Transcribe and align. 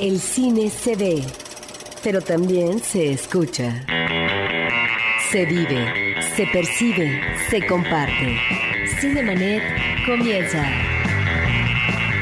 El 0.00 0.20
cine 0.20 0.70
se 0.70 0.94
ve, 0.94 1.24
pero 2.04 2.20
también 2.20 2.78
se 2.78 3.10
escucha. 3.10 3.84
Se 5.32 5.44
vive, 5.44 6.14
se 6.36 6.46
percibe, 6.46 7.20
se 7.50 7.66
comparte. 7.66 8.36
Cinemanet 9.00 9.60
comienza. 10.06 10.64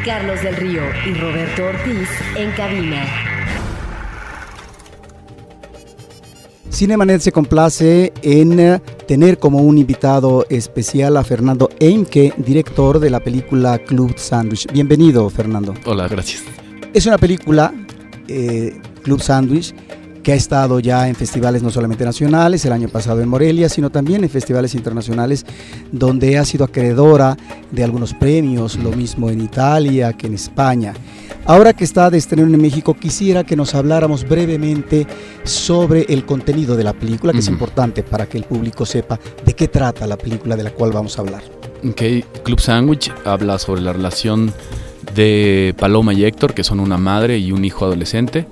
Carlos 0.07 0.43
del 0.43 0.57
Río 0.57 0.83
y 1.07 1.15
Roberto 1.15 1.67
Ortiz 1.67 2.09
en 2.37 2.51
cabina. 2.53 3.05
Cinemanet 6.71 7.21
se 7.21 7.33
complace 7.33 8.15
en 8.23 8.59
eh, 8.59 8.81
tener 9.07 9.39
como 9.39 9.59
un 9.59 9.77
invitado 9.77 10.47
especial 10.49 11.19
a 11.19 11.25
Fernando 11.25 11.69
Eimke, 11.79 12.33
director 12.39 13.01
de 13.01 13.11
la 13.11 13.21
película 13.21 13.79
Club 13.79 14.17
Sandwich. 14.17 14.67
Bienvenido, 14.73 15.29
Fernando. 15.29 15.75
Hola, 15.85 16.09
gracias. 16.09 16.43
Es 16.97 17.05
una 17.05 17.19
película, 17.19 17.75
eh, 18.27 18.81
Club 19.03 19.21
Sandwich, 19.21 19.75
que 20.23 20.33
ha 20.33 20.35
estado 20.35 20.81
ya 20.81 21.07
en 21.11 21.15
festivales 21.15 21.63
no 21.63 21.71
solamente 21.71 22.07
nacionales, 22.07 22.65
el 22.65 22.73
año 22.73 22.89
pasado 22.89 23.21
en 23.21 23.29
Morelia, 23.29 23.69
sino 23.69 23.91
también 23.91 24.25
en 24.25 24.31
festivales 24.31 24.75
internacionales, 24.75 25.45
donde 25.93 26.39
ha 26.39 26.45
sido 26.47 26.65
acreedora 26.65 27.37
de 27.71 27.85
algunos 27.85 28.15
premios, 28.15 28.77
lo 28.77 28.93
mismo 28.93 29.29
en 29.29 29.43
Italia 29.43 30.15
que 30.15 30.27
en 30.29 30.33
España. 30.33 30.95
Ahora 31.45 31.75
que 31.75 31.85
está 31.85 32.09
de 32.09 32.17
estreno 32.17 32.55
en 32.55 32.63
México, 32.63 32.95
quisiera 32.95 33.45
que 33.45 33.57
nos 33.57 33.75
habláramos 33.75 34.27
brevemente 34.27 35.07
sobre 35.45 36.07
el 36.09 36.25
contenido 36.25 36.77
de 36.77 36.85
la 36.85 36.95
película, 36.95 37.35
que 37.35 37.41
es 37.41 37.49
importante 37.49 38.05
para 38.05 38.27
que 38.27 38.39
el 38.39 38.45
público 38.45 38.87
sepa 38.87 39.21
de 39.45 39.53
qué 39.53 39.69
trata 39.69 40.07
la 40.07 40.17
película 40.17 40.57
de 40.57 40.63
la 40.63 40.71
cual 40.71 40.93
vamos 40.93 41.19
a 41.19 41.21
hablar. 41.21 41.43
Ok, 41.87 42.03
Club 42.43 42.59
Sandwich 42.59 43.13
habla 43.27 43.59
sobre 43.59 43.83
la 43.83 43.93
relación 43.93 44.51
de 45.15 45.75
Paloma 45.79 46.13
y 46.13 46.25
Héctor, 46.25 46.55
que 46.55 46.65
son 46.65 46.81
una 46.81 46.99
madre 46.99 47.39
y 47.39 47.53
un 47.53 47.65
hijo 47.65 47.85
adolescente, 47.85 48.47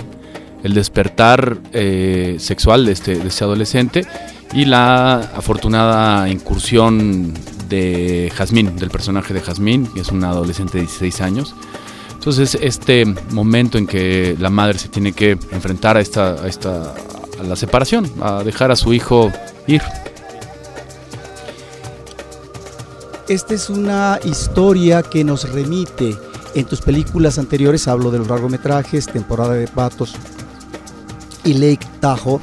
el 0.63 0.75
despertar 0.75 1.59
eh, 1.73 2.37
sexual 2.39 2.87
de 2.87 2.93
este, 2.93 3.17
de 3.17 3.29
este 3.29 3.45
adolescente 3.45 4.07
y 4.53 4.65
la 4.65 5.17
afortunada 5.17 6.29
incursión 6.29 7.35
de 7.69 8.33
Jazmín, 8.35 8.77
del 8.77 8.91
personaje 8.91 9.35
de 9.35 9.41
Jazmín, 9.41 9.87
que 9.87 10.01
es 10.01 10.09
una 10.11 10.31
adolescente 10.31 10.79
de 10.79 10.85
16 10.85 11.21
años. 11.21 11.55
Entonces, 12.13 12.57
este 12.61 13.05
momento 13.31 13.77
en 13.77 13.87
que 13.87 14.37
la 14.39 14.49
madre 14.49 14.79
se 14.79 14.89
tiene 14.89 15.13
que 15.13 15.33
enfrentar 15.33 15.99
a 15.99 16.01
esta, 16.01 16.43
a 16.43 16.49
esta 16.49 16.95
a 17.39 17.43
la 17.43 17.57
separación, 17.57 18.11
a 18.21 18.43
dejar 18.43 18.71
a 18.71 18.77
su 18.77 18.93
hijo 18.93 19.33
ir. 19.67 19.83
Esta 23.29 23.55
es 23.55 23.71
una 23.71 24.19
historia 24.25 25.03
que 25.03 25.25
nos 25.25 25.51
remite 25.51 26.17
en 26.55 26.65
tus 26.67 26.81
películas 26.81 27.39
anteriores, 27.39 27.89
hablo 27.89 28.11
de 28.11 28.19
los 28.19 28.29
largometrajes, 28.29 29.07
Temporada 29.07 29.55
de 29.55 29.67
Patos 29.67 30.15
y 31.45 31.55
Lake 31.55 31.87
Tahoe, 32.01 32.41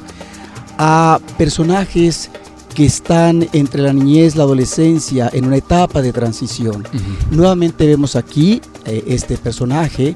a 0.77 1.19
personajes 1.37 2.29
que 2.73 2.85
están 2.85 3.47
entre 3.53 3.81
la 3.81 3.93
niñez, 3.93 4.35
la 4.35 4.43
adolescencia, 4.43 5.29
en 5.33 5.45
una 5.45 5.57
etapa 5.57 6.01
de 6.01 6.13
transición. 6.13 6.87
Nuevamente 7.29 7.85
vemos 7.85 8.15
aquí 8.15 8.61
eh, 8.85 9.03
este 9.07 9.37
personaje, 9.37 10.15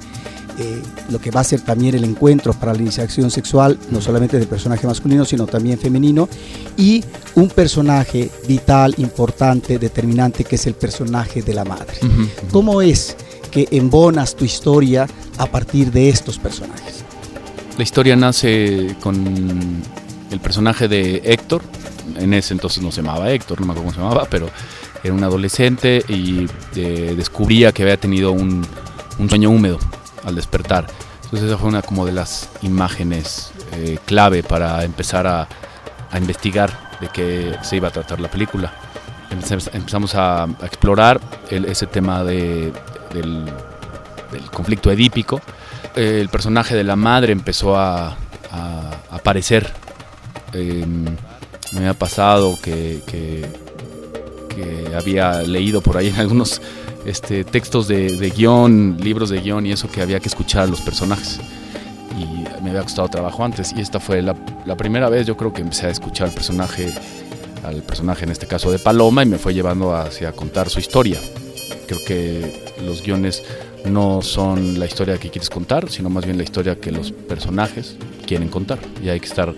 eh, 0.57 0.81
lo 1.09 1.19
que 1.19 1.31
va 1.31 1.41
a 1.41 1.43
ser 1.43 1.61
también 1.61 1.95
el 1.95 2.05
encuentro 2.05 2.53
para 2.53 2.73
la 2.73 2.81
iniciación 2.81 3.29
sexual, 3.29 3.77
no 3.91 3.99
solamente 3.99 4.37
del 4.37 4.47
personaje 4.47 4.87
masculino, 4.87 5.25
sino 5.25 5.45
también 5.45 5.77
femenino, 5.77 6.29
y 6.77 7.03
un 7.35 7.49
personaje 7.49 8.31
vital, 8.47 8.95
importante, 8.97 9.77
determinante, 9.77 10.45
que 10.45 10.55
es 10.55 10.65
el 10.65 10.75
personaje 10.75 11.41
de 11.41 11.53
la 11.53 11.65
madre. 11.65 11.97
¿Cómo 12.51 12.81
es 12.81 13.17
que 13.55 13.69
embonas 13.71 14.35
tu 14.35 14.43
historia 14.43 15.07
a 15.37 15.45
partir 15.45 15.89
de 15.89 16.09
estos 16.09 16.37
personajes? 16.37 17.05
La 17.77 17.83
historia 17.83 18.17
nace 18.17 18.97
con 19.01 19.81
el 20.29 20.39
personaje 20.41 20.89
de 20.89 21.21
Héctor. 21.23 21.61
En 22.17 22.33
ese 22.33 22.53
entonces 22.53 22.83
no 22.83 22.91
se 22.91 23.01
llamaba 23.01 23.31
Héctor, 23.31 23.61
no 23.61 23.67
me 23.67 23.71
acuerdo 23.71 23.91
cómo 23.91 23.95
se 23.95 24.01
llamaba, 24.01 24.27
pero 24.29 24.49
era 25.03 25.13
un 25.13 25.23
adolescente 25.23 26.03
y 26.09 26.47
eh, 26.75 27.13
descubría 27.15 27.71
que 27.71 27.83
había 27.83 27.95
tenido 27.97 28.33
un, 28.33 28.67
un 29.19 29.29
sueño 29.29 29.49
húmedo 29.49 29.79
al 30.25 30.35
despertar. 30.35 30.87
Entonces 31.23 31.47
esa 31.47 31.57
fue 31.57 31.69
una 31.69 31.81
como 31.81 32.05
de 32.05 32.11
las 32.11 32.49
imágenes 32.61 33.51
eh, 33.71 33.99
clave 34.05 34.43
para 34.43 34.83
empezar 34.83 35.27
a, 35.27 35.47
a 36.11 36.17
investigar 36.17 36.97
de 36.99 37.07
qué 37.07 37.55
se 37.63 37.77
iba 37.77 37.87
a 37.87 37.91
tratar 37.91 38.19
la 38.19 38.29
película. 38.29 38.73
Empezamos- 39.31 40.15
a 40.15 40.47
explorar 40.63 41.21
el- 41.49 41.65
ese 41.65 41.87
tema 41.87 42.23
de- 42.25 42.71
del, 43.15 43.45
conflicto 44.51 44.91
edípico 44.91 45.39
eh, 45.95 46.19
el 46.21 46.29
personaje 46.29 46.75
de 46.75 46.83
la 46.83 46.95
madre 46.95 47.31
empezó 47.31 47.75
a, 47.77 48.17
aparecer. 49.11 49.71
Eh, 50.53 50.85
me 51.73 51.79
había 51.79 51.93
pasado 51.93 52.57
que, 52.61 53.01
que- 53.07 53.45
que 54.55 54.95
había 54.95 55.41
leído 55.41 55.81
por 55.81 55.97
ahí 55.97 56.07
en 56.07 56.15
algunos 56.19 56.61
este, 57.05 57.43
textos 57.43 57.87
de, 57.89 58.15
de 58.15 58.29
guion, 58.29 58.97
libros 59.01 59.29
de 59.29 59.41
guion 59.41 59.65
y 59.65 59.71
eso 59.73 59.89
que 59.91 60.01
había 60.01 60.19
que 60.21 60.29
escuchar 60.29 60.63
a 60.63 60.67
los 60.67 60.81
personajes. 60.81 61.39
Y 62.17 62.63
me 62.63 62.69
había 62.69 62.83
costado 62.83 63.09
trabajo 63.09 63.43
antes. 63.43 63.73
Y 63.75 63.81
esta 63.81 63.99
fue 63.99 64.21
la, 64.21 64.33
la 64.65 64.77
primera 64.77 65.09
vez, 65.09 65.27
yo 65.27 65.35
creo 65.35 65.51
que 65.51 65.61
empecé 65.61 65.87
a 65.87 65.89
escuchar 65.89 66.29
al 66.29 66.33
personaje, 66.33 66.93
al 67.65 67.81
personaje 67.83 68.23
en 68.23 68.31
este 68.31 68.47
caso 68.47 68.71
de 68.71 68.79
Paloma, 68.79 69.23
y 69.23 69.25
me 69.25 69.37
fue 69.37 69.53
llevando 69.53 69.93
hacia 69.93 70.31
contar 70.31 70.69
su 70.69 70.79
historia. 70.79 71.19
Creo 71.87 71.99
que 72.05 72.63
los 72.85 73.01
guiones 73.01 73.43
no 73.85 74.21
son 74.21 74.79
la 74.79 74.85
historia 74.85 75.17
que 75.17 75.29
quieres 75.29 75.49
contar, 75.49 75.89
sino 75.89 76.09
más 76.09 76.25
bien 76.25 76.37
la 76.37 76.43
historia 76.43 76.79
que 76.79 76.91
los 76.91 77.11
personajes 77.11 77.95
quieren 78.25 78.49
contar. 78.49 78.79
Y 79.03 79.09
hay 79.09 79.19
que 79.19 79.27
estar 79.27 79.53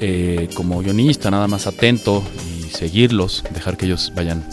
eh, 0.00 0.48
como 0.54 0.80
guionista 0.80 1.30
nada 1.30 1.48
más 1.48 1.66
atento 1.66 2.22
y 2.46 2.68
seguirlos, 2.70 3.44
dejar 3.52 3.76
que 3.76 3.86
ellos 3.86 4.12
vayan 4.14 4.44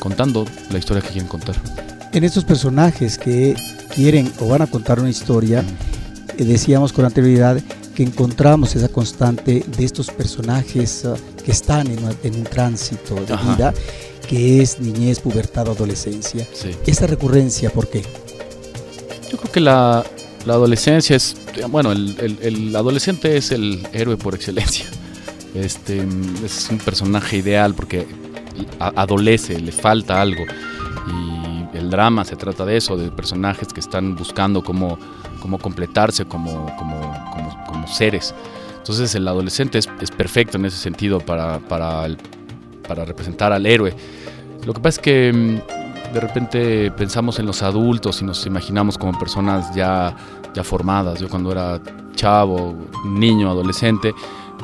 contando 0.00 0.44
la 0.70 0.78
historia 0.78 1.02
que 1.02 1.10
quieren 1.10 1.28
contar. 1.28 1.56
En 2.12 2.24
estos 2.24 2.44
personajes 2.44 3.16
que 3.18 3.54
quieren 3.94 4.32
o 4.40 4.48
van 4.48 4.62
a 4.62 4.66
contar 4.66 4.98
una 4.98 5.10
historia, 5.10 5.62
eh, 6.36 6.44
decíamos 6.44 6.92
con 6.92 7.04
anterioridad 7.04 7.62
que 7.94 8.02
encontramos 8.02 8.74
esa 8.74 8.88
constante 8.88 9.64
de 9.76 9.84
estos 9.84 10.10
personajes 10.10 11.04
ah, 11.04 11.14
que 11.44 11.52
están 11.52 11.86
en, 11.86 12.34
un 12.34 12.44
tránsito 12.44 13.14
de 13.14 13.32
Ajá. 13.32 13.54
vida, 13.54 13.74
que 14.30 14.62
es 14.62 14.78
niñez, 14.78 15.18
pubertad, 15.18 15.68
adolescencia. 15.68 16.46
Sí. 16.52 16.70
Esa 16.86 17.08
recurrencia, 17.08 17.68
¿por 17.70 17.88
qué? 17.90 18.02
Yo 19.28 19.36
creo 19.38 19.50
que 19.52 19.58
la, 19.60 20.04
la 20.46 20.52
adolescencia 20.54 21.16
es, 21.16 21.34
bueno, 21.68 21.90
el, 21.90 22.14
el- 22.20 22.38
el 22.40 22.76
adolescente 22.76 23.36
es 23.36 23.50
el 23.50 23.84
héroe 23.92 24.16
por 24.16 24.36
excelencia. 24.36 24.86
Este 25.54 26.06
es 26.44 26.68
un 26.70 26.78
personaje 26.78 27.38
ideal 27.38 27.74
porque 27.74 28.06
adolece, 28.78 29.58
le 29.58 29.72
falta 29.72 30.20
algo. 30.20 30.44
Y 31.08 31.76
el 31.76 31.90
drama 31.90 32.24
se 32.24 32.36
trata 32.36 32.64
de 32.64 32.76
eso, 32.76 32.96
de 32.96 33.10
personajes 33.10 33.66
que 33.72 33.80
están 33.80 34.14
buscando 34.14 34.62
cómo, 34.62 34.96
cómo 35.42 35.58
completarse 35.58 36.24
como, 36.24 36.66
como, 36.76 37.00
como, 37.32 37.64
como 37.66 37.88
seres. 37.88 38.32
Entonces 38.78 39.12
el 39.16 39.26
adolescente 39.26 39.78
es, 39.78 39.88
es 40.00 40.12
perfecto 40.12 40.56
en 40.56 40.66
ese 40.66 40.76
sentido 40.76 41.18
para, 41.18 41.58
para, 41.58 42.06
el- 42.06 42.18
para 42.86 43.04
representar 43.04 43.52
al 43.52 43.66
héroe. 43.66 43.92
Lo 44.64 44.74
que 44.74 44.80
pasa 44.80 45.00
es 45.00 45.04
que 45.04 45.32
mm, 45.32 46.12
de 46.14 46.20
repente 46.20 46.90
pensamos 46.90 47.38
en 47.38 47.46
los 47.46 47.62
adultos 47.62 48.20
y 48.22 48.24
nos 48.24 48.44
imaginamos 48.46 48.98
como 48.98 49.18
personas 49.18 49.74
ya, 49.74 50.14
ya 50.54 50.64
formadas. 50.64 51.20
Yo 51.20 51.28
cuando 51.28 51.52
era 51.52 51.80
chavo, 52.14 52.74
niño, 53.04 53.50
adolescente, 53.50 54.14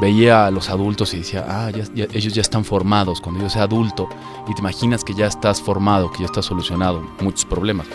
veía 0.00 0.46
a 0.46 0.50
los 0.50 0.68
adultos 0.68 1.14
y 1.14 1.18
decía, 1.18 1.44
ah, 1.48 1.70
ya- 1.70 1.84
ellos 2.12 2.34
ya 2.34 2.42
están 2.42 2.64
formados. 2.64 3.20
Cuando 3.20 3.40
yo 3.40 3.48
sea 3.48 3.62
adulto 3.62 4.08
y 4.48 4.54
te 4.54 4.60
imaginas 4.60 5.02
que 5.04 5.14
ya 5.14 5.26
estás 5.26 5.62
formado, 5.62 6.10
que 6.10 6.18
ya 6.20 6.26
estás 6.26 6.44
solucionado 6.44 7.02
muchos 7.20 7.44
problemas. 7.44 7.86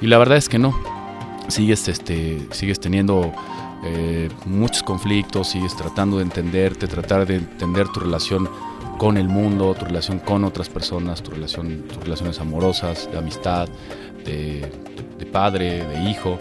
Y 0.00 0.06
la 0.06 0.18
verdad 0.18 0.36
es 0.36 0.48
que 0.48 0.58
no. 0.58 0.74
Sigues, 1.48 1.88
este, 1.88 2.46
sigues 2.50 2.78
teniendo 2.78 3.32
eh, 3.84 4.28
muchos 4.44 4.82
conflictos, 4.82 5.48
sigues 5.48 5.74
tratando 5.74 6.18
de 6.18 6.24
entenderte, 6.24 6.86
tratar 6.86 7.26
de 7.26 7.36
entender 7.36 7.88
tu 7.88 8.00
relación 8.00 8.48
con 8.98 9.16
el 9.16 9.28
mundo, 9.28 9.74
tu 9.74 9.84
relación 9.86 10.18
con 10.18 10.44
otras 10.44 10.68
personas, 10.68 11.22
tu 11.22 11.30
relación, 11.30 11.84
tus 11.88 11.96
relaciones 12.02 12.38
amorosas, 12.40 13.08
de 13.10 13.18
amistad, 13.18 13.68
de, 14.24 14.70
de- 15.18 15.26
padre, 15.26 15.84
de 15.86 16.10
hijo. 16.10 16.36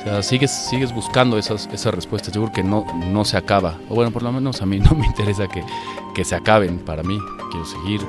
O 0.00 0.04
sea, 0.04 0.22
sigues, 0.22 0.50
sigues 0.50 0.92
buscando 0.94 1.38
esas, 1.38 1.68
esas 1.72 1.94
respuestas. 1.94 2.34
Yo 2.34 2.42
creo 2.42 2.52
que 2.52 2.62
no, 2.64 2.84
no 3.10 3.24
se 3.24 3.36
acaba. 3.36 3.78
O 3.88 3.94
bueno, 3.94 4.10
por 4.10 4.22
lo 4.22 4.32
menos 4.32 4.60
a 4.62 4.66
mí 4.66 4.78
no 4.80 4.90
me 4.96 5.06
interesa 5.06 5.46
que, 5.48 5.62
que 6.14 6.24
se 6.24 6.34
acaben 6.34 6.78
para 6.78 7.02
mí. 7.02 7.18
Quiero 7.50 7.64
seguir 7.66 8.00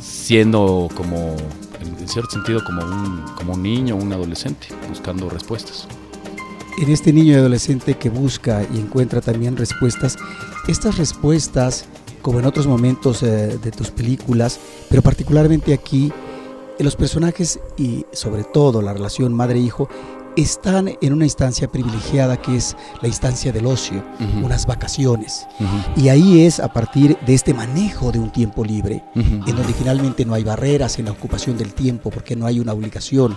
siendo 0.00 0.88
como, 0.94 1.36
en 1.80 2.08
cierto 2.08 2.30
sentido, 2.30 2.62
como 2.64 2.82
un, 2.84 3.24
como 3.36 3.54
un 3.54 3.62
niño, 3.62 3.96
un 3.96 4.12
adolescente, 4.12 4.68
buscando 4.88 5.28
respuestas. 5.28 5.86
En 6.80 6.90
este 6.90 7.12
niño 7.12 7.32
y 7.32 7.36
adolescente 7.36 7.94
que 7.94 8.08
busca 8.08 8.62
y 8.72 8.78
encuentra 8.78 9.20
también 9.20 9.56
respuestas, 9.56 10.16
estas 10.68 10.96
respuestas, 10.96 11.86
como 12.28 12.40
en 12.40 12.44
otros 12.44 12.66
momentos 12.66 13.22
eh, 13.22 13.56
de 13.56 13.70
tus 13.70 13.90
películas, 13.90 14.60
pero 14.90 15.00
particularmente 15.00 15.72
aquí, 15.72 16.12
en 16.78 16.84
los 16.84 16.94
personajes 16.94 17.58
y 17.78 18.04
sobre 18.12 18.44
todo 18.44 18.82
la 18.82 18.92
relación 18.92 19.32
madre-hijo, 19.32 19.88
están 20.42 20.90
en 21.00 21.12
una 21.12 21.24
instancia 21.24 21.68
privilegiada 21.68 22.40
que 22.40 22.56
es 22.56 22.76
la 23.02 23.08
instancia 23.08 23.52
del 23.52 23.66
ocio, 23.66 24.04
unas 24.42 24.66
vacaciones. 24.66 25.46
Y 25.96 26.08
ahí 26.08 26.42
es 26.42 26.60
a 26.60 26.72
partir 26.72 27.18
de 27.26 27.34
este 27.34 27.54
manejo 27.54 28.12
de 28.12 28.18
un 28.18 28.30
tiempo 28.30 28.64
libre, 28.64 29.02
en 29.14 29.44
donde 29.44 29.72
finalmente 29.72 30.24
no 30.24 30.34
hay 30.34 30.44
barreras 30.44 30.98
en 30.98 31.06
la 31.06 31.12
ocupación 31.12 31.58
del 31.58 31.74
tiempo, 31.74 32.10
porque 32.10 32.36
no 32.36 32.46
hay 32.46 32.60
una 32.60 32.72
obligación 32.72 33.34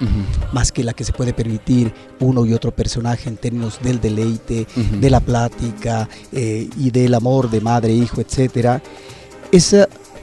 más 0.53 0.71
que 0.71 0.83
la 0.83 0.93
que 0.93 1.03
se 1.03 1.13
puede 1.13 1.33
permitir 1.33 1.93
uno 2.19 2.45
y 2.45 2.53
otro 2.53 2.71
personaje 2.71 3.29
en 3.29 3.37
términos 3.37 3.79
del 3.81 3.99
deleite, 3.99 4.67
de 4.99 5.09
la 5.09 5.19
plática 5.19 6.07
eh, 6.31 6.69
y 6.77 6.91
del 6.91 7.13
amor 7.15 7.49
de 7.49 7.61
madre, 7.61 7.93
hijo, 7.93 8.21
etcétera, 8.21 8.81
es 9.51 9.75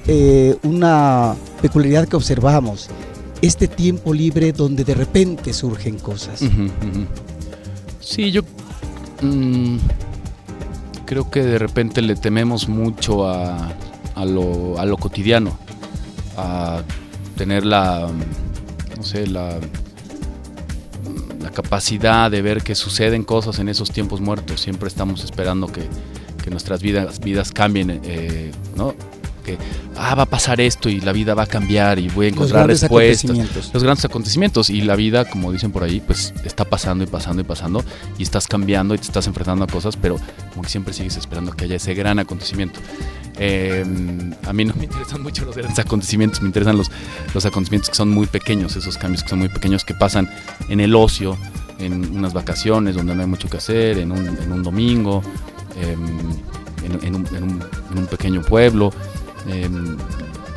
eh, 0.06 0.56
una 0.62 1.34
peculiaridad 1.60 2.08
que 2.08 2.16
observamos. 2.16 2.88
Este 3.40 3.68
tiempo 3.68 4.12
libre 4.12 4.52
donde 4.52 4.84
de 4.84 4.94
repente 4.94 5.52
surgen 5.52 5.98
cosas. 5.98 6.40
Sí, 8.00 8.30
yo 8.32 8.42
mm, 9.22 9.76
creo 11.06 11.30
que 11.30 11.42
de 11.42 11.58
repente 11.58 12.02
le 12.02 12.16
tememos 12.16 12.68
mucho 12.68 13.28
a, 13.28 13.72
a 14.14 14.24
lo, 14.24 14.78
a 14.78 14.84
lo 14.84 14.96
cotidiano, 14.96 15.56
a 16.36 16.82
tener 17.36 17.64
la, 17.64 18.08
no 18.96 19.02
sé, 19.02 19.26
la, 19.26 19.58
la 21.40 21.50
capacidad 21.50 22.30
de 22.30 22.42
ver 22.42 22.62
que 22.62 22.74
suceden 22.74 23.22
cosas 23.22 23.60
en 23.60 23.68
esos 23.68 23.90
tiempos 23.90 24.20
muertos. 24.20 24.60
Siempre 24.60 24.88
estamos 24.88 25.22
esperando 25.22 25.68
que, 25.68 25.82
que 26.42 26.50
nuestras 26.50 26.82
vidas, 26.82 27.20
vidas 27.20 27.52
cambien, 27.52 28.00
eh, 28.02 28.50
¿no? 28.76 28.94
Que, 29.48 29.58
ah, 29.96 30.14
va 30.14 30.24
a 30.24 30.26
pasar 30.26 30.60
esto 30.60 30.90
y 30.90 31.00
la 31.00 31.12
vida 31.12 31.32
va 31.34 31.44
a 31.44 31.46
cambiar 31.46 31.98
y 31.98 32.08
voy 32.08 32.26
a 32.26 32.28
Los 32.28 32.36
encontrar 32.36 32.58
grandes 32.64 32.82
respuestas 32.82 33.24
acontecimientos. 33.30 33.70
los 33.72 33.82
grandes 33.82 34.04
acontecimientos 34.04 34.68
y 34.70 34.80
la 34.82 34.94
vida, 34.94 35.24
como 35.24 35.50
dicen 35.52 35.72
por 35.72 35.82
ahí, 35.84 36.00
pues 36.06 36.34
está 36.44 36.64
pasando 36.66 37.02
y 37.04 37.06
pasando 37.06 37.40
y 37.40 37.44
pasando 37.44 37.82
y 38.18 38.22
estás 38.24 38.46
cambiando 38.46 38.94
y 38.94 38.98
te 38.98 39.04
estás 39.04 39.26
enfrentando 39.26 39.64
a 39.64 39.66
cosas, 39.66 39.96
pero 39.96 40.16
como 40.50 40.62
que 40.62 40.68
siempre 40.68 40.92
sigues 40.92 41.16
esperando 41.16 41.52
que 41.52 41.64
haya 41.64 41.76
ese 41.76 41.94
gran 41.94 42.18
acontecimiento. 42.18 42.78
Eh, 43.40 43.84
a 44.46 44.52
mí 44.52 44.64
no 44.64 44.74
me 44.74 44.84
interesan 44.84 45.22
mucho 45.22 45.44
los 45.44 45.56
grandes 45.56 45.78
acontecimientos, 45.78 46.40
me 46.42 46.48
interesan 46.48 46.76
los, 46.76 46.90
los 47.32 47.46
acontecimientos 47.46 47.88
que 47.90 47.96
son 47.96 48.10
muy 48.10 48.26
pequeños, 48.26 48.76
esos 48.76 48.98
cambios 48.98 49.22
que 49.22 49.30
son 49.30 49.38
muy 49.38 49.48
pequeños 49.48 49.84
que 49.84 49.94
pasan 49.94 50.28
en 50.68 50.80
el 50.80 50.94
ocio, 50.94 51.36
en 51.78 52.16
unas 52.16 52.32
vacaciones 52.32 52.96
donde 52.96 53.14
no 53.14 53.22
hay 53.22 53.28
mucho 53.28 53.48
que 53.48 53.56
hacer, 53.58 53.98
en 53.98 54.10
un, 54.12 54.26
en 54.26 54.52
un 54.52 54.62
domingo, 54.62 55.22
eh, 55.76 55.96
en, 56.84 57.04
en 57.06 57.14
un, 57.14 57.26
en 57.34 57.42
un- 57.44 57.64
en 57.92 57.98
un 57.98 58.06
pequeño 58.06 58.42
pueblo. 58.42 58.92
Eh, 59.46 59.68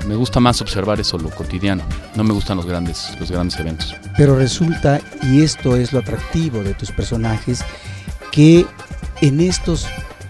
me 0.07 0.15
gusta 0.15 0.39
más 0.39 0.61
observar 0.61 0.99
eso, 0.99 1.17
lo 1.17 1.29
cotidiano. 1.29 1.83
No 2.15 2.23
me 2.23 2.33
gustan 2.33 2.57
los 2.57 2.65
grandes, 2.65 3.15
los 3.19 3.31
grandes 3.31 3.59
eventos. 3.59 3.95
Pero 4.17 4.35
resulta, 4.35 4.99
y 5.21 5.41
esto 5.41 5.75
es 5.75 5.93
lo 5.93 5.99
atractivo 5.99 6.63
de 6.63 6.73
tus 6.73 6.91
personajes, 6.91 7.63
que 8.31 8.65
en 9.21 9.39
estos 9.39 9.87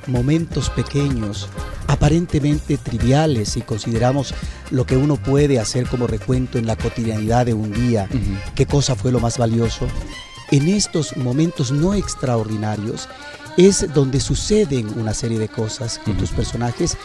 momentos 0.07 0.69
pequeños, 0.69 1.47
aparentemente 1.87 2.77
triviales, 2.77 3.49
si 3.49 3.61
consideramos 3.61 4.33
lo 4.69 4.85
que 4.85 4.97
uno 4.97 5.15
puede 5.15 5.59
hacer 5.59 5.87
como 5.87 6.07
recuento 6.07 6.57
en 6.57 6.65
la 6.65 6.75
cotidianidad 6.75 7.45
de 7.45 7.53
un 7.53 7.71
día, 7.71 8.07
qué 8.55 8.65
cosa 8.65 8.95
fue 8.95 9.11
lo 9.11 9.19
más 9.19 9.37
valioso, 9.37 9.87
en 10.51 10.67
estos 10.67 11.15
momentos 11.15 11.71
no 11.71 11.93
extraordinarios 11.93 13.07
es 13.57 13.93
donde 13.93 14.19
suceden 14.19 14.97
una 14.97 15.13
serie 15.13 15.39
de 15.39 15.49
cosas 15.49 15.99
con 15.99 16.17
tus 16.17 16.31
personajes 16.31 16.97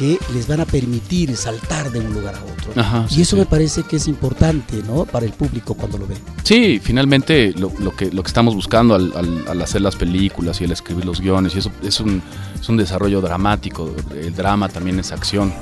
que 0.00 0.18
les 0.32 0.48
van 0.48 0.60
a 0.60 0.64
permitir 0.64 1.36
saltar 1.36 1.92
de 1.92 2.00
un 2.00 2.14
lugar 2.14 2.34
a 2.34 2.42
otro. 2.42 2.72
Ajá, 2.80 3.04
y 3.10 3.14
sí, 3.16 3.22
eso 3.22 3.36
sí. 3.36 3.40
me 3.40 3.46
parece 3.46 3.82
que 3.82 3.96
es 3.96 4.08
importante, 4.08 4.82
¿no? 4.88 5.04
Para 5.04 5.26
el 5.26 5.32
público 5.32 5.74
cuando 5.74 5.98
lo 5.98 6.06
ve. 6.06 6.16
Sí, 6.42 6.80
finalmente 6.82 7.52
lo, 7.56 7.70
lo 7.78 7.94
que, 7.94 8.10
lo 8.10 8.22
que 8.22 8.28
estamos 8.28 8.54
buscando 8.54 8.94
al, 8.94 9.12
al- 9.14 9.44
al 9.46 9.60
hacer 9.62 9.82
las 9.82 9.96
películas 9.96 10.58
y 10.60 10.64
al 10.64 10.72
escribir 10.72 11.04
los 11.04 11.20
guiones, 11.20 11.54
y 11.54 11.58
eso 11.58 11.70
es 11.82 12.00
un, 12.00 12.22
es 12.58 12.66
un 12.70 12.78
desarrollo 12.78 13.20
dramático. 13.20 13.94
El 14.14 14.34
drama 14.34 14.70
también 14.70 14.98
es 14.98 15.12
acción. 15.12 15.52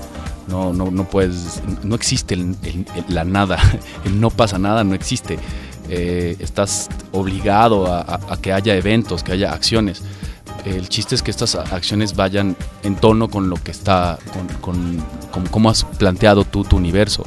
No, 0.46 0.72
no, 0.72 0.90
no 0.92 1.04
puedes, 1.10 1.60
no 1.82 1.96
existe 1.96 2.34
el- 2.34 2.54
el- 2.62 2.86
el- 2.94 3.14
la 3.14 3.24
nada, 3.24 3.58
el 4.04 4.20
no 4.20 4.30
pasa 4.30 4.56
nada, 4.58 4.84
no 4.84 4.94
existe. 4.94 5.36
Eh, 5.90 6.36
estás 6.38 6.88
obligado 7.12 7.92
a, 7.92 8.02
a- 8.02 8.20
a 8.34 8.36
que 8.40 8.52
haya 8.52 8.76
eventos, 8.76 9.24
que 9.24 9.32
haya 9.32 9.52
acciones. 9.52 10.02
El 10.64 10.88
chiste 10.88 11.14
es 11.14 11.22
que 11.22 11.30
estas 11.30 11.54
acciones 11.54 12.14
vayan 12.16 12.56
en 12.82 12.96
tono 12.96 13.28
con 13.28 13.48
lo 13.48 13.56
que 13.56 13.70
está, 13.70 14.18
con, 14.32 14.46
con, 14.60 14.96
con 15.30 15.46
cómo 15.46 15.70
has 15.70 15.84
planteado 15.84 16.44
tú 16.44 16.64
tu 16.64 16.76
universo. 16.76 17.24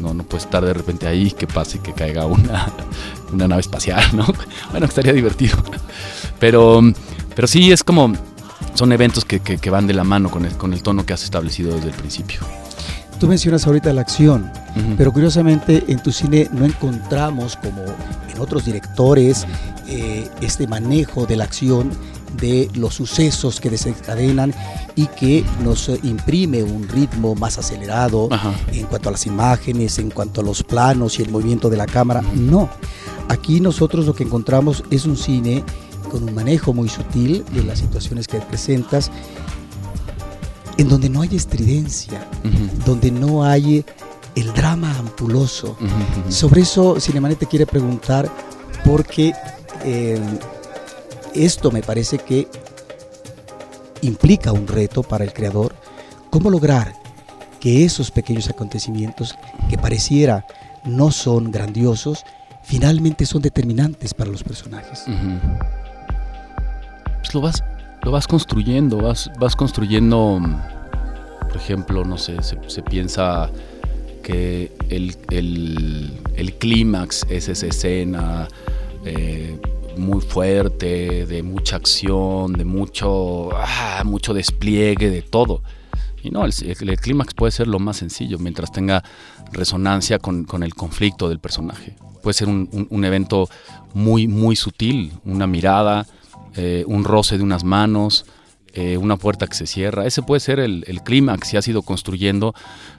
No, 0.00 0.12
no 0.14 0.24
puedes 0.24 0.44
estar 0.44 0.64
de 0.64 0.72
repente 0.74 1.06
ahí 1.06 1.30
que 1.30 1.46
pase 1.46 1.78
que 1.78 1.92
caiga 1.92 2.26
una, 2.26 2.66
una 3.32 3.46
nave 3.48 3.60
espacial, 3.60 4.02
¿no? 4.14 4.26
Bueno, 4.72 4.86
estaría 4.86 5.12
divertido. 5.12 5.56
Pero, 6.40 6.80
pero 7.34 7.46
sí, 7.46 7.70
es 7.72 7.84
como, 7.84 8.12
son 8.74 8.92
eventos 8.92 9.24
que, 9.24 9.40
que- 9.40 9.58
que 9.58 9.70
van 9.70 9.86
de 9.86 9.94
la 9.94 10.04
mano 10.04 10.30
con 10.30 10.44
el, 10.44 10.52
con 10.56 10.72
el 10.72 10.82
tono 10.82 11.06
que 11.06 11.12
has 11.12 11.22
establecido 11.24 11.74
desde 11.74 11.88
el 11.90 11.94
principio. 11.94 12.40
Tú 13.20 13.28
mencionas 13.28 13.66
ahorita 13.68 13.92
la 13.92 14.00
acción, 14.00 14.50
Ujú. 14.76 14.94
pero 14.98 15.12
curiosamente 15.12 15.84
en 15.86 16.02
tu 16.02 16.10
cine 16.10 16.48
no 16.52 16.64
encontramos, 16.64 17.56
como 17.56 17.84
en 18.34 18.40
otros 18.40 18.64
directores, 18.64 19.46
eh, 19.86 20.28
este 20.40 20.66
manejo 20.66 21.24
de 21.26 21.36
la 21.36 21.44
acción, 21.44 21.92
de 22.40 22.70
los 22.74 22.94
sucesos 22.94 23.60
que 23.60 23.70
desencadenan 23.70 24.54
y 24.94 25.06
que 25.06 25.44
nos 25.62 25.88
eh, 25.88 25.98
imprime 26.02 26.62
un 26.62 26.88
ritmo 26.88 27.34
más 27.34 27.58
acelerado 27.58 28.28
Ajá. 28.30 28.54
en 28.72 28.86
cuanto 28.86 29.08
a 29.08 29.12
las 29.12 29.26
imágenes, 29.26 29.98
en 29.98 30.10
cuanto 30.10 30.40
a 30.40 30.44
los 30.44 30.62
planos 30.62 31.18
y 31.18 31.22
el 31.22 31.30
movimiento 31.30 31.70
de 31.70 31.76
la 31.76 31.86
cámara. 31.86 32.22
No, 32.34 32.68
aquí 33.28 33.60
nosotros 33.60 34.06
lo 34.06 34.14
que 34.14 34.24
encontramos 34.24 34.84
es 34.90 35.04
un 35.04 35.16
cine 35.16 35.64
con 36.10 36.24
un 36.24 36.34
manejo 36.34 36.72
muy 36.74 36.88
sutil 36.88 37.44
de 37.52 37.62
las 37.64 37.78
situaciones 37.78 38.28
que 38.28 38.38
presentas, 38.40 39.10
en 40.76 40.88
donde 40.88 41.08
no 41.08 41.22
hay 41.22 41.36
estridencia, 41.36 42.28
donde 42.84 43.10
no 43.10 43.44
hay 43.44 43.84
el 44.34 44.52
drama 44.52 44.96
ampuloso. 44.98 45.76
Sobre 46.28 46.62
eso, 46.62 46.98
Cinemanet 47.00 47.38
te 47.38 47.46
quiere 47.46 47.66
preguntar, 47.66 48.30
porque 48.84 49.32
eh, 49.84 50.20
esto 51.34 51.70
me 51.70 51.82
parece 51.82 52.18
que 52.18 52.48
implica 54.02 54.52
un 54.52 54.66
reto 54.66 55.02
para 55.02 55.24
el 55.24 55.32
creador, 55.32 55.74
cómo 56.30 56.50
lograr 56.50 56.92
que 57.60 57.84
esos 57.84 58.10
pequeños 58.10 58.48
acontecimientos 58.48 59.36
que 59.70 59.78
pareciera 59.78 60.44
no 60.84 61.12
son 61.12 61.52
grandiosos, 61.52 62.24
finalmente 62.64 63.24
son 63.26 63.42
determinantes 63.42 64.14
para 64.14 64.30
los 64.30 64.42
personajes. 64.42 65.04
Pues 67.18 67.34
lo 67.34 67.40
vas, 67.40 67.62
lo 68.02 68.10
vas 68.10 68.26
construyendo, 68.26 68.98
vas, 68.98 69.30
vas 69.38 69.54
construyendo, 69.54 70.40
por 71.40 71.56
ejemplo, 71.56 72.04
no 72.04 72.18
sé, 72.18 72.42
se, 72.42 72.58
se 72.66 72.82
piensa 72.82 73.48
que 74.24 74.72
el, 74.88 75.16
el- 75.30 76.18
el 76.36 76.54
clímax 76.54 77.26
es 77.28 77.48
esa 77.48 77.66
escena 77.66 78.48
eh, 79.04 79.58
muy 79.96 80.20
fuerte, 80.20 81.26
de 81.26 81.42
mucha 81.42 81.76
acción, 81.76 82.52
de 82.54 82.64
mucho, 82.64 83.50
ah, 83.54 84.02
mucho 84.04 84.34
despliegue, 84.34 85.10
de 85.10 85.22
todo. 85.22 85.62
Y 86.22 86.30
no, 86.30 86.44
el, 86.44 86.52
clímax 87.00 87.34
puede 87.34 87.50
ser 87.50 87.66
lo 87.66 87.78
más 87.78 87.96
sencillo, 87.96 88.38
mientras 88.38 88.70
tenga 88.70 89.02
resonancia 89.52 90.18
con, 90.18 90.44
con 90.44 90.62
el 90.62 90.74
conflicto 90.74 91.28
del 91.28 91.40
personaje. 91.40 91.96
Puede 92.22 92.34
ser 92.34 92.48
un, 92.48 93.04
evento 93.04 93.48
muy, 93.94 94.28
muy 94.28 94.54
sutil, 94.54 95.12
una 95.24 95.48
mirada, 95.48 96.06
eh, 96.54 96.84
un 96.86 97.02
roce 97.02 97.36
de 97.36 97.42
unas 97.42 97.64
manos, 97.64 98.24
eh, 98.74 98.96
una 98.96 99.16
puerta 99.16 99.48
que 99.48 99.54
se 99.54 99.66
cierra. 99.66 100.06
Ese 100.06 100.22
puede 100.22 100.40
ser 100.40 100.60
el, 100.60 100.84
clímax 101.04 101.52
y 101.52 101.56
ha 101.56 101.62
sido 101.62 101.82
construyendo 101.82 102.54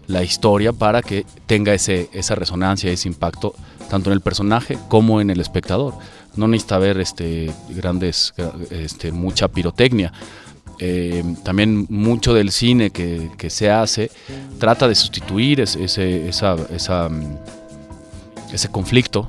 la 0.05 0.21
historia 0.23 0.73
para 0.73 1.01
que 1.01 1.25
tenga 1.45 1.73
ese, 1.73 2.09
esa 2.13 2.35
resonancia, 2.35 2.91
ese 2.91 3.07
impacto, 3.07 3.55
tanto 3.89 4.09
en 4.09 4.13
el 4.13 4.21
personaje 4.21 4.77
como 4.89 5.21
en 5.21 5.29
el 5.29 5.39
espectador. 5.39 5.95
No 6.35 6.47
necesita 6.47 6.75
haber 6.75 6.99
este, 6.99 7.51
grandes, 7.69 8.33
este, 8.69 9.11
mucha 9.11 9.47
pirotecnia. 9.47 10.11
Eh, 10.79 11.23
también 11.43 11.85
mucho 11.89 12.33
del 12.33 12.51
cine 12.51 12.89
que, 12.89 13.29
que 13.37 13.51
se 13.51 13.69
hace 13.69 14.09
trata 14.57 14.87
de 14.87 14.95
sustituir 14.95 15.61
ese, 15.61 16.27
esa, 16.27 17.09
mm, 17.09 17.37
ese 18.51 18.69
conflicto 18.69 19.27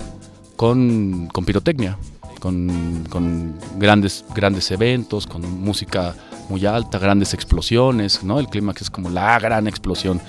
con, 0.57 1.29
con 1.33 1.45
pirotecnia, 1.45 1.99
con, 2.41 3.05
con 3.11 3.55
grandes, 3.77 4.25
grandes 4.35 4.71
eventos, 4.71 5.27
con 5.27 5.43
música 5.61 6.15
muy 6.49 6.65
alta, 6.67 6.99
grandes 6.99 7.35
explosiones, 7.35 8.23
¿no? 8.23 8.39
El 8.39 8.49
clímax 8.49 8.83
es 8.83 8.91
como 8.91 9.11
la 9.11 9.39
gran 9.39 9.67
explosión. 9.67 10.21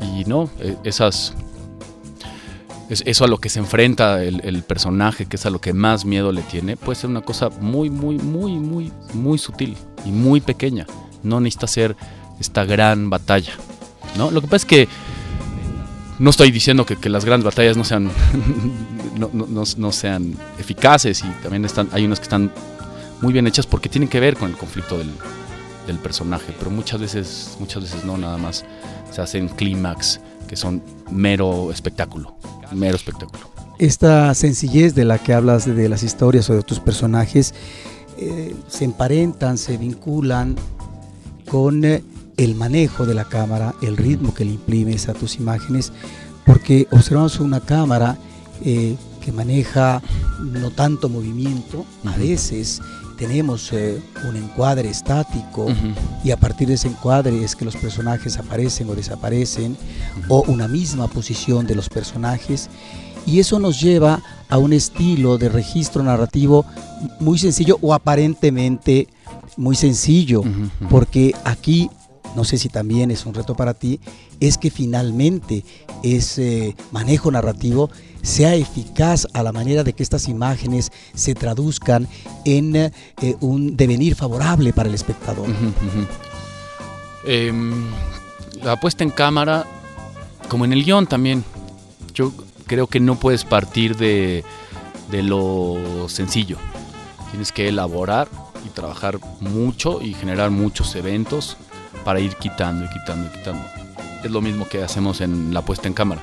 Y 0.00 0.24
no, 0.24 0.48
eh, 0.60 0.76
esas, 0.84 1.34
es- 2.88 3.02
eso 3.06 3.24
a 3.24 3.28
lo 3.28 3.38
que 3.38 3.48
se 3.48 3.58
enfrenta 3.58 4.22
el, 4.22 4.62
personaje, 4.62 5.26
que 5.26 5.36
es 5.36 5.46
a 5.46 5.50
lo 5.50 5.60
que 5.60 5.72
más 5.72 6.04
miedo 6.04 6.32
le 6.32 6.42
tiene, 6.42 6.76
puede 6.76 6.96
ser 6.98 7.10
una 7.10 7.20
cosa 7.22 7.50
muy, 7.60 7.90
muy, 7.90 8.16
muy, 8.18 8.52
muy, 8.58 8.92
muy 9.14 9.38
sutil 9.38 9.76
y 10.04 10.10
muy 10.10 10.40
pequeña. 10.40 10.86
No 11.22 11.40
necesita 11.40 11.66
ser 11.66 11.96
esta 12.40 12.64
gran 12.64 13.10
batalla, 13.10 13.52
¿no? 14.16 14.30
Lo 14.30 14.40
que 14.40 14.46
pasa 14.46 14.56
es 14.56 14.64
que 14.64 14.88
no 16.18 16.30
estoy 16.30 16.50
diciendo 16.50 16.84
que, 16.86 16.96
las 17.08 17.24
grandes 17.24 17.44
batallas 17.44 17.76
no 17.76 17.84
sean, 17.84 18.10
no, 19.18 19.30
no- 19.32 19.46
no- 19.46 19.64
no 19.76 19.92
sean 19.92 20.34
eficaces 20.58 21.22
y 21.24 21.28
también 21.42 21.64
están, 21.64 21.88
hay 21.92 22.04
unas 22.04 22.18
que 22.20 22.24
están 22.24 22.52
muy 23.20 23.32
bien 23.32 23.46
hechas 23.46 23.66
porque 23.66 23.88
tienen 23.88 24.08
que 24.08 24.20
ver 24.20 24.36
con 24.36 24.50
el 24.50 24.56
conflicto 24.56 24.96
del, 24.98 25.10
del 25.86 25.98
personaje, 25.98 26.54
pero 26.58 26.70
muchas 26.70 27.00
veces, 27.00 27.56
muchas 27.60 27.82
veces 27.82 28.04
no, 28.04 28.16
nada 28.16 28.38
más 28.38 28.64
se 29.10 29.20
hacen 29.20 29.48
clímax 29.48 30.20
que 30.46 30.56
son 30.56 30.82
mero 31.10 31.70
espectáculo, 31.72 32.36
mero 32.72 32.96
espectáculo. 32.96 33.48
Esta 33.78 34.34
sencillez 34.34 34.94
de 34.94 35.04
la 35.04 35.18
que 35.18 35.32
hablas 35.32 35.64
de, 35.64 35.74
de 35.74 35.88
las 35.88 36.02
historias 36.02 36.50
o 36.50 36.54
de 36.54 36.62
tus 36.62 36.80
personajes 36.80 37.54
eh, 38.20 38.56
se 38.66 38.84
emparentan, 38.84 39.58
se 39.58 39.76
vinculan 39.76 40.56
con 41.48 41.84
eh, 41.84 42.02
el 42.36 42.56
manejo 42.56 43.06
de 43.06 43.14
la 43.14 43.24
cámara, 43.24 43.74
el 43.80 43.96
ritmo 43.96 44.34
que 44.34 44.44
le 44.44 44.52
imprimes 44.52 45.08
a 45.08 45.14
tus 45.14 45.36
imágenes, 45.36 45.92
porque 46.44 46.88
observamos 46.90 47.38
una 47.38 47.60
cámara 47.60 48.18
eh, 48.64 48.96
que 49.20 49.30
maneja 49.30 50.02
no 50.40 50.72
tanto 50.72 51.08
movimiento, 51.08 51.84
a 52.04 52.16
veces 52.16 52.80
tenemos 53.18 53.72
eh, 53.72 54.00
un 54.28 54.36
encuadre 54.36 54.88
estático 54.88 55.66
y 56.22 56.30
a 56.30 56.36
partir 56.36 56.68
de 56.68 56.74
ese 56.74 56.88
encuadre 56.88 57.44
es 57.44 57.56
que 57.56 57.64
los 57.64 57.76
personajes 57.76 58.38
aparecen 58.38 58.88
o 58.88 58.94
desaparecen 58.94 59.76
o 60.28 60.44
una 60.46 60.68
misma 60.68 61.08
posición 61.08 61.66
de 61.66 61.74
los 61.74 61.88
personajes 61.88 62.70
y 63.26 63.40
eso 63.40 63.58
nos 63.58 63.80
lleva 63.80 64.22
a 64.48 64.56
un 64.58 64.72
estilo 64.72 65.36
de 65.36 65.48
registro 65.48 66.02
narrativo 66.02 66.64
muy 67.18 67.38
sencillo 67.38 67.78
o 67.82 67.92
aparentemente 67.92 69.08
muy 69.56 69.74
sencillo 69.74 70.42
porque 70.88 71.34
aquí 71.44 71.90
no 72.36 72.44
sé 72.44 72.56
si 72.56 72.68
también 72.68 73.10
es 73.10 73.26
un 73.26 73.34
reto 73.34 73.56
para 73.56 73.74
ti 73.74 74.00
es 74.38 74.58
que 74.58 74.70
finalmente 74.70 75.64
ese 76.04 76.76
manejo 76.92 77.32
narrativo 77.32 77.90
sea 78.22 78.54
eficaz 78.54 79.26
a 79.32 79.42
la 79.42 79.52
manera 79.52 79.84
de 79.84 79.92
que 79.92 80.02
estas 80.02 80.28
imágenes 80.28 80.90
se 81.14 81.34
traduzcan 81.34 82.08
en 82.44 82.76
eh, 82.76 82.92
un 83.40 83.76
devenir 83.76 84.14
favorable 84.14 84.72
para 84.72 84.88
el 84.88 84.94
espectador. 84.94 85.46
Em, 87.24 87.90
la 88.62 88.76
puesta 88.76 89.04
en 89.04 89.10
cámara, 89.10 89.66
como 90.48 90.64
en 90.64 90.72
el 90.72 90.84
guion 90.84 91.06
también, 91.06 91.44
yo 92.14 92.32
creo 92.66 92.86
que 92.86 93.00
no 93.00 93.16
puedes 93.16 93.44
partir 93.44 93.96
de, 93.96 94.44
de 95.10 95.22
lo 95.22 96.08
sencillo. 96.08 96.56
Tienes 97.30 97.52
que 97.52 97.68
elaborar 97.68 98.28
y 98.64 98.70
trabajar 98.70 99.18
mucho 99.40 100.00
y 100.02 100.14
generar 100.14 100.50
muchos 100.50 100.94
eventos 100.94 101.56
para 102.04 102.20
ir 102.20 102.34
quitando 102.36 102.84
y 102.84 102.88
quitando 102.88 103.28
y 103.28 103.38
quitando. 103.38 103.64
Es 104.24 104.30
lo 104.30 104.40
mismo 104.40 104.68
que 104.68 104.82
hacemos 104.82 105.20
en 105.20 105.52
la 105.52 105.62
puesta 105.62 105.88
en 105.88 105.94
cámara. 105.94 106.22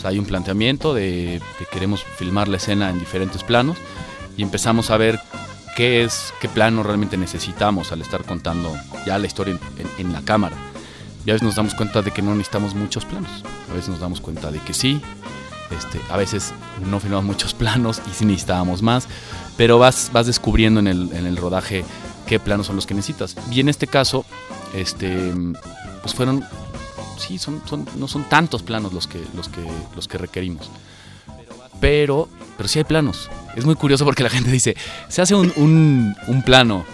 Sea, 0.00 0.10
hay 0.10 0.18
un 0.18 0.24
planteamiento 0.24 0.94
de 0.94 1.40
que 1.58 1.66
queremos 1.66 2.02
filmar 2.16 2.48
la 2.48 2.56
escena 2.56 2.90
en 2.90 2.98
diferentes 2.98 3.42
planos 3.44 3.76
y 4.36 4.42
empezamos 4.42 4.90
a 4.90 4.96
ver 4.96 5.20
qué 5.76 6.02
es, 6.04 6.32
qué 6.40 6.48
plano 6.48 6.82
realmente 6.82 7.16
necesitamos 7.16 7.92
al 7.92 8.00
estar 8.00 8.24
contando 8.24 8.72
ya 9.06 9.18
la 9.18 9.26
historia 9.26 9.54
en, 9.54 9.60
en- 9.84 10.06
en 10.06 10.12
la 10.12 10.22
cámara. 10.22 10.56
Y 11.26 11.30
a 11.30 11.34
veces 11.34 11.44
nos 11.46 11.54
damos 11.56 11.74
cuenta 11.74 12.00
de 12.00 12.10
que 12.12 12.22
no 12.22 12.30
necesitamos 12.34 12.74
muchos 12.74 13.04
planos. 13.04 13.30
A 13.70 13.74
veces 13.74 13.90
nos 13.90 14.00
damos 14.00 14.20
cuenta 14.22 14.50
de 14.50 14.58
que 14.60 14.72
sí. 14.72 15.00
Este, 15.70 16.00
a 16.10 16.16
veces 16.16 16.52
no 16.90 16.98
filmamos 16.98 17.26
muchos 17.26 17.52
planos 17.62 18.00
y 18.10 18.14
sí 18.14 18.24
necesitábamos 18.24 18.80
más. 18.82 19.06
Pero 19.58 19.78
vas, 19.78 20.10
vas 20.14 20.26
descubriendo 20.26 20.80
en 20.80 20.86
el, 20.86 21.10
en 21.12 21.26
el 21.26 21.36
rodaje 21.36 21.84
qué 22.26 22.40
planos 22.40 22.66
son 22.68 22.76
los 22.76 22.86
que 22.86 22.94
necesitas. 22.94 23.36
Y 23.52 23.60
en 23.60 23.68
este 23.68 23.86
caso, 23.86 24.24
este, 24.74 25.32
pues 26.02 26.14
fueron, 26.14 26.42
sí, 27.20 27.38
son, 27.38 27.62
no 27.96 28.08
son 28.08 28.24
tantos 28.28 28.62
planos 28.62 28.92
los 28.92 29.06
que, 29.06 29.22
los 29.36 29.48
que, 29.48 29.60
los 29.94 30.08
que 30.08 30.18
requerimos. 30.18 30.70
Pero, 31.80 32.28
pero 32.56 32.68
sí 32.68 32.78
hay 32.78 32.84
planos. 32.84 33.30
Es 33.56 33.64
muy 33.64 33.74
curioso 33.74 34.04
porque 34.04 34.22
la 34.22 34.30
gente 34.30 34.50
dice, 34.50 34.76
se 35.08 35.22
hace 35.22 35.34
un, 35.34 35.52
un- 35.56 36.42
plano 36.42 36.84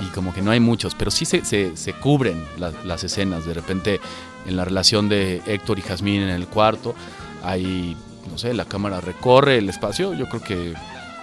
y 0.00 0.06
como 0.12 0.34
que 0.34 0.42
no 0.42 0.50
hay 0.50 0.60
muchos, 0.60 0.94
pero 0.94 1.10
sí 1.10 1.24
se, 1.24 1.44
se- 1.44 1.76
se 1.76 1.92
cubren 1.94 2.44
la- 2.58 2.72
las 2.84 3.04
escenas. 3.04 3.44
De 3.46 3.54
repente, 3.54 4.00
en 4.46 4.56
la 4.56 4.64
relación 4.64 5.08
de 5.08 5.40
Héctor 5.46 5.78
y 5.78 5.82
Jazmín 5.82 6.22
en 6.22 6.28
el 6.30 6.46
cuarto, 6.46 6.94
hay, 7.42 7.96
no 8.30 8.36
sé, 8.38 8.52
la 8.54 8.64
cámara 8.66 9.00
recorre 9.00 9.58
el 9.58 9.68
espacio. 9.68 10.12
Yo 10.14 10.28
creo 10.28 10.42
que 10.42 10.74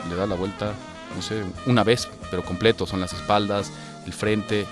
le 0.09 0.15
da 0.15 0.25
la 0.25 0.35
vuelta, 0.35 0.73
no 1.15 1.21
sé, 1.21 1.43
una 1.67 1.83
vez, 1.83 2.07
pero 2.31 2.43
completo. 2.43 2.87
Son 2.87 3.01
las 3.01 3.13
espaldas, 3.13 3.71
el 4.07 4.13
frente, 4.13 4.65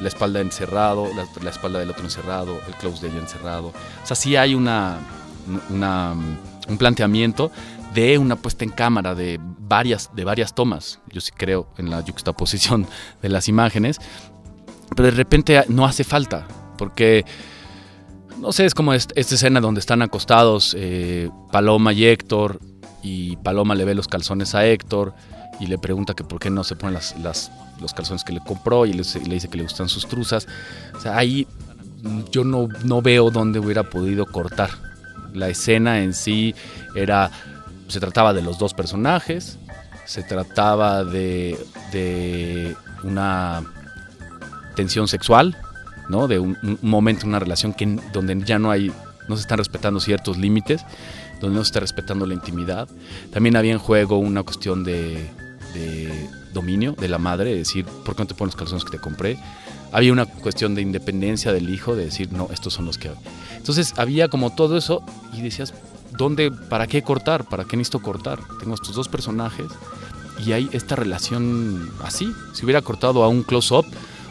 la 0.00 0.08
espalda 0.08 0.40
encerrado, 0.40 1.08
la, 1.42 1.50
espalda 1.50 1.78
del 1.80 1.90
otro 1.90 2.04
encerrado, 2.04 2.60
el 2.66 2.74
close 2.74 3.02
de 3.02 3.12
ella 3.12 3.20
encerrado. 3.20 3.68
O 3.68 4.06
sea, 4.06 4.14
sí 4.16 4.36
hay 4.36 4.54
una, 4.54 4.98
un 6.68 6.78
planteamiento 6.78 7.50
de 7.94 8.18
una 8.18 8.36
puesta 8.36 8.64
en 8.64 8.70
cámara 8.70 9.14
de 9.14 9.40
varias, 9.42 10.10
de 10.14 10.24
varias 10.24 10.54
tomas. 10.54 11.00
Yo 11.10 11.20
sí 11.20 11.32
creo 11.36 11.68
en 11.78 11.90
la 11.90 12.02
juxtaposición 12.02 12.86
de 13.22 13.28
las 13.28 13.48
imágenes, 13.48 13.98
pero 14.94 15.04
de 15.10 15.16
repente 15.16 15.64
no 15.68 15.84
hace 15.84 16.04
falta, 16.04 16.46
porque 16.76 17.24
no 18.38 18.52
sé, 18.52 18.66
es 18.66 18.74
como 18.74 18.92
est- 18.92 19.10
esta 19.16 19.34
escena 19.34 19.60
donde 19.60 19.80
están 19.80 20.00
acostados 20.02 20.74
eh, 20.78 21.28
Paloma 21.50 21.92
y 21.92 22.04
Héctor, 22.06 22.60
y 23.02 23.36
Paloma 23.36 23.74
le 23.74 23.84
ve 23.84 23.94
los 23.94 24.06
calzones 24.08 24.54
a 24.54 24.64
Héctor 24.66 25.14
y 25.60 25.66
le 25.66 25.78
pregunta 25.78 26.14
que 26.14 26.24
por 26.24 26.38
qué 26.38 26.50
no 26.50 26.62
se 26.64 26.76
ponen 26.76 26.94
las- 26.94 27.50
los 27.80 27.92
calzones 27.92 28.24
que 28.24 28.32
le 28.32 28.40
compró 28.40 28.86
y 28.86 28.92
le, 28.92 29.02
dice 29.02 29.48
que 29.48 29.56
le 29.56 29.62
gustan 29.62 29.88
sus 29.88 30.06
truzas. 30.06 30.46
O 30.94 31.00
sea, 31.00 31.16
ahí 31.16 31.46
yo 32.30 32.44
no, 32.44 32.68
no 32.84 33.02
veo 33.02 33.30
dónde 33.30 33.58
hubiera 33.58 33.84
podido 33.84 34.26
cortar. 34.26 34.70
La 35.34 35.48
escena 35.48 36.00
en 36.00 36.14
sí 36.14 36.54
era, 36.94 37.30
se 37.88 38.00
trataba 38.00 38.32
de 38.32 38.42
los 38.42 38.58
dos 38.58 38.74
personajes, 38.74 39.58
se 40.06 40.22
trataba 40.22 41.04
de, 41.04 41.58
de 41.92 42.76
una 43.02 43.62
tensión 44.74 45.08
sexual, 45.08 45.56
¿no? 46.08 46.28
De 46.28 46.38
un, 46.38 46.56
momento, 46.82 47.26
una 47.26 47.38
relación 47.38 47.74
que, 47.74 47.86
donde 48.12 48.40
ya 48.44 48.58
no 48.58 48.70
hay, 48.70 48.92
no 49.28 49.36
se 49.36 49.42
están 49.42 49.58
respetando 49.58 50.00
ciertos 50.00 50.38
límites, 50.38 50.84
donde 51.40 51.56
no 51.56 51.64
se 51.64 51.68
está 51.68 51.80
respetando 51.80 52.26
la 52.26 52.34
intimidad. 52.34 52.88
También 53.32 53.56
había 53.56 53.72
en 53.72 53.78
juego 53.78 54.18
una 54.18 54.42
cuestión 54.42 54.84
de 54.84 55.30
dominio 56.58 56.92
de 56.92 57.08
la 57.08 57.18
madre, 57.18 57.50
de 57.50 57.58
decir, 57.58 57.84
¿por 57.84 58.16
qué 58.16 58.22
no 58.22 58.26
te 58.26 58.34
pones 58.34 58.54
los 58.54 58.58
calzones 58.58 58.84
que 58.84 58.90
te 58.90 58.98
compré? 58.98 59.38
Había 59.92 60.12
una 60.12 60.26
cuestión 60.26 60.74
de 60.74 60.82
independencia 60.82 61.52
del 61.52 61.70
hijo, 61.70 61.94
de 61.94 62.06
decir, 62.06 62.32
no, 62.32 62.48
estos 62.52 62.74
son 62.74 62.84
los 62.84 62.98
que... 62.98 63.10
Entonces 63.56 63.94
había 63.96 64.28
como 64.28 64.54
todo 64.54 64.76
eso 64.76 65.02
y 65.32 65.40
decías, 65.40 65.72
¿dónde, 66.16 66.50
para 66.50 66.86
qué 66.86 67.02
cortar? 67.02 67.44
¿Para 67.44 67.64
qué 67.64 67.76
necesito 67.76 68.00
cortar? 68.00 68.40
Tengo 68.60 68.74
estos 68.74 68.94
dos 68.94 69.08
personajes 69.08 69.66
y 70.44 70.52
hay 70.52 70.68
esta 70.72 70.96
relación 70.96 71.90
así. 72.02 72.32
Si 72.54 72.64
hubiera 72.64 72.82
cortado 72.82 73.22
a 73.24 73.28
un 73.28 73.42
close-up, 73.42 73.86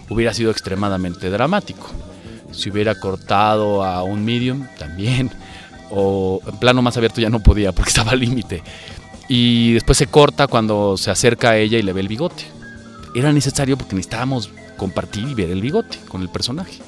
hubiera 0.10 0.34
sido 0.34 0.52
extremadamente 0.52 1.30
dramático. 1.30 1.88
Si 2.52 2.70
hubiera 2.70 3.00
cortado 3.00 3.84
a 3.84 4.04
un 4.04 4.24
medium, 4.24 4.68
también. 4.78 5.32
O 5.90 6.42
en 6.46 6.58
plano 6.58 6.82
más 6.82 6.98
abierto 6.98 7.22
ya 7.22 7.30
no 7.30 7.40
podía 7.40 7.72
porque 7.72 7.90
estaba 7.96 8.12
al 8.12 8.20
límite. 8.20 8.64
Y 9.28 9.74
después 9.74 9.98
se 9.98 10.08
corta 10.08 10.48
cuando 10.48 10.98
se 10.98 11.12
acerca 11.12 11.52
a 11.52 11.58
ella 11.58 11.78
y 11.78 11.82
le 11.82 11.94
ve 11.94 12.02
el 12.02 12.08
bigote. 12.08 12.46
Era 13.14 13.34
necesario 13.34 13.78
porque 13.78 13.96
necesitábamos 13.96 14.50
compartir 14.78 15.28
y 15.28 15.34
ver 15.34 15.50
el 15.50 15.62
bigote 15.62 15.98
con 16.08 16.22
el 16.22 16.30
personaje, 16.30 16.80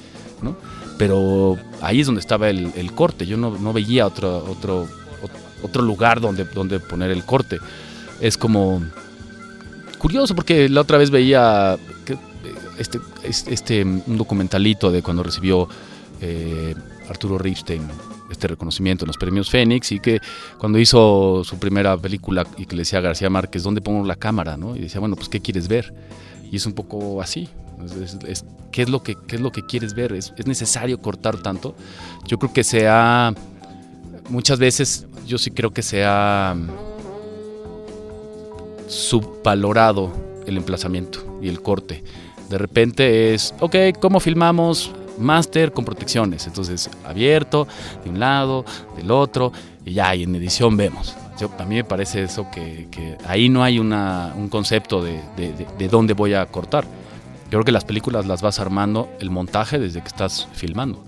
¿no? 0.41 0.55
Pero 0.97 1.57
ahí 1.81 2.01
es 2.01 2.05
donde 2.05 2.21
estaba 2.21 2.49
el, 2.49 2.71
el 2.75 2.93
corte. 2.93 3.25
Yo 3.25 3.37
no, 3.37 3.57
no 3.57 3.73
veía 3.73 4.05
otro, 4.05 4.45
otro, 4.49 4.87
otro 5.63 5.81
lugar 5.81 6.21
donde, 6.21 6.45
donde 6.45 6.79
poner 6.79 7.11
el 7.11 7.23
corte. 7.25 7.57
Es 8.21 8.37
como 8.37 8.81
curioso 9.97 10.35
porque 10.35 10.69
la 10.69 10.81
otra 10.81 10.97
vez 10.97 11.09
veía 11.09 11.77
este, 12.77 12.99
este, 13.23 13.53
este, 13.53 13.83
un 13.83 14.17
documentalito 14.17 14.91
de 14.91 15.01
cuando 15.01 15.23
recibió 15.23 15.67
eh, 16.21 16.73
Arturo 17.09 17.37
Ripstein 17.37 17.87
este 18.31 18.47
reconocimiento 18.47 19.05
en 19.05 19.07
los 19.07 19.17
premios 19.17 19.49
Fénix 19.49 19.91
y 19.91 19.99
que 19.99 20.19
cuando 20.57 20.79
hizo 20.79 21.43
su 21.43 21.57
primera 21.57 21.97
película 21.97 22.45
y 22.57 22.65
que 22.65 22.75
le 22.75 22.81
decía 22.81 22.99
a 22.99 23.01
García 23.01 23.29
Márquez, 23.29 23.63
¿dónde 23.63 23.81
pongo 23.81 24.05
la 24.05 24.15
cámara? 24.15 24.57
¿no? 24.57 24.75
Y 24.75 24.81
decía, 24.81 24.99
bueno, 24.99 25.15
pues 25.15 25.29
¿qué 25.29 25.39
quieres 25.39 25.67
ver? 25.67 25.93
Y 26.51 26.55
es 26.55 26.65
un 26.65 26.73
poco 26.73 27.21
así. 27.21 27.49
Es, 28.27 28.45
¿qué, 28.71 28.81
es 28.81 28.89
lo 28.89 29.03
que, 29.03 29.15
¿Qué 29.27 29.35
es 29.37 29.41
lo 29.41 29.51
que 29.51 29.65
quieres 29.65 29.93
ver? 29.93 30.13
¿Es, 30.13 30.33
¿Es 30.37 30.47
necesario 30.47 31.01
cortar 31.01 31.37
tanto? 31.37 31.75
Yo 32.27 32.37
creo 32.39 32.53
que 32.53 32.63
se 32.63 32.87
ha... 32.87 33.33
Muchas 34.29 34.59
veces 34.59 35.07
yo 35.25 35.37
sí 35.37 35.51
creo 35.51 35.71
que 35.71 35.81
se 35.81 36.03
ha 36.05 36.55
subvalorado 38.87 40.11
el 40.45 40.57
emplazamiento 40.57 41.39
y 41.41 41.47
el 41.47 41.61
corte. 41.61 42.03
De 42.49 42.57
repente 42.57 43.33
es, 43.33 43.53
ok, 43.59 43.75
¿cómo 43.99 44.19
filmamos? 44.19 44.91
Máster 45.19 45.71
con 45.71 45.85
protecciones. 45.85 46.47
Entonces, 46.47 46.89
abierto, 47.05 47.67
de 48.03 48.09
un 48.09 48.19
lado, 48.19 48.65
del 48.95 49.11
otro, 49.11 49.51
y 49.85 49.93
ya, 49.93 50.15
y 50.15 50.23
en 50.23 50.35
edición 50.35 50.77
vemos. 50.77 51.15
Yo, 51.39 51.49
a 51.57 51.63
mí 51.63 51.75
me 51.75 51.83
parece 51.83 52.23
eso 52.23 52.47
que, 52.51 52.87
que 52.91 53.17
ahí 53.25 53.47
no 53.49 53.63
hay 53.63 53.79
una, 53.79 54.33
un 54.35 54.49
concepto 54.49 55.01
de, 55.01 55.21
de, 55.37 55.53
de, 55.53 55.67
de, 55.77 55.87
dónde 55.87 56.13
voy 56.13 56.33
a 56.33 56.45
cortar. 56.45 56.83
Yo 57.45 57.51
creo 57.51 57.63
que 57.63 57.71
las 57.71 57.85
películas 57.85 58.25
las 58.25 58.41
vas 58.41 58.59
armando 58.59 59.09
el 59.19 59.29
montaje 59.29 59.79
desde 59.79 60.01
que 60.01 60.07
estás 60.07 60.47
filmando. 60.53 61.03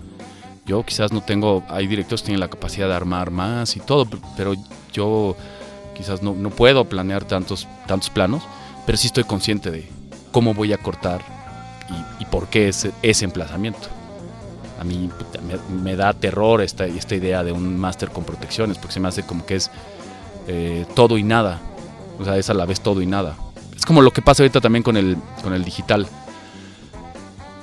Yo 0.64 0.84
quizás 0.84 1.12
no 1.12 1.20
tengo, 1.20 1.64
hay 1.68 1.86
directores 1.86 2.22
que 2.22 2.26
tienen 2.26 2.40
la 2.40 2.48
capacidad 2.48 2.88
de 2.88 2.94
armar 2.94 3.30
más 3.30 3.76
y 3.76 3.80
todo, 3.80 4.06
pero 4.36 4.54
yo 4.92 5.36
quizás 5.94 6.22
no, 6.22 6.34
no 6.34 6.50
puedo 6.50 6.84
planear 6.84 7.24
tantos, 7.24 7.68
tantos 7.86 8.10
planos, 8.10 8.42
pero 8.86 8.96
sí 8.96 9.08
estoy 9.08 9.24
consciente 9.24 9.70
de 9.70 9.88
cómo 10.30 10.54
voy 10.54 10.72
a 10.72 10.78
cortar 10.78 11.20
y, 11.90 12.22
y 12.22 12.26
por 12.26 12.48
qué 12.48 12.68
ese, 12.68 12.92
ese 13.02 13.24
emplazamiento. 13.24 13.88
A 14.82 14.84
mí 14.84 15.08
me, 15.46 15.80
me, 15.80 15.94
da 15.94 16.12
terror 16.12 16.60
esta, 16.60 16.86
esta 16.86 17.14
idea 17.14 17.44
de 17.44 17.52
un 17.52 17.78
máster 17.78 18.10
con 18.10 18.24
protecciones, 18.24 18.78
porque 18.78 18.94
se 18.94 18.98
me 18.98 19.06
hace 19.06 19.22
como 19.22 19.46
que 19.46 19.54
es 19.54 19.70
eh, 20.48 20.86
todo 20.96 21.16
y 21.18 21.22
nada. 21.22 21.60
O 22.18 22.24
sea, 22.24 22.36
es 22.36 22.50
a 22.50 22.54
la 22.54 22.66
vez 22.66 22.80
todo 22.80 23.00
y 23.00 23.06
nada. 23.06 23.36
Es 23.76 23.86
como 23.86 24.02
lo 24.02 24.10
que 24.10 24.22
pasa 24.22 24.42
ahorita 24.42 24.60
también 24.60 24.82
con 24.82 24.96
el, 24.96 25.16
con 25.40 25.54
el 25.54 25.62
digital. 25.62 26.08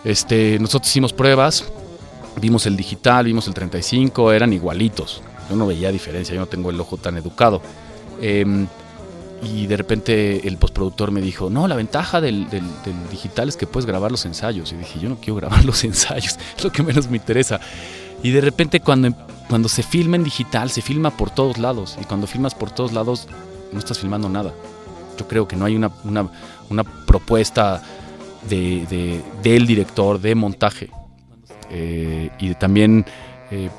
Este, 0.06 0.58
nosotros 0.60 0.90
hicimos 0.90 1.12
pruebas, 1.12 1.66
vimos 2.40 2.66
el 2.66 2.78
digital, 2.78 3.26
vimos 3.26 3.48
el 3.50 3.54
35, 3.54 4.32
eran 4.32 4.54
igualitos. 4.54 5.22
Yo 5.50 5.58
no 5.58 5.68
veía 5.68 5.92
diferencia, 5.92 6.34
yo 6.34 6.40
no 6.40 6.48
tengo 6.48 6.70
el 6.70 6.80
ojo 6.80 6.96
tan 6.96 7.18
educado. 7.18 7.62
Eh, 8.22 8.66
y 9.42 9.68
de 9.68 9.78
repente 9.78 10.48
el 10.48 10.58
postproductor 10.58 11.12
me 11.12 11.22
dijo, 11.22 11.50
no, 11.50 11.68
la 11.68 11.76
ventaja 11.76 12.20
del, 12.20 12.50
del, 12.50 12.66
del, 12.84 13.10
digital 13.10 13.48
es 13.48 13.56
que 13.56 13.68
puedes 13.68 13.86
grabar 13.86 14.12
los 14.12 14.26
ensayos. 14.26 14.72
Y 14.74 14.76
dije, 14.76 15.00
yo 15.00 15.10
no 15.10 15.18
quiero 15.18 15.36
grabar 15.36 15.64
los 15.66 15.84
ensayos, 15.84 16.38
es 16.58 16.64
lo 16.64 16.72
que 16.72 16.84
menos 16.84 17.10
me 17.10 17.18
interesa. 17.18 17.60
Y 18.22 18.32
de 18.32 18.42
repente 18.42 18.82
cuando, 18.82 19.14
cuando 19.48 19.70
se 19.70 19.82
filma 19.82 20.18
en 20.18 20.24
digital, 20.24 20.70
se 20.70 20.82
filma 20.82 21.12
por 21.12 21.30
todos 21.30 21.58
lados. 21.58 21.98
Y 22.02 22.06
cuando 22.06 22.28
filmas 22.28 22.54
por 22.54 22.72
todos 22.72 22.92
lados, 22.92 23.28
no 23.72 23.80
estás 23.80 24.00
filmando 24.00 24.28
nada. 24.28 24.54
Yo 25.18 25.28
creo 25.28 25.48
que 25.48 25.56
no 25.56 25.66
hay 25.66 25.76
una, 25.76 25.92
una, 26.04 26.30
una 26.70 26.84
propuesta 26.84 27.82
de, 28.50 28.86
de, 28.90 29.22
del 29.42 29.66
director, 29.68 30.20
de 30.20 30.36
montaje. 30.36 30.90
Eh, 31.70 32.30
y 32.40 32.56
también 32.56 33.06
eh, 33.52 33.70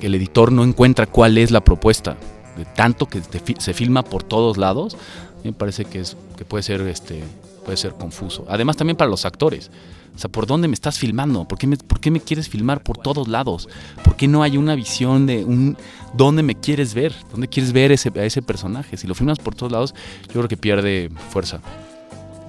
el 0.00 0.14
editor 0.14 0.50
no 0.50 0.64
encuentra 0.64 1.06
cuál 1.06 1.36
es 1.36 1.50
la 1.50 1.60
propuesta 1.60 2.16
de 2.56 2.64
tanto 2.64 3.06
que 3.06 3.20
te, 3.20 3.60
se 3.60 3.74
filma 3.74 4.02
por 4.02 4.22
todos 4.22 4.56
lados, 4.56 4.96
me 5.44 5.52
parece 5.52 5.84
que, 5.84 6.00
es, 6.00 6.16
que 6.36 6.44
puede, 6.44 6.62
ser, 6.62 6.80
este, 6.82 7.22
puede 7.64 7.76
ser 7.76 7.92
confuso. 7.92 8.44
Además 8.48 8.76
también 8.76 8.96
para 8.96 9.10
los 9.10 9.24
actores. 9.24 9.70
O 10.14 10.18
sea, 10.18 10.30
¿por 10.30 10.46
dónde 10.46 10.68
me 10.68 10.74
estás 10.74 10.98
filmando? 10.98 11.46
¿Por 11.46 11.56
qué 11.56 11.66
me, 11.66 11.76
por 11.76 12.00
qué 12.00 12.10
me 12.10 12.20
quieres 12.20 12.48
filmar 12.48 12.82
por 12.82 12.98
todos 12.98 13.28
lados? 13.28 13.68
¿Por 14.04 14.16
qué 14.16 14.28
no 14.28 14.42
hay 14.42 14.56
una 14.56 14.74
visión 14.74 15.26
de 15.26 15.44
un 15.44 15.76
dónde 16.12 16.42
me 16.42 16.56
quieres 16.56 16.94
ver? 16.94 17.14
¿Dónde 17.30 17.48
quieres 17.48 17.72
ver 17.72 17.92
ese, 17.92 18.10
a 18.16 18.24
ese 18.24 18.42
personaje? 18.42 18.96
Si 18.96 19.06
lo 19.06 19.14
filmas 19.14 19.38
por 19.38 19.54
todos 19.54 19.72
lados, 19.72 19.94
yo 20.26 20.34
creo 20.34 20.48
que 20.48 20.56
pierde 20.56 21.10
fuerza. 21.30 21.60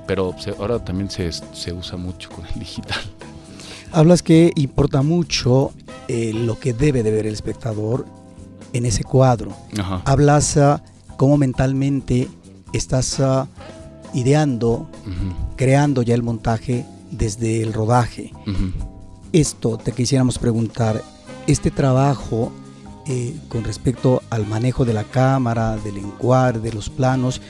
Pero 0.07 0.35
se, 0.39 0.49
ahora 0.51 0.83
también 0.83 1.09
se, 1.09 1.31
se 1.31 1.71
usa 1.71 1.97
mucho 1.97 2.29
con 2.29 2.45
el 2.45 2.59
digital. 2.59 2.99
Hablas 3.93 4.23
que 4.23 4.51
importa 4.55 5.01
mucho 5.01 5.71
eh, 6.07 6.33
lo 6.33 6.59
que 6.59 6.73
debe 6.73 7.03
de 7.03 7.11
ver 7.11 7.27
el 7.27 7.33
espectador 7.33 8.05
en 8.73 8.85
ese 8.85 9.03
cuadro. 9.03 9.51
Ajá. 9.77 10.01
Hablas 10.05 10.55
uh, 10.57 10.79
cómo 11.17 11.37
mentalmente 11.37 12.27
estás 12.73 13.19
uh, 13.19 13.45
ideando, 14.13 14.71
uh 14.71 15.09
-huh. 15.09 15.55
creando 15.55 16.01
ya 16.01 16.15
el 16.15 16.23
montaje 16.23 16.85
desde 17.11 17.61
el 17.61 17.73
rodaje. 17.73 18.31
-huh. 18.45 18.71
Esto 19.33 19.77
te 19.77 19.91
quisiéramos 19.91 20.37
preguntar, 20.37 21.01
este 21.47 21.71
trabajo 21.71 22.51
eh, 23.07 23.35
con 23.49 23.63
respecto 23.63 24.21
al 24.29 24.45
manejo 24.45 24.85
de 24.85 24.93
la 24.93 25.03
cámara, 25.03 25.77
del 25.77 25.97
encuadre, 25.97 26.59
de 26.59 26.71
los 26.71 26.89
planos, 26.89 27.41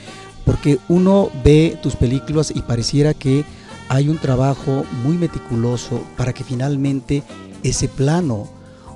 porque 0.46 0.78
uno 0.88 1.28
ve 1.44 1.78
tus 1.82 1.94
películas 1.94 2.52
y 2.54 2.62
pareciera 2.62 3.14
que 3.14 3.44
hay 3.88 4.08
un 4.08 4.18
trabajo 4.18 4.84
muy 5.04 5.18
meticuloso 5.18 6.00
para 6.16 6.32
que 6.32 6.42
finalmente 6.42 7.22
ese 7.62 7.88
plano 7.88 8.48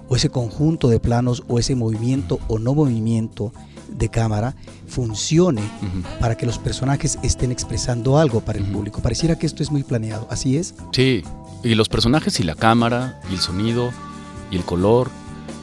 o 0.08 0.16
ese 0.16 0.30
conjunto 0.30 0.88
de 0.88 1.00
planos 1.00 1.42
o 1.48 1.58
ese 1.58 1.74
movimiento 1.74 2.38
o 2.48 2.58
no 2.58 2.74
movimiento 2.74 3.52
de 3.88 4.08
cámara 4.08 4.54
funcione 4.86 5.62
uh 5.62 5.84
-huh. 5.84 6.18
para 6.18 6.36
que 6.36 6.46
los 6.46 6.58
personajes 6.58 7.18
estén 7.22 7.52
expresando 7.52 8.18
algo 8.18 8.40
para 8.40 8.58
el 8.58 8.64
uh 8.64 8.68
-huh. 8.68 8.72
público. 8.72 9.02
Pareciera 9.02 9.38
que 9.38 9.46
esto 9.46 9.62
es 9.62 9.70
muy 9.70 9.82
planeado, 9.82 10.26
¿así 10.30 10.56
es? 10.56 10.74
Sí, 10.92 11.22
y 11.62 11.74
los 11.74 11.88
personajes 11.88 12.38
y 12.40 12.42
la 12.42 12.54
cámara 12.54 13.20
y 13.30 13.34
el 13.34 13.40
sonido 13.40 13.90
y 14.50 14.56
el 14.56 14.64
color 14.64 15.10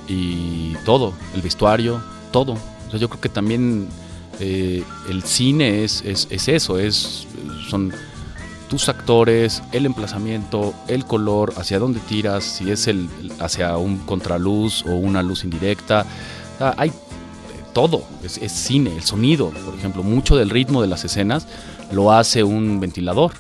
y 0.08 0.74
todo, 0.86 1.14
el 1.36 1.42
vestuario, 1.42 2.02
todo. 2.32 2.54
O 2.54 2.92
sea, 2.92 3.00
yo 3.00 3.10
creo 3.10 3.22
que 3.22 3.30
también 3.30 3.88
eh, 4.40 4.84
el 5.10 5.24
cine 5.24 5.84
es, 5.84 6.02
es, 6.06 6.28
es 6.30 6.48
eso, 6.48 6.80
es, 6.80 7.28
son 7.70 7.94
tus 8.74 8.90
actores, 8.90 9.62
el 9.72 9.86
emplazamiento, 9.86 10.74
el 10.88 11.06
color, 11.06 11.54
hacia 11.58 11.78
dónde 11.78 12.00
tiras, 12.00 12.44
si 12.44 12.72
es 12.72 12.88
el 12.88 13.08
hacia 13.40 13.78
un 13.78 14.00
contraluz 14.00 14.84
o 14.88 14.96
una 14.96 15.22
luz 15.22 15.44
indirecta. 15.44 16.08
Hay 16.60 16.92
todo, 17.72 18.04
es, 18.24 18.52
cine, 18.52 18.96
el 18.96 19.04
sonido, 19.04 19.52
por 19.52 19.76
ejemplo, 19.76 20.02
mucho 20.02 20.36
del 20.36 20.50
ritmo 20.50 20.82
de 20.82 20.88
las 20.88 21.06
escenas 21.06 21.46
lo 21.92 22.12
hace 22.12 22.44
un 22.44 22.80
ventilador. 22.80 23.34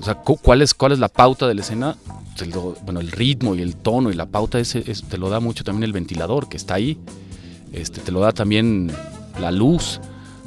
O 0.00 0.02
sea, 0.02 0.16
¿cuál 0.16 0.62
es, 0.62 0.74
cuál 0.74 0.90
es 0.90 0.98
la 0.98 1.08
pauta 1.08 1.46
de 1.46 1.54
la 1.54 1.60
escena? 1.60 1.96
Bueno, 2.84 2.98
el 2.98 3.12
ritmo 3.12 3.54
y 3.54 3.62
el 3.62 3.76
tono 3.76 4.10
y 4.10 4.14
la 4.14 4.26
pauta 4.26 4.58
es, 4.58 4.72
te 4.72 5.16
lo 5.16 5.30
da 5.30 5.38
mucho 5.38 5.62
también 5.62 5.84
el 5.84 5.92
ventilador 5.92 6.48
que 6.48 6.56
está 6.56 6.74
ahí. 6.74 6.98
Este, 7.72 8.00
te 8.00 8.10
lo 8.10 8.18
da 8.18 8.32
también 8.32 8.90
la 9.40 9.52
luz. 9.52 10.00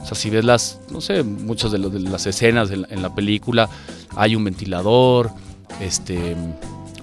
O 0.03 0.05
sea, 0.05 0.15
si 0.15 0.29
ves 0.29 0.43
las, 0.43 0.79
no 0.91 0.99
sé, 0.99 1.23
muchas 1.23 1.71
de, 1.71 1.77
lo, 1.77 1.89
de 1.89 2.01
las 2.01 2.27
escenas 2.27 2.69
en 2.71 3.01
la, 3.01 3.15
película, 3.15 3.69
hay 4.17 4.35
un 4.35 4.43
ventilador, 4.43 5.31
este, 5.79 6.35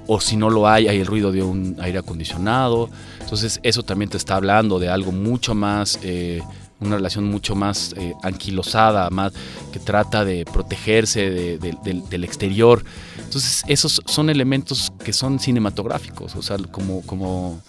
o 0.06 0.20
si 0.20 0.36
no 0.36 0.50
lo 0.50 0.68
hay, 0.68 0.86
hay 0.86 1.00
el 1.00 1.06
ruido 1.06 1.32
de 1.32 1.42
un 1.42 1.76
aire 1.80 1.98
acondicionado. 1.98 2.90
Entonces, 3.20 3.58
eso 3.62 3.82
también 3.82 4.10
te 4.10 4.18
está 4.18 4.36
hablando 4.36 4.78
de 4.78 4.90
algo 4.90 5.12
mucho 5.12 5.54
más, 5.54 5.98
eh, 6.02 6.42
una 6.78 6.96
relación 6.96 7.24
mucho 7.24 7.54
más 7.54 7.94
eh, 7.96 8.12
anquilosada, 8.22 9.08
más 9.08 9.32
que 9.72 9.78
trata 9.78 10.22
de 10.26 10.44
protegerse 10.44 11.30
de, 11.30 11.58
de, 11.58 11.74
de, 11.82 12.02
del 12.06 12.24
exterior. 12.24 12.84
Entonces, 13.16 13.62
esos 13.66 14.02
son 14.04 14.28
elementos 14.28 14.92
que 15.02 15.14
son 15.14 15.38
cinematográficos, 15.38 16.36
o 16.36 16.42
sea, 16.42 16.58
como, 16.70 17.00
como, 17.06 17.62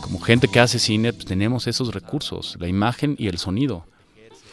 como 0.00 0.18
gente 0.18 0.48
que 0.48 0.58
hace 0.58 0.80
cine, 0.80 1.12
pues 1.12 1.24
tenemos 1.24 1.68
esos 1.68 1.94
recursos, 1.94 2.56
la 2.58 2.66
imagen 2.66 3.14
y 3.16 3.28
el 3.28 3.38
sonido. 3.38 3.84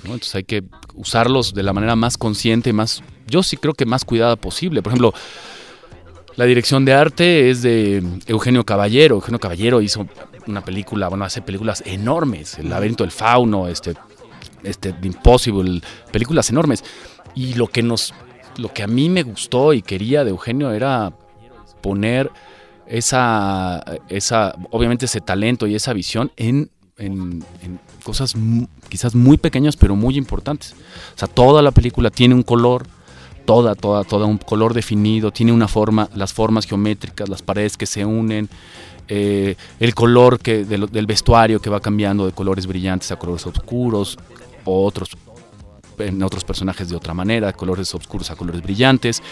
Entonces 0.04 0.36
hay 0.36 0.44
que 0.44 0.64
usarlos 0.94 1.54
de 1.54 1.64
la 1.64 1.74
manera 1.74 1.96
más 1.96 2.18
consciente, 2.18 2.74
más, 2.74 3.04
yo 3.28 3.44
sí 3.44 3.58
creo 3.58 3.74
que 3.74 3.86
más 3.86 4.06
cuidada 4.06 4.36
posible. 4.36 4.82
Por 4.82 4.92
ejemplo, 4.92 5.14
la 6.36 6.46
dirección 6.46 6.86
de 6.86 6.94
arte 6.94 7.50
es 7.50 7.62
de 7.62 8.04
Eugenio 8.28 8.64
Caballero. 8.64 9.16
Eugenio 9.16 9.40
Caballero 9.40 9.82
hizo 9.82 10.08
una 10.48 10.64
película, 10.64 11.10
bueno, 11.10 11.26
hace 11.26 11.42
películas 11.42 11.84
enormes, 11.86 12.58
El 12.60 12.70
laberinto 12.70 13.04
del 13.04 13.12
fauno, 13.12 13.68
este, 13.68 13.96
este 14.64 14.94
The 14.94 15.08
Impossible, 15.08 15.82
películas 16.12 16.50
enormes. 16.50 16.84
Y 17.36 17.56
lo 17.56 17.68
que 17.68 17.84
nos, 17.84 18.14
lo 18.58 18.74
que 18.74 18.84
a 18.84 18.88
mí 18.88 19.10
me 19.10 19.24
gustó 19.24 19.74
y 19.74 19.82
quería 19.82 20.24
de 20.24 20.30
Eugenio 20.30 20.72
era 20.72 21.12
poner 21.82 22.32
esa, 22.86 23.84
esa, 24.08 24.56
obviamente 24.72 25.06
ese 25.06 25.22
talento 25.22 25.68
y 25.68 25.76
esa 25.76 25.94
visión 25.94 26.32
en 26.38 26.70
cosas 28.04 28.36
quizás 28.90 29.16
muy 29.16 29.38
pequeñas 29.38 29.76
pero 29.76 29.96
muy 29.96 30.18
importantes. 30.18 30.74
O 31.16 31.20
sea, 31.20 31.28
toda 31.28 31.62
la 31.62 31.72
película 31.72 32.10
tiene 32.10 32.36
un 32.36 32.44
color, 32.44 32.86
toda, 33.46 33.76
toda, 33.76 34.04
toda 34.04 34.26
un 34.26 34.38
color 34.38 34.74
definido, 34.74 35.32
tiene 35.32 35.52
una 35.52 35.68
forma, 35.68 36.10
las 36.16 36.34
formas 36.34 36.66
geométricas, 36.66 37.30
las 37.30 37.42
paredes 37.42 37.78
que 37.78 37.86
se 37.86 38.06
unen, 38.06 38.50
eh, 39.08 39.56
el 39.80 39.96
color 39.96 40.40
que, 40.40 40.66
del, 40.66 40.88
del, 40.88 41.06
vestuario 41.06 41.62
que 41.62 41.70
va 41.70 41.80
cambiando 41.80 42.26
de 42.26 42.34
colores 42.34 42.68
brillantes 42.68 43.12
a 43.12 43.16
colores 43.16 43.46
oscuros, 43.48 44.18
o 44.66 44.86
otros 44.86 45.10
en 45.98 46.22
otros 46.22 46.44
personajes 46.44 46.90
de 46.90 46.96
otra 46.96 47.14
manera, 47.14 47.54
colores 47.54 47.96
oscuros 47.96 48.30
a 48.30 48.36
colores 48.36 48.62
brillantes, 48.62 49.24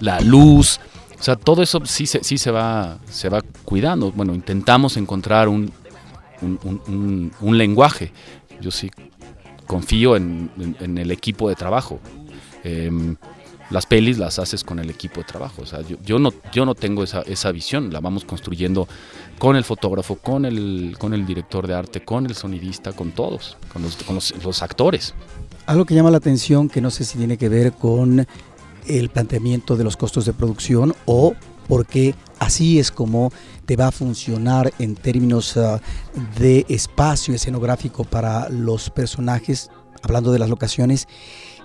la 0.00 0.20
luz, 0.20 0.78
o 1.22 1.24
sea, 1.24 1.36
todo 1.36 1.62
eso 1.62 1.80
sí, 1.84 2.04
sí 2.04 2.36
se, 2.36 2.50
va, 2.50 2.98
se 3.08 3.28
va 3.28 3.42
cuidando. 3.64 4.10
Bueno, 4.10 4.34
intentamos 4.34 4.96
encontrar 4.96 5.48
un, 5.48 5.72
un, 6.42 7.58
lenguaje. 7.58 8.12
Yo 8.60 8.70
sí 8.70 8.90
confío 9.66 10.16
en, 10.16 10.50
el 10.78 11.10
equipo 11.10 11.48
de 11.48 11.54
trabajo. 11.54 12.00
Eh, 12.64 12.90
las 13.72 13.86
pelis 13.86 14.18
las 14.18 14.38
haces 14.38 14.62
con 14.62 14.78
el 14.78 14.90
equipo 14.90 15.20
de 15.20 15.24
trabajo. 15.24 15.62
O 15.62 15.66
sea, 15.66 15.80
yo, 16.04 16.18
no, 16.18 16.32
yo 16.52 16.66
no 16.66 16.74
tengo 16.74 17.02
esa, 17.02 17.22
esa 17.22 17.50
visión, 17.50 17.92
la 17.92 18.00
vamos 18.00 18.24
construyendo 18.24 18.86
con 19.38 19.56
el 19.56 19.64
fotógrafo, 19.64 20.16
con 20.16 20.44
el, 20.44 20.94
con 20.98 21.14
el 21.14 21.26
director 21.26 21.66
de 21.66 21.74
arte, 21.74 22.04
con 22.04 22.26
el 22.26 22.34
sonidista, 22.34 22.92
con 22.92 23.12
todos, 23.12 23.56
con 23.72 23.82
los, 23.82 24.44
los 24.44 24.62
actores. 24.62 25.14
Algo 25.66 25.86
que 25.86 25.94
llama 25.94 26.10
la 26.10 26.18
atención, 26.18 26.68
que 26.68 26.80
no 26.80 26.90
sé 26.90 27.04
si 27.04 27.18
tiene 27.18 27.38
que 27.38 27.48
ver 27.48 27.72
con 27.72 28.26
el 28.86 29.08
planteamiento 29.08 29.76
de 29.76 29.84
los 29.84 29.96
costos 29.96 30.26
de 30.26 30.32
producción 30.32 30.94
o 31.06 31.34
porque 31.68 32.14
así 32.38 32.78
es 32.78 32.90
como 32.90 33.32
te 33.66 33.76
va 33.76 33.88
a 33.88 33.92
funcionar 33.92 34.72
en 34.78 34.94
términos 34.94 35.56
uh, 35.56 35.78
de 36.38 36.66
espacio 36.68 37.34
escenográfico 37.34 38.04
para 38.04 38.48
los 38.48 38.90
personajes, 38.90 39.70
hablando 40.02 40.32
de 40.32 40.38
las 40.38 40.48
locaciones, 40.48 41.06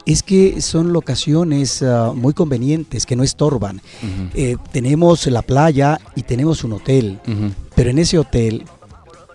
es 0.05 0.23
que 0.23 0.61
son 0.61 0.93
locaciones 0.93 1.81
uh, 1.81 2.13
muy 2.13 2.33
convenientes, 2.33 3.05
que 3.05 3.17
no 3.17 3.23
estorban. 3.23 3.81
Eh, 4.33 4.55
tenemos 4.71 5.27
la 5.27 5.41
playa 5.41 5.99
y 6.15 6.23
tenemos 6.23 6.63
un 6.63 6.73
hotel, 6.73 7.19
pero 7.75 7.89
en 7.89 7.99
ese 7.99 8.17
hotel 8.17 8.63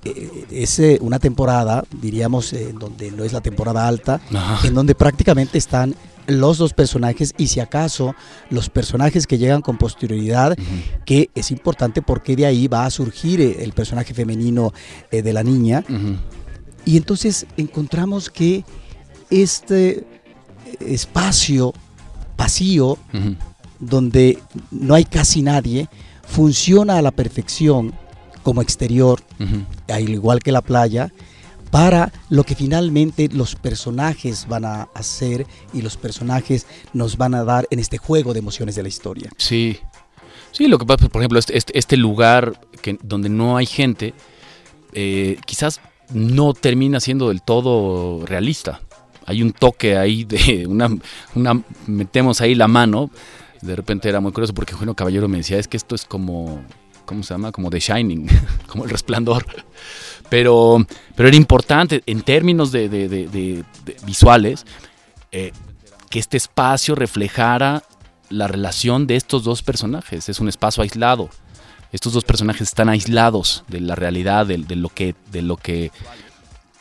eh, 0.05 0.47
es 0.51 0.79
eh, 0.79 0.99
una 1.03 1.19
temporada, 1.19 1.85
diríamos, 2.01 2.55
en 2.55 2.79
donde 2.79 3.11
no 3.13 3.23
es 3.23 3.35
la 3.35 3.43
temporada 3.43 3.87
alta, 3.87 4.21
en 4.65 4.75
donde 4.75 4.95
prácticamente 4.95 5.59
están 5.59 5.95
los 6.27 6.59
dos 6.59 6.73
personajes 6.73 7.35
y 7.39 7.49
si 7.49 7.61
acaso 7.61 8.15
los 8.51 8.69
personajes 8.69 9.27
que 9.27 9.39
llegan 9.39 9.63
con 9.63 9.79
posterioridad, 9.79 10.57
que 11.05 11.31
es 11.35 11.51
importante 11.51 12.03
porque 12.03 12.37
de 12.37 12.47
ahí 12.47 12.69
va 12.69 12.85
a 12.85 12.91
surgir 12.91 13.41
eh, 13.41 13.63
el 13.63 13.73
personaje 13.73 14.15
femenino 14.15 14.73
eh, 15.11 15.23
de 15.23 15.33
la 15.33 15.43
niña. 15.43 15.85
Y 16.85 16.97
entonces 16.97 17.47
encontramos 17.57 18.31
que 18.31 18.65
este 19.31 20.05
espacio 20.81 21.73
vacío, 22.37 22.99
donde 23.79 24.39
no 24.71 24.95
hay 24.95 25.05
casi 25.05 25.43
nadie, 25.43 25.89
funciona 26.27 26.99
a 26.99 27.03
la 27.03 27.11
perfección 27.11 27.93
como 28.43 28.63
exterior, 28.63 29.21
al 29.89 30.09
igual 30.09 30.41
que 30.41 30.51
la 30.51 30.61
playa, 30.61 31.13
para 31.73 32.13
lo 32.29 32.45
que 32.45 32.55
finalmente 32.55 33.31
los 33.33 33.57
personajes 33.57 34.47
van 34.47 34.67
a 34.67 34.83
hacer 34.95 35.47
y 35.73 35.81
los 35.81 35.97
personajes 35.97 36.67
nos 36.93 37.17
van 37.17 37.35
a 37.35 37.45
dar 37.45 37.67
en 37.71 37.79
este 37.79 37.97
juego 37.97 38.35
de 38.35 38.41
emociones 38.41 38.75
de 38.77 38.83
la 38.83 38.89
historia. 38.91 39.31
Sí. 39.39 39.79
Sí, 40.51 40.69
lo 40.69 40.77
que 40.77 40.85
pasa, 40.85 41.09
por 41.09 41.23
ejemplo, 41.23 41.39
este, 41.39 41.57
este- 41.57 41.79
este 41.79 41.97
lugar 41.97 42.61
donde 43.03 43.31
no 43.31 43.57
hay 43.57 43.65
gente, 43.65 44.13
eh, 44.93 45.39
quizás 45.47 45.81
no 46.13 46.53
termina 46.53 47.01
siendo 47.01 47.29
del 47.29 47.41
todo 47.41 48.27
realista. 48.27 48.83
Hay 49.25 49.43
un 49.43 49.53
toque 49.53 49.97
ahí 49.97 50.25
de 50.25 50.67
una, 50.69 50.91
una 51.35 51.63
metemos 51.87 52.43
ahí 52.43 52.55
la 52.55 52.69
mano. 52.69 53.11
De 53.63 53.75
repente 53.75 54.11
era 54.11 54.21
muy 54.21 54.33
curioso 54.33 54.53
porque 54.53 54.75
Jueno 54.75 54.95
Caballero 54.95 55.27
me 55.27 55.39
decía, 55.39 55.59
es 55.59 55.69
que 55.69 55.79
esto 55.79 55.95
es 55.95 56.05
como, 56.05 56.63
¿cómo 57.07 57.23
se 57.23 57.33
llama? 57.33 57.51
Como 57.51 57.71
The 57.71 57.81
Shining, 57.81 58.29
como 58.67 58.85
el 58.85 58.91
resplandor. 58.91 59.47
Pero, 60.33 60.79
pero 61.15 61.29
era 61.29 61.37
importante 61.37 62.03
en 62.07 62.23
términos 62.23 62.73
de, 62.73 62.89
de- 62.89 63.07
de- 63.07 63.29
de- 63.29 63.65
de 63.85 63.97
visuales 64.07 64.65
eh, 65.31 65.53
que 66.09 66.19
este 66.19 66.39
espacio 66.39 66.95
reflejara 66.95 67.83
la 68.31 68.49
relación 68.49 69.07
de 69.07 69.17
estos 69.17 69.45
dos 69.45 69.63
personajes. 69.63 70.31
Es 70.31 70.41
un 70.41 70.49
espacio 70.49 70.83
aislado. 70.83 71.29
Estos 71.93 72.15
dos 72.15 72.25
personajes 72.25 72.63
están 72.69 72.89
aislados 72.89 73.63
de 73.69 73.81
la 73.81 73.95
realidad, 73.95 74.47
de, 74.47 74.57
de 74.57 74.75
lo 74.77 74.89
que, 74.89 75.15
de 75.31 75.43
lo 75.43 75.59
que, 75.59 75.91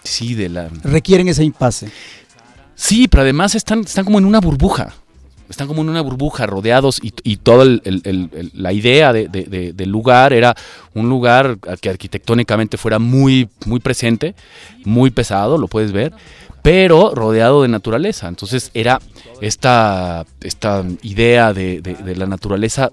sí, 0.01 0.33
de 0.33 0.47
la. 0.47 0.69
Requieren 0.83 1.27
ese 1.27 1.43
impasse. 1.43 1.91
Sí, 2.75 3.09
pero 3.09 3.23
además 3.23 3.53
están, 3.55 3.81
están 3.81 4.05
como 4.05 4.17
en 4.17 4.23
una 4.23 4.39
burbuja. 4.39 4.93
Están 5.51 5.67
como 5.67 5.81
en 5.83 5.89
una 5.89 6.01
burbuja, 6.01 6.47
rodeados 6.47 6.99
y, 7.03 7.13
y 7.23 7.37
toda 7.37 7.65
la 8.53 8.73
idea 8.73 9.13
de- 9.13 9.27
de- 9.27 9.43
de- 9.43 9.73
del 9.73 9.89
lugar 9.89 10.33
era 10.33 10.55
un 10.95 11.07
lugar 11.09 11.57
que 11.79 11.89
arquitectónicamente 11.89 12.77
fuera 12.77 12.97
muy, 12.97 13.47
muy 13.67 13.79
presente, 13.79 14.33
muy 14.83 15.11
pesado, 15.11 15.57
lo 15.59 15.67
puedes 15.67 15.91
ver, 15.91 16.13
pero 16.63 17.13
rodeado 17.13 17.61
de 17.61 17.67
naturaleza. 17.67 18.27
Entonces 18.27 18.71
era 18.73 18.99
esta, 19.41 20.25
esta 20.41 20.83
idea 21.03 21.53
de, 21.53 21.81
de- 21.81 22.15
la 22.15 22.25
naturaleza 22.25 22.89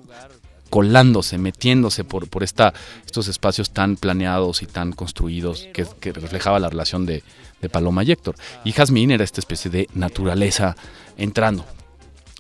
colándose, 0.71 1.39
metiéndose 1.39 2.05
por, 2.05 2.29
por 2.29 2.43
esta, 2.43 2.75
estos 3.07 3.29
espacios 3.29 3.71
tan 3.71 3.97
planeados 3.97 4.63
y 4.63 4.67
tan 4.67 4.93
construidos 4.93 5.67
que, 5.73 5.87
que 6.01 6.13
reflejaba 6.13 6.59
la 6.59 6.69
relación 6.69 7.07
de, 7.07 7.23
de 7.63 7.69
Paloma 7.71 8.05
y 8.05 8.13
Héctor. 8.13 8.35
Y 8.65 8.73
Jazmín 8.73 9.11
era 9.11 9.25
esta 9.25 9.41
especie 9.41 9.71
de 9.71 9.89
naturaleza 9.95 10.77
entrando. 11.17 11.65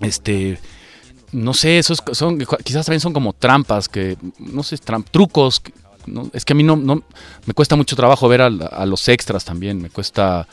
Este, 0.00 0.58
no 1.32 1.54
sé, 1.54 1.78
esos 1.78 2.02
son, 2.12 2.38
quizás 2.64 2.86
también 2.86 3.00
son 3.00 3.12
como 3.12 3.32
trampas, 3.32 3.88
que, 3.88 4.16
no 4.38 4.62
sé, 4.62 4.78
trucos. 5.10 5.62
no, 6.06 6.30
es 6.32 6.44
que 6.44 6.52
a 6.52 6.56
mí 6.56 6.62
no, 6.62 6.76
no, 6.76 7.02
me 7.46 7.54
cuesta 7.54 7.76
mucho 7.76 7.96
trabajo 7.96 8.28
ver 8.28 8.42
a, 8.42 8.86
los 8.86 9.08
extras 9.08 9.44
también, 9.44 9.80
me 9.82 9.90
cuesta, 9.90 10.46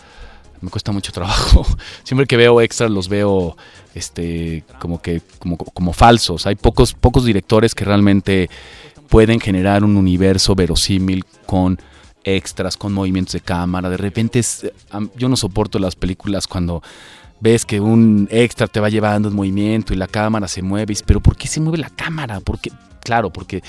me 0.62 0.70
cuesta 0.70 0.92
mucho 0.92 1.12
trabajo. 1.12 1.66
Siempre 2.04 2.26
que 2.28 2.38
veo 2.38 2.60
extras 2.62 2.92
los 2.92 3.08
veo, 3.08 3.56
este, 3.94 4.64
como 4.80 5.02
que, 5.02 5.22
como, 5.40 5.58
como 5.58 5.94
falsos. 5.94 6.46
Hay 6.46 6.56
pocos, 6.56 6.94
pocos 6.94 7.26
directores 7.26 7.74
que 7.74 7.86
realmente 7.86 8.50
pueden 9.08 9.40
generar 9.40 9.84
un 9.84 9.96
universo 9.96 10.56
verosímil 10.56 11.24
con 11.46 11.80
extras, 12.26 12.76
con 12.76 12.92
movimientos 12.92 13.34
de 13.34 13.42
cámara. 13.42 13.90
De 13.90 13.98
repente, 13.98 14.42
yo 15.16 15.30
no 15.30 15.38
soporto 15.38 15.80
las 15.80 15.96
películas 15.96 16.48
cuando 16.48 16.82
ves 17.40 17.66
que 17.66 17.80
un 17.80 18.28
extra 18.32 18.68
te 18.68 18.80
va 18.80 18.90
llevando 18.90 19.28
en 19.30 19.36
movimiento 19.36 19.94
y 19.94 19.98
la 19.98 20.08
cámara 20.08 20.48
se 20.48 20.62
mueve. 20.62 20.94
y 20.94 20.98
Pero 21.06 21.20
¿por 21.22 21.36
qué 21.38 21.48
se 21.48 21.60
mueve 21.60 21.78
la 21.78 21.90
cámara? 21.90 22.40
Porque, 22.40 22.72
claro, 23.04 23.32
porque 23.32 23.62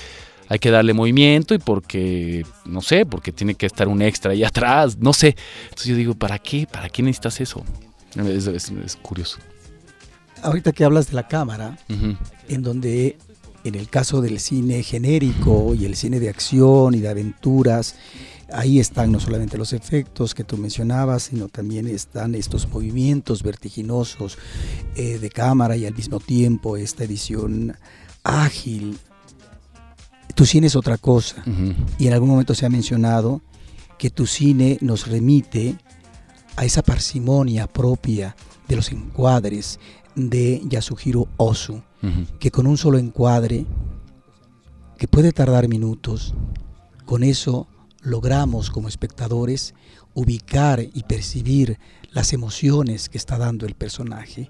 hay 0.49 0.59
que 0.59 0.71
darle 0.71 0.93
movimiento 0.93 1.53
y 1.53 1.57
porque, 1.59 2.45
no 2.65 2.81
sé, 2.81 3.05
porque 3.05 3.31
tiene 3.31 3.55
que 3.55 3.65
estar 3.65 3.87
un 3.87 4.01
extra 4.01 4.31
ahí 4.31 4.43
atrás, 4.43 4.97
no 4.97 5.13
sé. 5.13 5.35
Entonces 5.65 5.87
yo 5.87 5.95
digo, 5.95 6.13
¿para 6.15 6.39
qué? 6.39 6.65
¿Para 6.71 6.89
qué 6.89 7.03
necesitas 7.03 7.39
eso? 7.41 7.63
Es, 8.15 8.47
es- 8.47 8.69
es 8.71 8.95
curioso. 8.95 9.37
Ahorita 10.43 10.71
que 10.71 10.83
hablas 10.83 11.07
de 11.09 11.15
la 11.15 11.27
cámara, 11.27 11.77
en 12.47 12.61
donde 12.61 13.17
en 13.63 13.75
el 13.75 13.89
caso 13.89 14.21
del 14.21 14.39
cine 14.39 14.81
genérico 14.83 15.73
y 15.75 15.85
el 15.85 15.95
cine 15.95 16.19
de 16.19 16.29
acción 16.29 16.93
y 16.93 16.99
de 16.99 17.09
aventuras, 17.09 17.95
ahí 18.51 18.79
están 18.79 19.11
no 19.11 19.19
solamente 19.19 19.57
los 19.57 19.73
efectos 19.73 20.33
que 20.33 20.43
tú 20.43 20.57
mencionabas, 20.57 21.23
sino 21.23 21.47
también 21.47 21.87
están 21.87 22.35
estos 22.35 22.67
movimientos 22.69 23.43
vertiginosos 23.43 24.37
eh, 24.95 25.19
de 25.19 25.29
cámara 25.29 25.75
y 25.75 25.85
al 25.85 25.95
mismo 25.95 26.19
tiempo 26.19 26.77
esta 26.77 27.03
edición 27.03 27.75
ágil. 28.23 28.97
Tu 30.35 30.45
cine 30.45 30.67
es 30.67 30.75
otra 30.75 30.97
cosa. 30.97 31.43
Y 31.97 32.07
en 32.07 32.13
algún 32.13 32.29
momento 32.29 32.53
se 32.53 32.65
ha 32.65 32.69
mencionado 32.69 33.41
que 33.97 34.09
tu 34.09 34.27
cine 34.27 34.77
nos 34.81 35.07
remite 35.07 35.75
a 36.55 36.65
esa 36.65 36.83
parsimonia 36.83 37.67
propia 37.67 38.35
de 38.67 38.75
los 38.75 38.91
encuadres 38.91 39.79
de 40.15 40.61
Yasuhiro 40.67 41.27
Ozu 41.37 41.81
que 42.39 42.51
con 42.51 42.67
un 42.67 42.77
solo 42.77 42.97
encuadre, 42.97 43.65
que 44.97 45.07
puede 45.07 45.31
tardar 45.31 45.67
minutos, 45.67 46.33
con 47.05 47.23
eso 47.23 47.67
logramos 48.01 48.69
como 48.69 48.87
espectadores 48.87 49.73
ubicar 50.13 50.79
y 50.81 51.03
percibir 51.03 51.79
las 52.11 52.33
emociones 52.33 53.09
que 53.09 53.17
está 53.17 53.37
dando 53.37 53.65
el 53.65 53.75
personaje. 53.75 54.49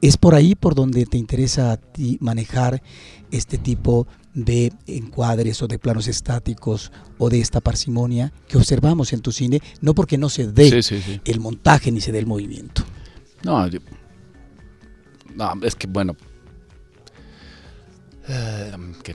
Es 0.00 0.16
por 0.16 0.34
ahí 0.34 0.54
por 0.54 0.74
donde 0.74 1.06
te 1.06 1.16
interesa 1.16 1.72
a 1.72 1.76
ti 1.76 2.18
manejar 2.20 2.82
este 3.30 3.56
tipo 3.58 4.06
de 4.34 4.72
encuadres 4.86 5.62
o 5.62 5.68
de 5.68 5.78
planos 5.78 6.08
estáticos 6.08 6.90
o 7.18 7.30
de 7.30 7.40
esta 7.40 7.60
parsimonia 7.60 8.32
que 8.48 8.56
observamos 8.58 9.12
en 9.12 9.20
tu 9.20 9.30
cine, 9.32 9.60
no 9.80 9.94
porque 9.94 10.18
no 10.18 10.28
se 10.28 10.48
dé 10.48 10.70
Sí, 10.70 10.82
sí, 10.82 11.00
sí. 11.02 11.20
el 11.24 11.40
montaje 11.40 11.90
ni 11.92 12.00
se 12.00 12.10
dé 12.12 12.18
el 12.18 12.26
movimiento. 12.26 12.82
No, 13.44 13.66
yo- 13.68 13.78
no, 15.36 15.52
es 15.62 15.74
que 15.76 15.86
bueno. 15.86 16.16
eh, 18.28 18.72
que- 19.02 19.14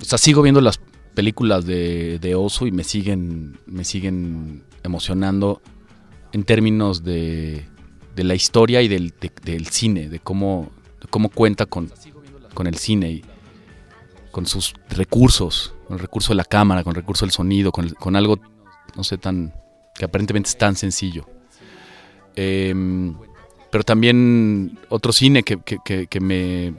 o 0.00 0.04
sea, 0.04 0.18
sigo 0.18 0.42
viendo 0.42 0.60
las 0.60 0.80
películas 1.22 1.66
de, 1.66 2.20
de 2.20 2.36
Oso 2.36 2.68
y 2.68 2.70
me 2.70 2.84
siguen, 2.84 3.58
me 3.66 3.82
siguen 3.82 4.62
emocionando 4.84 5.60
en 6.30 6.44
términos 6.44 7.02
de, 7.02 7.64
de 8.14 8.22
la 8.22 8.36
historia 8.36 8.82
y 8.82 8.86
del, 8.88 9.12
de- 9.20 9.32
del 9.44 9.66
cine, 9.66 10.08
de 10.08 10.20
cómo, 10.20 10.70
cómo 11.10 11.28
cuenta 11.28 11.66
con, 11.66 11.90
con 12.54 12.68
el 12.68 12.76
cine 12.76 13.10
y 13.10 13.24
con 14.30 14.46
sus 14.46 14.74
recursos, 14.90 15.74
con 15.88 15.94
el 15.96 16.00
recurso 16.00 16.28
de 16.28 16.36
la 16.36 16.44
cámara, 16.44 16.84
con 16.84 16.92
el 16.92 17.00
recurso 17.02 17.24
del 17.26 17.32
sonido, 17.32 17.72
con, 17.72 17.86
el- 17.86 17.94
con 17.96 18.14
algo, 18.14 18.38
no 18.94 19.02
sé, 19.02 19.18
tan 19.18 19.52
que 19.96 20.04
aparentemente 20.04 20.48
es 20.50 20.56
tan 20.56 20.76
sencillo. 20.76 21.26
Em, 22.36 23.16
pero 23.72 23.82
también 23.82 24.78
otro 24.88 25.10
cine 25.12 25.42
que, 25.42 25.56
que- 25.64 25.78
que- 25.84 26.06
que 26.06 26.20
me, 26.20 26.74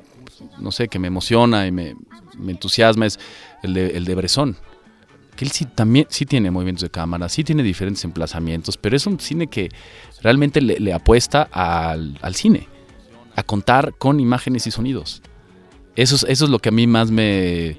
no 0.59 0.71
sé, 0.71 0.87
que 0.87 0.97
me 0.97 1.07
emociona 1.09 1.67
y 1.67 1.71
me, 1.73 1.95
me 2.37 2.53
entusiasma 2.53 3.05
es 3.05 3.19
el 3.63 3.73
de, 3.73 3.97
el 3.97 4.05
de 4.05 4.15
Bresson. 4.15 4.55
Que 5.35 5.45
él 5.45 5.51
sí 5.51 5.65
también 5.65 6.07
sí 6.09 6.25
tiene 6.25 6.51
movimientos 6.51 6.83
de 6.83 6.89
cámara, 6.89 7.29
sí 7.29 7.43
tiene 7.43 7.63
diferentes 7.63 8.03
emplazamientos, 8.03 8.77
pero 8.77 8.95
es 8.95 9.07
un 9.07 9.19
cine 9.19 9.47
que 9.47 9.69
realmente 10.21 10.61
le, 10.61 10.93
apuesta 10.93 11.43
al, 11.51 12.35
cine, 12.35 12.67
a 13.35 13.43
contar 13.43 13.93
con 13.97 14.19
imágenes 14.19 14.67
y 14.67 14.71
sonidos. 14.71 15.21
Eso 15.95 16.15
es, 16.15 16.25
eso 16.27 16.45
es 16.45 16.51
lo 16.51 16.59
que 16.59 16.69
a 16.69 16.73
mí 16.73 16.87
más 16.87 17.09
me, 17.09 17.77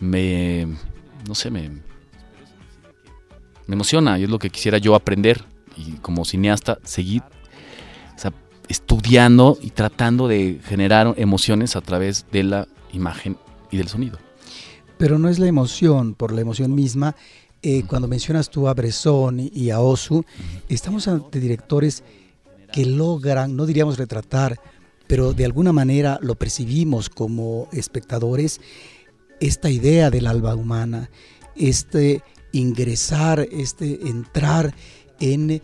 no 0.00 1.34
sé, 1.34 1.50
me, 1.50 1.70
me 1.70 3.74
emociona 3.74 4.18
y 4.18 4.24
es 4.24 4.30
lo 4.30 4.38
que 4.38 4.50
quisiera 4.50 4.76
yo 4.76 4.94
aprender 4.94 5.44
y 5.76 5.92
como 6.02 6.24
cineasta 6.24 6.78
seguir 6.82 7.22
estudiando 8.68 9.58
y 9.60 9.70
tratando 9.70 10.28
de 10.28 10.60
generar 10.64 11.14
emociones 11.16 11.74
a 11.74 11.80
través 11.80 12.26
de 12.30 12.44
la 12.44 12.68
imagen 12.92 13.36
y 13.70 13.78
del 13.78 13.88
sonido. 13.88 14.18
Pero 14.98 15.18
no 15.18 15.28
es 15.28 15.38
la 15.38 15.46
emoción, 15.46 16.14
por 16.14 16.32
la 16.32 16.40
emoción 16.40 16.74
misma. 16.74 17.14
eh, 17.62 17.82
cuando 17.88 18.06
mencionas 18.06 18.50
tú 18.50 18.68
a 18.68 18.74
Bresson 18.74 19.40
y 19.40 19.70
a 19.70 19.80
Osu, 19.80 20.24
estamos 20.68 21.08
ante 21.08 21.40
directores 21.40 22.04
que 22.72 22.84
logran, 22.86 23.56
no 23.56 23.66
diríamos 23.66 23.98
retratar, 23.98 24.60
pero 25.08 25.32
de 25.32 25.44
alguna 25.44 25.72
manera 25.72 26.18
lo 26.22 26.36
percibimos 26.36 27.08
como 27.08 27.68
espectadores, 27.72 28.60
esta 29.40 29.70
idea 29.70 30.10
del 30.10 30.26
alba 30.26 30.54
humana, 30.54 31.10
este 31.56 32.22
ingresar, 32.52 33.48
este 33.50 34.08
entrar 34.08 34.74
en 35.18 35.62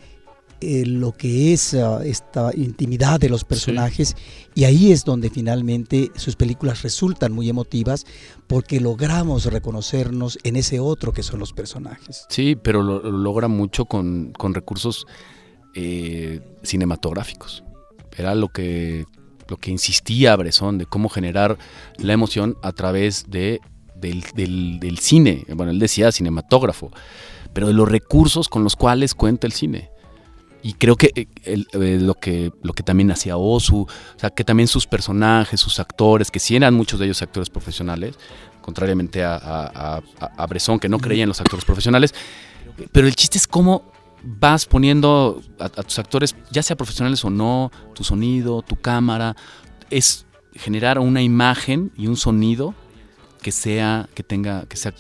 eh, 0.61 0.87
lo 0.87 1.13
que 1.13 1.53
es 1.53 1.75
ah, 1.75 2.01
esta 2.05 2.51
intimidad 2.55 3.21
de 3.21 3.29
los 3.29 3.45
personajes 3.45 4.17
y 4.55 4.65
ahí 4.65 4.93
es 4.93 5.05
donde 5.05 5.29
finalmente 5.29 6.11
sus 6.17 6.37
películas 6.37 6.83
resultan 6.83 7.33
muy 7.33 7.49
emotivas 7.49 8.07
porque 8.47 8.81
logramos 8.81 9.47
reconocernos 9.47 10.39
en 10.45 10.57
ese 10.57 10.81
otro 10.81 11.13
que 11.13 11.23
son 11.23 11.41
los 11.41 11.53
personajes. 11.53 12.27
Sí, 12.29 12.57
pero 12.57 12.83
lo, 12.83 13.01
logra 13.11 13.49
mucho 13.49 13.85
con, 13.87 14.33
recursos 14.55 15.07
eh, 15.75 16.41
cinematográficos. 16.63 17.65
Era 18.17 18.35
lo 18.35 18.49
que, 18.49 19.07
lo 19.49 19.57
que 19.57 19.71
insistía 19.71 20.37
Bresson 20.37 20.79
de 20.79 20.87
cómo 20.87 21.09
generar 21.09 21.59
la 21.99 22.13
emoción 22.13 22.57
a 22.63 22.73
través 22.73 23.25
de, 23.29 23.61
del, 23.97 24.23
del 24.79 24.99
cine. 24.99 25.45
Bueno, 25.55 25.73
él 25.73 25.79
decía 25.79 26.13
cinematógrafo, 26.13 26.91
pero 27.53 27.67
de 27.67 27.75
los 27.75 27.89
recursos 27.89 28.49
con 28.49 28.63
los 28.63 28.77
cuales 28.77 29.15
cuenta 29.15 29.47
el 29.47 29.53
cine 29.53 29.94
y 30.65 30.73
creo 30.73 30.97
que, 30.97 31.13
eh, 31.15 31.27
eh, 31.45 31.99
lo 32.01 32.15
que 32.15 32.51
lo 32.63 32.73
que 32.73 32.83
también 32.83 33.11
hacía 33.11 33.37
Osu, 33.37 33.83
o 33.83 34.19
sea, 34.19 34.31
que 34.31 34.45
también 34.45 34.67
sus 34.67 34.87
personajes, 34.87 35.61
sus 35.61 35.79
actores, 35.79 36.31
que 36.31 36.41
sí 36.41 36.57
eran 36.57 36.73
muchos 36.73 36.99
de 36.99 37.05
ellos 37.05 37.21
actores 37.21 37.51
profesionales, 37.51 38.15
contrariamente 38.63 39.23
a, 39.23 39.37
a, 39.37 40.47
Bresson, 40.47 40.79
que 40.79 40.89
no 40.89 40.99
creía 40.99 41.25
en 41.25 41.29
los 41.29 41.39
actores 41.39 41.67
profesionales, 41.67 42.15
pero 42.93 43.07
el 43.07 43.15
chiste 43.15 43.37
es 43.37 43.47
cómo 43.47 43.93
vas 44.23 44.65
poniendo 44.65 45.43
a, 45.59 45.69
tus 45.69 45.99
actores, 45.99 46.35
ya 46.51 46.63
sea 46.63 46.77
profesionales 46.77 47.23
o 47.27 47.31
no, 47.31 47.71
tu 47.95 48.03
sonido, 48.03 48.63
tu 48.63 48.77
cámara, 48.77 49.37
es 49.91 50.25
generar 50.55 50.99
una 50.99 51.21
imagen 51.21 51.93
y 51.95 52.07
un 52.07 52.17
sonido 52.17 52.75
que 53.43 53.53
sea, 53.53 54.09
que 54.15 54.23
tenga, 54.23 54.65
que 54.65 54.79
sea, 54.79 54.95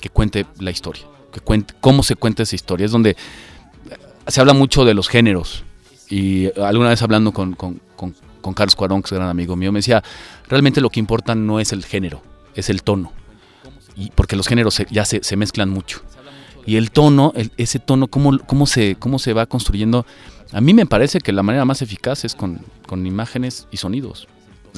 que 0.00 0.08
cuente 0.08 0.44
la 0.58 0.72
historia, 0.72 1.04
que 1.32 1.38
cuente, 1.38 1.72
cómo 1.80 2.02
se 2.02 2.16
cuenta 2.16 2.42
esa 2.42 2.56
historia. 2.56 2.86
Es 2.86 2.90
donde 2.90 3.16
se 4.26 4.40
habla 4.40 4.54
mucho 4.54 4.84
de 4.84 4.94
los 4.94 5.08
géneros. 5.08 5.64
Y 6.08 6.48
alguna 6.60 6.90
vez 6.90 7.02
hablando 7.02 7.32
con, 7.32 7.54
con, 7.54 7.74
Carlos 8.54 8.74
Cuarón, 8.74 9.02
que 9.02 9.06
es 9.06 9.12
un 9.12 9.18
gran 9.18 9.30
amigo 9.30 9.56
mío, 9.56 9.72
me 9.72 9.78
decía, 9.78 10.02
realmente 10.48 10.80
lo 10.80 10.90
que 10.90 11.00
importa 11.00 11.34
no 11.34 11.60
es 11.60 11.72
el 11.72 11.84
género, 11.84 12.22
es 12.54 12.68
el 12.70 12.82
tono. 12.82 13.12
Y 13.96 14.10
porque 14.10 14.36
los 14.36 14.48
géneros 14.48 14.82
ya 14.90 15.04
se, 15.04 15.22
se, 15.22 15.36
mezclan 15.36 15.70
mucho. 15.70 16.02
Y 16.66 16.76
el 16.76 16.90
tono, 16.90 17.32
ese 17.56 17.78
tono, 17.78 18.08
cómo, 18.08 18.38
cómo, 18.40 18.66
se, 18.66 18.96
cómo 18.96 19.18
se 19.18 19.32
va 19.32 19.46
construyendo, 19.46 20.04
a 20.52 20.60
mí 20.60 20.74
me 20.74 20.86
parece 20.86 21.20
que 21.20 21.32
la 21.32 21.42
manera 21.42 21.64
más 21.64 21.82
eficaz 21.82 22.24
es 22.24 22.34
con, 22.34 22.60
con 22.86 23.06
imágenes 23.06 23.66
y 23.70 23.78
sonidos. 23.78 24.28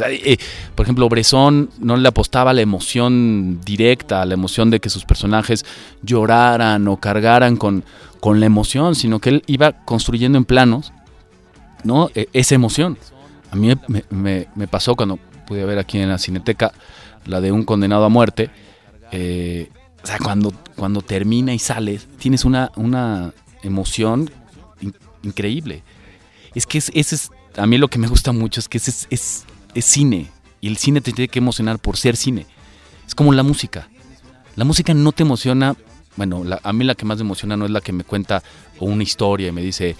Eh, 0.06 0.38
por 0.74 0.84
ejemplo, 0.84 1.08
Bresson 1.08 1.70
no 1.78 1.96
le 1.96 2.08
apostaba 2.08 2.52
la 2.52 2.60
emoción 2.60 3.60
directa, 3.64 4.22
a 4.22 4.26
la 4.26 4.34
emoción 4.34 4.70
de 4.70 4.80
que 4.80 4.90
sus 4.90 5.04
personajes 5.04 5.64
lloraran 6.02 6.88
o 6.88 6.96
cargaran 6.96 7.56
con, 7.56 7.84
con 8.24 8.40
la 8.40 8.46
emoción, 8.46 8.94
sino 8.94 9.18
que 9.18 9.28
él 9.28 9.42
iba 9.46 9.72
construyendo 9.84 10.38
en 10.38 10.46
planos 10.46 10.94
¿no? 11.82 12.08
E, 12.14 12.30
esa 12.32 12.54
emoción. 12.54 12.96
A 13.50 13.54
mí 13.54 13.70
me, 14.08 14.66
pasó 14.66 14.96
cuando 14.96 15.18
pude 15.46 15.66
ver 15.66 15.78
aquí 15.78 15.98
en 15.98 16.08
la 16.08 16.16
cineteca 16.16 16.72
la 17.26 17.42
de 17.42 17.52
un 17.52 17.64
condenado 17.64 18.06
a 18.06 18.08
muerte. 18.08 18.48
Eh, 19.12 19.68
o 20.02 20.06
sea, 20.06 20.18
cuando, 20.20 20.54
cuando 20.74 21.02
termina 21.02 21.52
y 21.52 21.58
sales, 21.58 22.08
tienes 22.16 22.46
una, 22.46 22.72
una 22.76 23.34
emoción 23.62 24.30
increíble. 25.22 25.82
Es 26.54 26.66
que 26.66 26.78
ese 26.78 26.92
es, 26.94 27.30
a 27.58 27.66
mí 27.66 27.76
lo 27.76 27.88
que 27.88 27.98
me 27.98 28.06
gusta 28.06 28.32
mucho 28.32 28.58
es 28.58 28.70
que 28.70 28.78
es, 28.78 29.06
es 29.10 29.44
es 29.74 29.84
cine 29.84 30.30
y 30.62 30.68
el 30.68 30.78
cine 30.78 31.02
te 31.02 31.12
tiene 31.12 31.28
que 31.28 31.40
emocionar 31.40 31.78
por 31.78 31.98
ser 31.98 32.16
cine. 32.16 32.46
Es 33.06 33.14
como 33.14 33.34
la 33.34 33.42
música. 33.42 33.90
La 34.56 34.64
música 34.64 34.94
no 34.94 35.12
te 35.12 35.24
emociona, 35.24 35.76
bueno, 36.16 36.44
a 36.62 36.72
mí 36.72 36.84
la 36.84 36.94
que 36.94 37.04
más 37.04 37.18
me 37.18 37.22
emociona 37.22 37.56
no 37.56 37.64
es 37.64 37.70
la 37.70 37.80
que 37.80 37.92
me 37.92 38.04
cuenta 38.04 38.42
una 38.80 39.02
historia 39.02 39.48
y 39.48 39.52
me 39.52 39.62
dice 39.62 39.96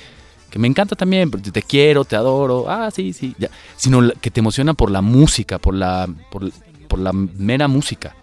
que 0.50 0.58
me 0.60 0.68
encanta 0.68 0.94
también, 0.94 1.30
te 1.30 1.62
quiero, 1.62 2.04
te 2.04 2.14
adoro, 2.14 2.70
ah, 2.70 2.88
sí, 2.92 3.12
sí, 3.12 3.34
ya. 3.38 3.50
sino 3.76 4.12
que 4.20 4.30
te 4.30 4.38
emociona 4.38 4.72
por 4.72 4.88
la 4.88 5.02
música, 5.02 5.58
por 5.58 5.74
la, 5.74 6.08
por, 6.30 6.52
la 6.96 7.12
mera 7.12 7.66
música. 7.66 8.14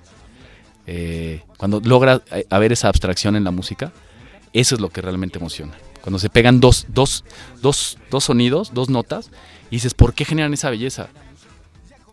Eh, 0.88 1.42
cuando 1.58 1.82
logras 1.82 2.22
eh, 2.32 2.46
haber 2.50 2.72
esa 2.72 2.88
abstracción 2.88 3.36
en 3.36 3.44
la 3.44 3.52
música, 3.52 3.92
eso 4.54 4.76
es 4.76 4.82
lo 4.82 4.88
que 4.88 5.02
realmente 5.02 5.40
emociona. 5.40 5.74
Cuando 6.02 6.20
se 6.20 6.30
pegan 6.30 6.62
dos, 6.62 6.86
dos, 6.88 7.26
dos, 7.62 7.98
dos 8.10 8.24
sonidos, 8.24 8.74
dos 8.74 8.90
notas, 8.90 9.30
y 9.70 9.76
dices, 9.76 9.94
¿por 9.94 10.14
qué 10.14 10.24
generan 10.24 10.54
esa 10.54 10.70
belleza? 10.70 11.10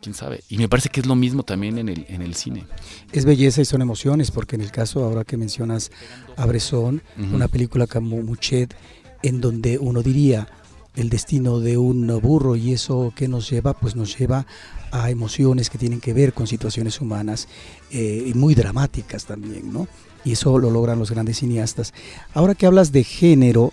Quién 0.08 0.14
sabe. 0.14 0.42
Y 0.48 0.56
me 0.56 0.68
parece 0.68 0.88
que 0.88 1.00
es 1.00 1.06
lo 1.06 1.14
mismo 1.14 1.42
también 1.42 1.78
en 1.78 1.88
el, 1.88 2.06
en 2.08 2.22
el 2.22 2.34
cine. 2.34 2.64
Es 3.12 3.24
belleza 3.26 3.60
y 3.60 3.66
son 3.66 3.82
emociones, 3.82 4.30
porque 4.30 4.56
en 4.56 4.62
el 4.62 4.70
caso 4.70 5.04
ahora 5.04 5.24
que 5.24 5.36
mencionas 5.36 5.90
a 6.36 6.46
Bresson, 6.46 7.02
una 7.32 7.48
película 7.48 7.86
como 7.86 8.22
Muchet, 8.22 8.74
en 9.22 9.40
donde 9.40 9.78
uno 9.78 10.02
diría 10.02 10.48
el 10.96 11.10
destino 11.10 11.60
de 11.60 11.76
un 11.76 12.06
burro 12.20 12.56
y 12.56 12.72
eso 12.72 13.12
que 13.14 13.28
nos 13.28 13.50
lleva, 13.50 13.74
pues 13.74 13.94
nos 13.94 14.16
lleva 14.16 14.46
a 14.90 15.10
emociones 15.10 15.68
que 15.68 15.78
tienen 15.78 16.00
que 16.00 16.14
ver 16.14 16.32
con 16.32 16.46
situaciones 16.46 17.00
humanas 17.00 17.46
eh, 17.90 18.24
y 18.26 18.34
muy 18.34 18.54
dramáticas 18.54 19.26
también, 19.26 19.72
¿no? 19.72 19.86
Y 20.24 20.32
eso 20.32 20.58
lo 20.58 20.70
logran 20.70 20.98
los 20.98 21.10
grandes 21.10 21.38
cineastas. 21.38 21.92
Ahora 22.32 22.54
que 22.54 22.66
hablas 22.66 22.90
de 22.90 23.04
género, 23.04 23.72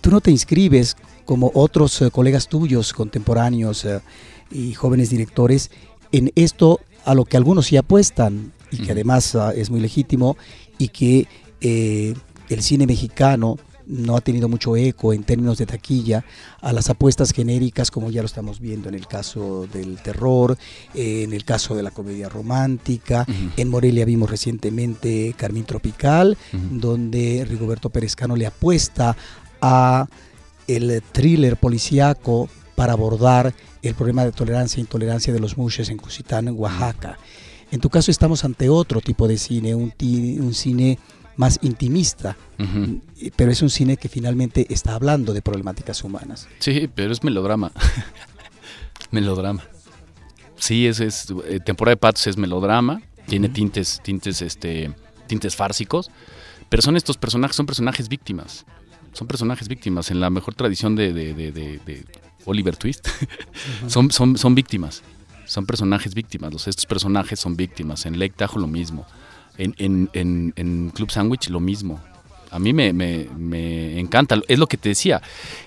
tú 0.00 0.10
no 0.10 0.20
te 0.20 0.30
inscribes 0.30 0.96
como 1.24 1.50
otros 1.54 2.02
eh, 2.02 2.10
colegas 2.10 2.48
tuyos 2.48 2.92
contemporáneos. 2.92 3.84
Eh, 3.84 4.00
y 4.50 4.74
jóvenes 4.74 5.10
directores 5.10 5.70
en 6.12 6.32
esto 6.34 6.80
a 7.04 7.14
lo 7.14 7.24
que 7.24 7.36
algunos 7.36 7.66
sí 7.66 7.76
apuestan 7.76 8.52
y 8.70 8.78
que 8.78 8.92
además 8.92 9.34
ah, 9.34 9.52
es 9.54 9.70
muy 9.70 9.80
legítimo 9.80 10.36
y 10.78 10.88
que 10.88 11.28
eh, 11.60 12.14
el 12.48 12.62
cine 12.62 12.86
mexicano 12.86 13.56
no 13.86 14.16
ha 14.16 14.20
tenido 14.20 14.48
mucho 14.48 14.76
eco 14.76 15.12
en 15.12 15.22
términos 15.22 15.58
de 15.58 15.66
taquilla 15.66 16.24
a 16.60 16.72
las 16.72 16.90
apuestas 16.90 17.32
genéricas 17.32 17.90
como 17.90 18.10
ya 18.10 18.22
lo 18.22 18.26
estamos 18.26 18.60
viendo 18.60 18.88
en 18.88 18.96
el 18.96 19.06
caso 19.06 19.68
del 19.72 19.98
terror, 20.02 20.58
en 20.94 21.32
el 21.32 21.44
caso 21.44 21.74
de 21.76 21.84
la 21.84 21.92
comedia 21.92 22.28
romántica, 22.28 23.24
en 23.56 23.70
Morelia 23.70 24.04
vimos 24.04 24.28
recientemente 24.28 25.34
Carmín 25.36 25.64
Tropical, 25.64 26.36
donde 26.72 27.46
Rigoberto 27.48 27.90
Perezcano 27.90 28.34
le 28.34 28.46
apuesta 28.46 29.16
a 29.60 30.08
el 30.66 31.00
thriller 31.12 31.56
policíaco 31.56 32.48
para 32.76 32.92
abordar 32.92 33.52
el 33.82 33.94
problema 33.94 34.24
de 34.24 34.30
tolerancia 34.30 34.78
e 34.78 34.82
intolerancia 34.82 35.32
de 35.32 35.40
los 35.40 35.56
mushes 35.56 35.88
en 35.88 35.96
Cusitán, 35.96 36.46
en 36.46 36.54
Oaxaca. 36.56 37.18
En 37.72 37.80
tu 37.80 37.90
caso 37.90 38.12
estamos 38.12 38.44
ante 38.44 38.68
otro 38.68 39.00
tipo 39.00 39.26
de 39.26 39.38
cine, 39.38 39.74
un, 39.74 39.92
un 40.40 40.54
cine 40.54 40.98
más 41.36 41.58
intimista, 41.62 42.36
pero 43.34 43.50
es 43.50 43.60
un 43.62 43.70
cine 43.70 43.96
que 43.96 44.08
finalmente 44.08 44.66
está 44.70 44.94
hablando 44.94 45.32
de 45.34 45.42
problemáticas 45.42 46.02
humanas. 46.04 46.48
Sí, 46.60 46.88
pero 46.94 47.12
es 47.12 47.24
melodrama. 47.24 47.72
melodrama. 49.10 49.64
Sí, 50.56 50.86
es, 50.86 51.00
es 51.00 51.26
eh, 51.46 51.60
temporada 51.60 51.92
de 51.92 51.98
patos 51.98 52.26
es 52.26 52.36
melodrama, 52.36 53.02
tiene 53.26 53.48
tintes, 53.48 54.00
tintes, 54.02 54.40
este, 54.40 54.94
tintes 55.26 55.56
fársicos, 55.56 56.10
pero 56.68 56.82
son 56.82 56.96
estos 56.96 57.16
personajes, 57.18 57.56
son 57.56 57.66
personajes 57.66 58.08
víctimas. 58.08 58.64
Son 59.12 59.26
personajes 59.26 59.68
víctimas 59.68 60.10
en 60.10 60.20
la 60.20 60.28
mejor 60.28 60.54
tradición 60.54 60.94
de 60.94 61.12
Oliver 62.46 62.76
Twist, 62.76 63.08
son, 63.86 64.10
son, 64.10 64.38
son 64.38 64.54
víctimas, 64.54 65.02
son 65.46 65.66
personajes 65.66 66.14
víctimas. 66.14 66.52
Los, 66.52 66.68
estos 66.68 66.86
personajes 66.86 67.38
son 67.38 67.56
víctimas. 67.56 68.06
En 68.06 68.18
Lake 68.18 68.34
Tahoe 68.36 68.60
lo 68.60 68.66
mismo. 68.66 69.06
En, 69.58 69.74
en, 69.78 70.52
en, 70.56 70.90
Club 70.90 71.10
Sandwich 71.10 71.48
lo 71.48 71.60
mismo. 71.60 72.00
A 72.50 72.58
mí 72.58 72.72
me, 72.72 72.92
me, 72.92 73.98
encanta. 73.98 74.40
Es 74.48 74.58
lo 74.58 74.66
que 74.66 74.76
te 74.76 74.90
decía, 74.90 75.22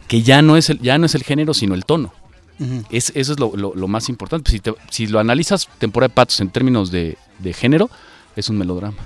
que 0.07 0.21
ya 0.21 0.41
no 0.41 0.57
es 0.57 0.69
el, 0.69 0.79
ya 0.79 0.97
no 0.97 1.05
es 1.05 1.15
el 1.15 1.23
género, 1.23 1.53
sino 1.53 1.75
el 1.75 1.85
tono. 1.85 2.13
es, 2.89 3.11
eso 3.15 3.33
es 3.33 3.39
lo, 3.39 3.55
lo, 3.55 3.87
más 3.87 4.09
importante. 4.09 4.51
Si, 4.51 4.61
si, 4.89 5.07
lo 5.07 5.19
analizas, 5.19 5.67
temporada 5.79 6.09
de 6.09 6.15
patos 6.15 6.39
en 6.39 6.49
términos 6.49 6.91
de, 6.91 7.17
de 7.39 7.53
género, 7.53 7.89
es 8.35 8.49
un 8.49 8.57
melodrama. 8.57 8.97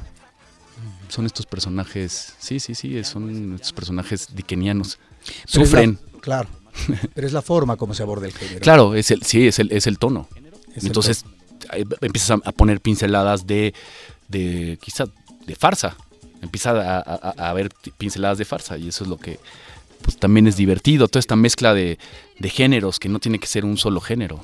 Son 1.07 1.25
estos 1.25 1.45
personajes, 1.45 2.33
sí, 2.39 2.59
sí, 2.59 2.73
sí, 2.73 3.03
son 3.03 3.55
estos 3.55 3.73
personajes 3.73 4.35
dickenianos. 4.35 4.97
Sufren. 5.45 5.99
claro, 6.21 6.49
Pero 7.13 7.27
es 7.27 7.33
la 7.33 7.41
forma 7.41 7.77
como 7.77 7.93
se 7.93 8.03
aborda 8.03 8.25
el 8.25 8.33
género. 8.33 8.59
Claro, 8.59 8.95
es 8.95 9.11
el, 9.11 9.23
sí, 9.23 9.47
es 9.47 9.59
el, 9.59 9.71
es 9.71 9.87
el 9.87 9.99
tono. 9.99 10.27
Entonces 10.75 11.25
empiezas 12.01 12.39
a, 12.43 12.51
poner 12.51 12.81
pinceladas 12.81 13.47
de, 13.47 13.73
de 14.27 14.77
quizá 14.81 15.05
de 15.45 15.55
farsa. 15.55 15.95
Empieza 16.41 16.71
a, 16.99 16.99
a, 16.99 17.53
ver 17.53 17.69
pinceladas 17.97 18.37
de 18.37 18.45
farsa 18.45 18.77
y 18.77 18.89
eso 18.89 19.05
es 19.05 19.09
lo 19.09 19.17
que 19.17 19.39
pues 20.01 20.17
también 20.17 20.47
es 20.47 20.57
divertido. 20.57 21.07
Toda 21.07 21.21
esta 21.21 21.35
mezcla 21.35 21.73
de, 21.73 21.97
de 22.39 22.49
géneros 22.49 22.99
que 22.99 23.07
no 23.07 23.19
tiene 23.19 23.39
que 23.39 23.47
ser 23.47 23.63
un 23.63 23.77
solo 23.77 24.01
género. 24.01 24.41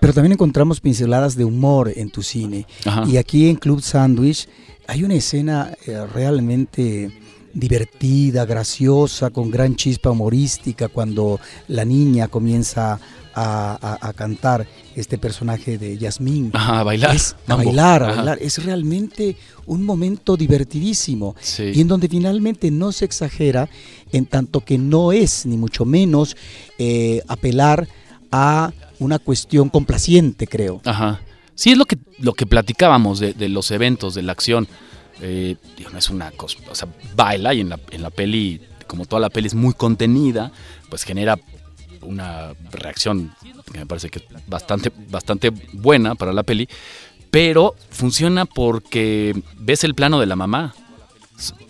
Pero 0.00 0.12
también 0.12 0.32
encontramos 0.32 0.80
pinceladas 0.80 1.36
de 1.36 1.44
humor 1.44 1.92
en 1.94 2.10
tu 2.10 2.22
cine. 2.22 2.66
Y 3.06 3.16
aquí 3.16 3.48
en 3.48 3.56
Club 3.56 3.80
Sandwich 3.82 4.48
hay 4.86 5.02
una 5.02 5.14
escena 5.14 5.72
eh, 5.86 6.06
realmente 6.12 7.10
divertida, 7.54 8.44
graciosa, 8.44 9.30
con 9.30 9.50
gran 9.50 9.76
chispa 9.76 10.10
humorística, 10.10 10.88
cuando 10.88 11.40
la 11.68 11.84
niña 11.84 12.28
comienza 12.28 13.00
a, 13.36 14.12
cantar 14.16 14.66
este 14.94 15.18
personaje 15.18 15.76
de 15.78 15.98
Yasmín. 15.98 16.50
a 16.54 16.82
bailar. 16.82 17.16
Es, 17.16 17.34
a 17.48 17.56
bailar, 17.56 18.02
a 18.02 18.14
bailar. 18.14 18.38
Es 18.40 18.64
realmente 18.64 19.36
un 19.66 19.82
momento 19.82 20.36
divertidísimo. 20.36 21.34
Y 21.58 21.80
en 21.80 21.88
donde 21.88 22.08
finalmente 22.08 22.70
no 22.70 22.92
se 22.92 23.04
exagera, 23.04 23.68
en 24.12 24.26
tanto 24.26 24.60
que 24.60 24.78
no 24.78 25.12
es, 25.12 25.46
ni 25.46 25.56
mucho 25.56 25.84
menos, 25.84 26.36
eh, 26.78 27.22
apelar 27.26 27.88
a 28.30 28.72
una 28.98 29.18
cuestión 29.18 29.68
complaciente, 29.68 30.46
creo. 30.46 30.80
Ajá. 30.84 31.20
Sí, 31.54 31.70
es 31.70 31.78
lo 31.78 31.84
que, 31.84 31.98
lo 32.18 32.34
que 32.34 32.46
platicábamos 32.46 33.20
de, 33.20 33.48
los 33.48 33.70
eventos, 33.70 34.14
de 34.14 34.22
la 34.22 34.32
acción. 34.32 34.66
Eh, 35.20 35.56
es 35.96 36.10
una 36.10 36.30
cosa, 36.32 36.58
o 36.70 36.74
sea, 36.74 36.88
baila 37.14 37.54
y 37.54 37.60
en 37.60 37.68
la, 37.68 37.78
en 37.90 38.02
la 38.02 38.10
peli, 38.10 38.60
como 38.86 39.06
toda 39.06 39.20
la 39.20 39.30
peli 39.30 39.46
es 39.46 39.54
muy 39.54 39.74
contenida, 39.74 40.50
pues 40.88 41.04
genera 41.04 41.38
una 42.02 42.52
reacción 42.70 43.34
que 43.72 43.78
me 43.78 43.86
parece 43.86 44.10
que 44.10 44.18
es 44.18 44.24
bastante, 44.46 44.92
bastante 45.08 45.50
buena 45.72 46.14
para 46.14 46.32
la 46.32 46.42
peli, 46.42 46.68
pero 47.30 47.74
funciona 47.90 48.44
porque 48.44 49.34
ves 49.58 49.84
el 49.84 49.94
plano 49.94 50.20
de 50.20 50.26
la 50.26 50.36
mamá. 50.36 50.74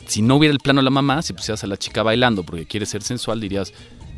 Si 0.07 0.21
no 0.21 0.37
hubiera 0.37 0.53
el 0.53 0.59
plano 0.59 0.81
de 0.81 0.85
la 0.85 0.91
mamá, 0.91 1.23
si 1.23 1.33
pusieras 1.33 1.65
a 1.65 1.67
la 1.67 1.79
chica 1.79 2.03
bailando 2.03 2.43
porque 2.43 2.67
quiere 2.67 2.85
ser 2.85 3.03
sensual, 3.03 3.41
dirías, 3.41 3.73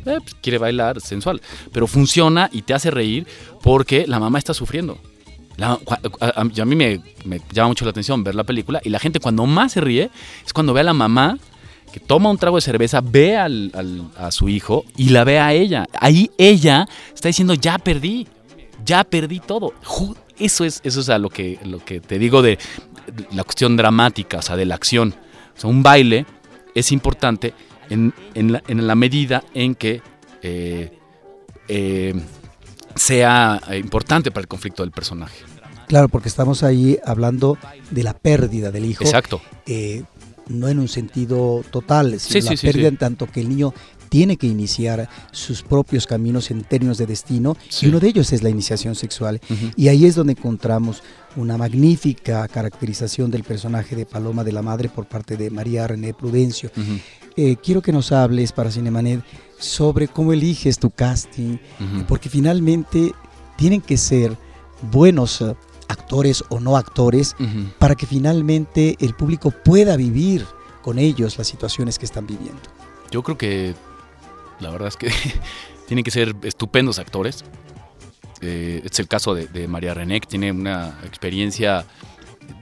eh, 0.05 0.17
pues, 0.21 0.35
quiere 0.41 0.57
bailar 0.57 0.99
sensual. 0.99 1.41
Pero 1.71 1.87
funciona 1.87 2.49
y 2.51 2.63
te 2.63 2.73
hace 2.73 2.91
reír 2.91 3.25
porque 3.61 4.05
la 4.07 4.19
mamá 4.19 4.39
está 4.39 4.53
sufriendo. 4.53 4.97
A, 5.59 6.65
mí 6.65 6.75
me, 6.75 7.01
llama 7.51 7.69
mucho 7.69 7.85
la 7.85 7.91
atención 7.91 8.23
ver 8.23 8.35
la 8.35 8.43
película 8.43 8.79
y 8.83 8.89
la 8.89 8.99
gente 8.99 9.19
cuando 9.19 9.45
más 9.45 9.71
se 9.71 9.81
ríe 9.81 10.09
es 10.45 10.53
cuando 10.53 10.73
ve 10.73 10.81
a 10.81 10.83
la 10.83 10.93
mamá 10.93 11.37
que 11.91 11.99
toma 11.99 12.29
un 12.29 12.37
trago 12.37 12.57
de 12.57 12.61
cerveza, 12.61 13.01
ve 13.01 13.37
al, 13.37 13.71
a 14.17 14.29
su 14.31 14.49
hijo 14.49 14.85
y 14.97 15.09
la 15.09 15.23
ve 15.23 15.39
a 15.39 15.53
ella. 15.53 15.87
Ahí 15.99 16.29
ella 16.37 16.87
está 17.13 17.29
diciendo, 17.29 17.53
ya 17.53 17.77
perdí, 17.77 18.27
ya 18.85 19.03
perdí 19.03 19.39
todo. 19.39 19.73
Eso 20.37 20.65
es, 20.65 20.81
eso 20.83 20.99
es 20.99 21.07
lo 21.21 21.29
que, 21.29 21.59
lo 21.63 21.83
que 21.83 21.99
te 21.99 22.19
digo 22.19 22.41
de 22.41 22.59
la 23.31 23.43
cuestión 23.43 23.77
dramática, 23.77 24.37
o 24.37 24.41
sea, 24.41 24.55
de 24.55 24.65
la 24.65 24.75
acción. 24.75 25.15
O 25.55 25.59
sea, 25.59 25.69
un 25.69 25.81
baile 25.81 26.25
es 26.75 26.91
importante 26.91 27.53
en, 27.89 28.13
la, 28.35 28.95
medida 28.95 29.43
en 29.53 29.73
que 29.73 30.01
eh, 30.41 30.91
eh, 31.67 32.13
sea 32.97 33.61
importante 33.77 34.31
para 34.31 34.41
el 34.41 34.47
conflicto 34.47 34.83
del 34.83 34.91
personaje. 34.91 35.37
Claro, 35.87 36.09
porque 36.09 36.27
estamos 36.27 36.63
ahí 36.63 36.97
hablando 37.05 37.57
de 37.91 38.03
la 38.03 38.13
pérdida 38.13 38.71
del 38.71 38.85
hijo. 38.85 39.03
Exacto. 39.03 39.41
Eh, 39.65 40.03
no 40.47 40.67
en 40.67 40.79
un 40.79 40.87
sentido 40.87 41.63
total, 41.71 42.19
sino 42.19 42.51
la 42.51 42.57
pérdida 42.57 42.87
en 42.87 42.97
tanto 42.97 43.27
que 43.27 43.41
el 43.41 43.49
niño 43.49 43.73
tiene 44.09 44.37
que 44.37 44.47
iniciar 44.47 45.09
sus 45.31 45.63
propios 45.63 46.07
caminos 46.07 46.51
en 46.51 46.63
términos 46.63 46.97
de 46.97 47.05
destino 47.05 47.57
y 47.81 47.87
uno 47.87 47.99
de 47.99 48.07
ellos 48.07 48.31
es 48.31 48.43
la 48.43 48.49
iniciación 48.49 48.95
sexual. 48.95 49.41
Y 49.75 49.89
ahí 49.89 50.05
es 50.05 50.15
donde 50.15 50.33
encontramos 50.33 51.03
una 51.35 51.57
magnífica 51.57 52.47
caracterización 52.47 53.29
del 53.29 53.43
personaje 53.43 53.95
de 53.95 54.05
Paloma 54.05 54.43
de 54.43 54.51
la 54.51 54.61
Madre 54.61 54.89
por 54.89 55.05
parte 55.05 55.37
de 55.37 55.49
María 55.49 55.87
René 55.87 56.13
Prudencio. 56.13 56.71
Eh, 57.37 57.55
quiero 57.63 57.81
que 57.81 57.91
nos 57.91 58.11
hables 58.11 58.51
para 58.51 58.71
Cinemanet 58.71 59.23
sobre 59.59 60.07
cómo 60.07 60.33
eliges 60.33 60.79
tu 60.79 60.89
casting, 60.89 61.57
porque 62.07 62.29
finalmente 62.29 63.13
tienen 63.55 63.81
que 63.81 63.97
ser 63.97 64.35
buenos 64.91 65.41
eh, 65.41 65.55
actores 65.87 66.43
o 66.49 66.59
no 66.59 66.77
actores, 66.77 67.35
para 67.79 67.95
que 67.95 68.05
finalmente 68.05 68.97
el 68.99 69.13
público 69.13 69.51
pueda 69.51 69.95
vivir 69.95 70.45
con 70.81 70.99
ellos 70.99 71.37
las 71.37 71.47
situaciones 71.47 71.97
que 71.97 72.05
están 72.05 72.27
viviendo. 72.27 72.61
Yo 73.11 73.23
creo 73.23 73.37
que 73.37 73.75
la 74.59 74.69
verdad 74.69 74.87
es 74.87 74.97
que 74.97 75.11
tienen 75.87 76.03
que 76.03 76.11
ser 76.11 76.35
estupendos 76.43 76.99
actores. 76.99 77.43
Eh, 78.41 78.81
es 78.83 78.99
el 78.99 79.07
caso 79.07 79.33
de, 79.33 79.67
María 79.67 79.93
René, 79.93 80.19
que 80.19 80.27
tiene 80.27 80.51
una 80.51 80.99
experiencia 81.03 81.85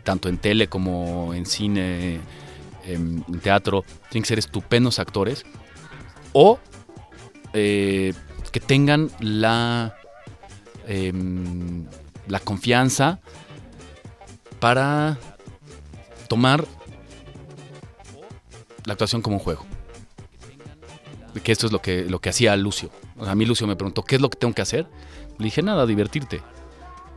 tanto 0.04 0.30
en 0.30 0.38
tele 0.38 0.68
como 0.68 1.34
en 1.34 1.46
cine, 1.46 2.20
en, 2.86 3.24
teatro. 3.42 3.84
Tienen 4.10 4.24
que 4.24 4.30
ser 4.30 4.40
estupendos 4.40 5.00
actores. 5.00 5.46
O 6.34 6.60
eh, 7.54 8.14
que 8.52 8.60
tengan 8.60 9.10
la 9.20 9.96
em, 10.88 11.86
la 12.28 12.40
confianza 12.40 13.20
para 14.60 15.18
tomar 16.28 16.66
la 18.86 18.94
actuación 18.94 19.22
como 19.22 19.38
un 19.38 19.44
juego. 19.44 19.66
Que 21.44 21.52
esto 21.52 21.68
es 21.68 21.72
lo 21.72 21.82
que, 21.82 22.06
lo 22.06 22.20
que 22.20 22.30
hacía 22.30 22.56
Lucio. 22.56 22.90
a 23.20 23.36
mí 23.36 23.46
Lucio 23.46 23.68
me 23.68 23.76
preguntó, 23.76 24.04
¿qué 24.04 24.16
es 24.16 24.22
lo 24.22 24.30
que 24.30 24.38
tengo 24.38 24.54
que 24.54 24.62
hacer? 24.62 24.88
Le 25.38 25.46
dije, 25.46 25.62
nada, 25.62 25.86
divertirte. 25.86 26.42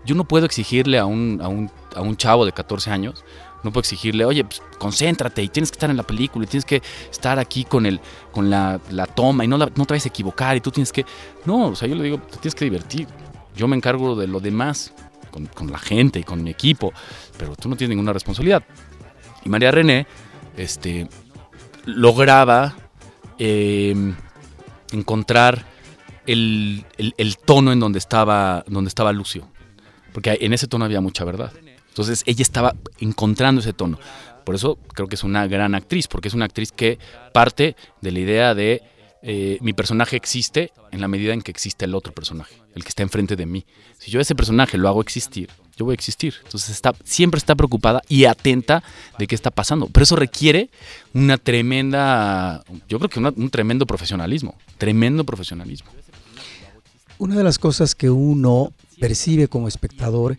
Yo 0.05 0.15
no 0.15 0.25
puedo 0.25 0.45
exigirle 0.45 0.99
a 0.99 1.07
un, 1.07 1.41
a 1.43 1.49
un, 1.49 1.71
a 1.95 2.01
un 2.01 2.17
chavo 2.17 2.45
de 2.45 2.53
14 2.53 2.91
años, 2.91 3.25
no 3.65 3.73
puedo 3.73 3.81
exigirle, 3.81 4.25
oye, 4.25 4.45
pues, 4.45 4.63
concéntrate 4.79 5.43
y 5.43 5.49
tienes 5.49 5.71
que 5.71 5.77
estar 5.77 5.91
en 5.91 5.97
la 5.97 6.05
película 6.05 6.45
y 6.45 6.49
tienes 6.49 6.65
que 6.65 6.83
estar 7.11 7.39
aquí 7.39 7.65
con, 7.65 7.87
el, 7.87 8.01
con 8.33 8.51
la, 8.51 8.81
toma 9.15 9.45
y 9.45 9.49
no, 9.49 9.59
no 9.59 9.69
te 9.69 9.85
vayas 9.95 10.07
a 10.07 10.09
equivocar 10.09 10.57
y 10.57 10.61
tú 10.61 10.71
tienes 10.71 10.93
que... 10.93 11.05
No, 11.45 11.69
o 11.69 11.77
sea, 11.77 11.89
yo 11.89 11.95
le 11.95 12.05
digo, 12.05 12.19
te 12.19 12.39
tienes 12.39 12.55
que 12.55 12.65
divertir. 12.65 13.07
Yo 13.57 13.67
me 13.67 13.77
encargo 13.77 14.15
de 14.15 14.29
lo 14.29 14.39
demás, 14.39 14.93
con, 15.31 15.71
la 15.71 15.79
gente 15.79 16.19
y 16.19 16.25
con 16.25 16.43
mi 16.43 16.51
equipo, 16.51 16.93
pero 17.37 17.55
tú 17.57 17.69
no 17.69 17.77
tienes 17.77 17.91
ninguna 17.91 18.13
responsabilidad. 18.13 18.63
Y 19.45 19.49
María 19.49 19.71
René 19.71 20.07
este, 20.57 21.09
lograba 21.85 22.77
em, 23.39 24.15
encontrar 24.93 25.65
el, 26.27 26.85
tono 27.45 27.73
en 27.73 27.81
donde 27.81 27.99
estaba, 27.99 28.65
donde 28.67 28.89
estaba 28.89 29.13
Lucio, 29.13 29.49
porque 30.13 30.39
en 30.41 30.53
ese 30.53 30.67
tono 30.67 30.85
había 30.85 31.01
mucha 31.01 31.25
verdad. 31.25 31.53
Entonces 31.99 32.23
ella 32.27 32.43
estaba 32.43 32.77
encontrando 33.01 33.61
ese 33.61 33.73
tono. 33.73 33.99
Por 34.45 34.55
eso 34.55 34.79
creo 34.95 35.09
que 35.09 35.17
es 35.17 35.25
una 35.25 35.49
gran 35.49 35.75
actriz, 35.75 36.07
porque 36.07 36.29
es 36.29 36.35
una 36.35 36.45
actriz 36.45 36.71
que 36.71 36.97
parte 37.33 37.75
de 38.01 38.13
la 38.13 38.21
idea 38.21 38.55
de 38.55 38.83
eh, 39.21 39.59
mi 39.63 39.73
personaje 39.73 40.15
existe 40.15 40.71
en 40.93 41.01
la 41.01 41.09
medida 41.09 41.35
en 41.35 41.43
que 41.43 41.51
existe 41.51 41.87
el 41.87 41.97
otro 41.97 42.15
personaje, 42.15 42.55
el 42.77 42.85
que 42.85 42.91
está 42.91 43.03
enfrente 43.03 43.35
de 43.35 43.47
mí. 43.47 43.67
Si 43.99 44.13
yo 44.13 44.21
ese 44.21 44.37
personaje 44.37 44.79
lo 44.79 44.87
hago 44.87 45.01
existir, 45.01 45.51
yo 45.77 45.87
voy 45.87 45.95
a 45.95 45.95
existir. 45.95 46.35
Entonces 46.45 46.71
está, 46.71 46.95
siempre 47.03 47.39
está 47.39 47.57
preocupada 47.57 48.01
y 48.09 48.27
atenta 48.27 48.85
de 49.19 49.27
qué 49.27 49.35
está 49.35 49.51
pasando. 49.51 49.89
Pero 49.89 50.05
eso 50.05 50.15
requiere 50.15 50.71
una 51.15 51.37
tremenda, 51.37 52.63
yo 52.89 53.01
creo 53.01 53.11
que 53.11 53.19
un 53.19 53.51
tremendo 53.51 53.87
profesionalismo, 53.87 54.55
tremendo 54.79 55.25
profesionalismo. 55.25 55.91
Una 57.19 57.35
de 57.35 57.43
las 57.43 57.59
cosas 57.59 57.97
que 57.97 58.09
uno 58.09 58.73
percibe 59.01 59.49
como 59.49 59.67
espectador 59.67 60.39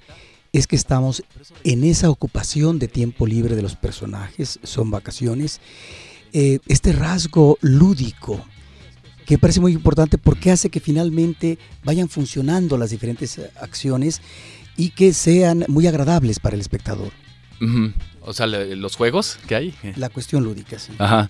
es 0.54 0.68
que 0.68 0.76
estamos 0.76 1.24
en 1.64 1.84
esa 1.84 2.10
ocupación 2.10 2.80
de 2.80 2.88
tiempo 2.88 3.28
libre 3.28 3.56
de 3.56 3.62
los 3.62 3.76
personajes, 3.76 4.60
son 4.64 4.92
vacaciones. 4.92 5.62
Eh, 6.34 6.60
este 6.68 6.92
rasgo 6.92 7.58
lúdico 7.62 8.44
que 9.26 9.36
me 9.36 9.40
parece 9.40 9.60
muy 9.60 9.74
importante 9.74 10.18
porque 10.18 10.50
hace 10.50 10.72
que 10.72 10.80
finalmente 10.80 11.60
vayan 11.84 12.10
funcionando 12.10 12.78
las 12.78 12.90
diferentes 12.90 13.38
eh, 13.38 13.52
acciones 13.62 14.22
y 14.76 14.90
que 14.90 15.14
sean 15.14 15.66
muy 15.68 15.86
agradables 15.86 16.40
para 16.40 16.56
el 16.56 16.62
espectador. 16.62 17.12
O 18.22 18.34
sea, 18.34 18.48
los 18.48 18.96
juegos 18.96 19.38
que 19.48 19.56
hay. 19.56 19.76
La 19.98 20.10
cuestión 20.10 20.44
lúdica, 20.44 20.80
sí. 20.80 20.94
Ajá. 20.98 21.30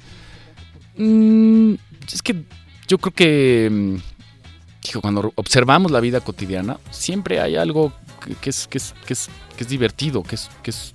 Mm, 0.98 1.74
es 2.14 2.22
que 2.22 2.44
yo 2.88 2.98
creo 3.00 3.14
que, 3.14 3.70
mm, 3.70 5.00
cuando 5.00 5.34
observamos 5.36 5.92
la 5.92 6.00
vida 6.00 6.22
cotidiana, 6.22 6.80
siempre 6.92 7.40
hay 7.40 7.56
algo 7.56 7.94
que, 8.20 8.50
es, 8.50 8.68
que, 8.68 8.78
es, 8.78 8.94
que, 9.06 9.14
es, 9.14 9.30
que 9.58 9.64
es 9.64 9.70
divertido, 9.70 10.24
que 10.24 10.36
es... 10.36 10.50
Que 10.64 10.72
es 10.72 10.94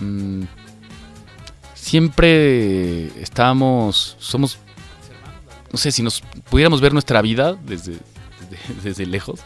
mm, 0.00 0.42
siempre 1.74 3.06
estamos, 3.20 4.16
somos 4.18 4.58
no 5.74 5.78
sé, 5.78 5.90
si 5.90 6.04
nos 6.04 6.20
pudiéramos 6.50 6.80
ver 6.80 6.92
nuestra 6.92 7.20
vida 7.20 7.54
desde, 7.54 7.98
desde, 8.84 9.06
lejos, 9.06 9.40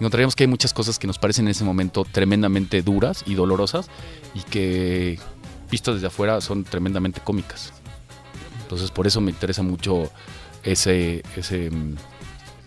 encontraríamos 0.00 0.34
que 0.34 0.44
hay 0.44 0.48
muchas 0.48 0.72
cosas 0.72 0.98
que 0.98 1.06
nos 1.06 1.18
parecen 1.18 1.44
en 1.44 1.50
ese 1.50 1.64
momento 1.64 2.06
tremendamente 2.10 2.80
duras 2.80 3.24
y 3.26 3.34
dolorosas 3.34 3.88
y 4.34 4.40
que 4.40 5.18
vistas 5.70 5.96
desde 5.96 6.06
afuera 6.06 6.40
son 6.40 6.64
tremendamente 6.64 7.20
cómicas. 7.20 7.74
Entonces 8.62 8.90
por 8.90 9.06
eso 9.06 9.20
me 9.20 9.30
interesa 9.30 9.62
mucho 9.62 10.10
ese, 10.62 11.22
ese, 11.36 11.70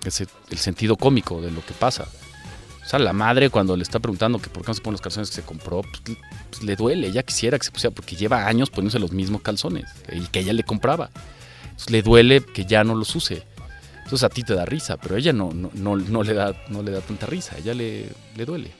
ese 0.05 0.27
el 0.51 0.57
sentido 0.59 0.95
cómico 0.95 1.41
de 1.41 1.49
lo 1.49 1.65
que 1.65 1.73
pasa. 1.73 2.07
O 2.89 2.91
sea, 2.91 2.97
la 2.97 3.13
madre 3.13 3.51
cuando 3.51 3.77
le 3.77 3.83
está 3.83 3.99
preguntando 3.99 4.39
que 4.39 4.49
por 4.49 4.63
qué 4.63 4.69
no 4.69 4.73
se 4.73 4.81
ponen 4.81 4.93
los 4.93 5.01
calzones 5.01 5.29
que 5.29 5.35
se 5.35 5.43
compró, 5.43 5.83
pues, 5.83 6.17
pues, 6.49 6.63
le 6.63 6.75
duele, 6.75 7.07
ella 7.07 7.21
quisiera 7.21 7.59
que 7.59 7.65
se 7.65 7.71
pusiera, 7.71 7.93
porque 7.93 8.15
lleva 8.15 8.47
años 8.47 8.71
poniéndose 8.71 8.97
los 8.97 9.11
mismos 9.11 9.43
calzones 9.43 9.85
y 10.11 10.21
que 10.21 10.39
ella 10.39 10.53
le 10.53 10.63
compraba 10.63 11.11
le 11.87 12.01
duele 12.01 12.41
que 12.41 12.65
ya 12.65 12.83
no 12.83 12.95
los 12.95 13.15
use. 13.15 13.43
Entonces 14.03 14.23
a 14.23 14.29
ti 14.29 14.43
te 14.43 14.55
da 14.55 14.65
risa, 14.65 14.97
pero 14.97 15.15
a 15.15 15.19
ella 15.19 15.33
no, 15.33 15.51
no, 15.53 15.71
no, 15.73 16.23
le, 16.23 16.33
da, 16.33 16.55
no 16.69 16.81
le 16.81 16.91
da 16.91 17.01
tanta 17.01 17.27
risa, 17.27 17.55
a 17.55 17.59
ella 17.59 17.73
le, 17.73 18.09
le 18.35 18.45
duele. 18.45 18.71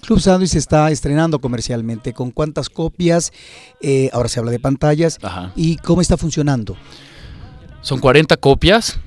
Club 0.00 0.20
Sandwich 0.20 0.50
se 0.50 0.58
está 0.58 0.90
estrenando 0.90 1.38
comercialmente. 1.38 2.12
¿Con 2.12 2.30
cuántas 2.30 2.70
copias? 2.70 3.32
Eh, 3.80 4.10
ahora 4.12 4.28
se 4.28 4.38
habla 4.38 4.50
de 4.50 4.58
pantallas. 4.58 5.18
Ajá. 5.22 5.52
¿Y 5.54 5.76
cómo 5.76 6.00
está 6.00 6.16
funcionando? 6.16 6.76
Son 7.82 8.00
40 8.00 8.36
copias. 8.38 8.98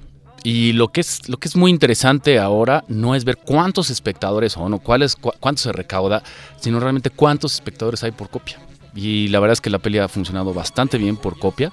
Y 0.44 0.74
lo 0.74 0.90
que 0.92 1.02
es 1.02 1.28
lo 1.28 1.38
que 1.38 1.48
es 1.48 1.56
muy 1.56 1.70
interesante 1.70 2.40
ahora 2.40 2.84
no 2.88 3.14
es 3.16 3.26
ver 3.26 3.38
cuántos 3.38 3.90
espectadores 3.90 4.54
son 4.54 4.74
o 4.74 4.80
cuáles 4.80 5.16
cu- 5.16 5.34
cuánto 5.40 5.62
se 5.62 5.72
recauda, 5.72 6.24
sino 6.60 6.80
realmente 6.80 7.10
cuántos 7.10 7.54
espectadores 7.54 8.04
hay 8.04 8.12
por 8.12 8.30
copia. 8.30 8.58
Y 8.96 9.28
la 9.28 9.40
verdad 9.40 9.54
es 9.54 9.62
que 9.62 9.70
la 9.70 9.80
peli 9.80 9.98
ha 10.00 10.08
funcionado 10.08 10.54
bastante 10.54 10.98
bien 10.98 11.18
por 11.18 11.38
copia. 11.38 11.72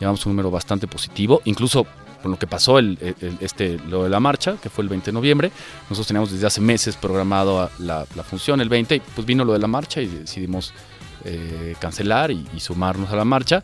Llevamos 0.00 0.24
un 0.26 0.32
número 0.32 0.50
bastante 0.50 0.86
positivo, 0.86 1.40
incluso 1.44 1.86
con 2.22 2.32
lo 2.32 2.38
que 2.38 2.46
pasó 2.46 2.78
el, 2.78 2.98
este 3.40 3.78
lo 3.88 4.02
de 4.04 4.10
la 4.10 4.20
marcha, 4.20 4.56
que 4.62 4.68
fue 4.70 4.82
el 4.82 4.88
20 4.90 5.06
de 5.06 5.12
noviembre. 5.12 5.52
Nosotros 5.84 6.06
teníamos 6.08 6.30
desde 6.32 6.46
hace 6.46 6.60
meses 6.60 6.96
programado 6.96 7.70
la, 7.78 8.06
la 8.14 8.22
función 8.24 8.60
el 8.60 8.68
20 8.68 8.96
y 8.96 9.00
pues 9.00 9.26
vino 9.26 9.44
lo 9.44 9.52
de 9.54 9.58
la 9.58 9.68
marcha 9.68 10.00
y 10.02 10.06
decidimos 10.06 10.72
eh, 11.24 11.74
cancelar 11.80 12.30
y, 12.30 12.46
y 12.54 12.60
sumarnos 12.60 13.10
a 13.10 13.16
la 13.16 13.24
marcha. 13.24 13.62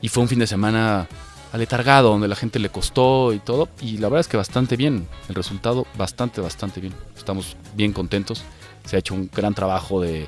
Y 0.00 0.08
fue 0.08 0.22
un 0.22 0.28
fin 0.28 0.38
de 0.40 0.46
semana 0.46 1.06
aletargado, 1.54 2.10
donde 2.10 2.26
la 2.26 2.34
gente 2.34 2.58
le 2.58 2.68
costó 2.68 3.32
y 3.32 3.38
todo. 3.38 3.68
Y 3.80 3.98
la 3.98 4.08
verdad 4.08 4.20
es 4.20 4.28
que 4.28 4.36
bastante 4.36 4.76
bien. 4.76 5.06
El 5.28 5.36
resultado 5.36 5.86
bastante, 5.96 6.40
bastante 6.40 6.80
bien. 6.80 6.94
Estamos 7.16 7.56
bien 7.76 7.92
contentos. 7.92 8.42
Se 8.84 8.96
ha 8.96 8.98
hecho 8.98 9.14
un 9.14 9.30
gran 9.32 9.54
trabajo 9.54 10.00
de, 10.00 10.26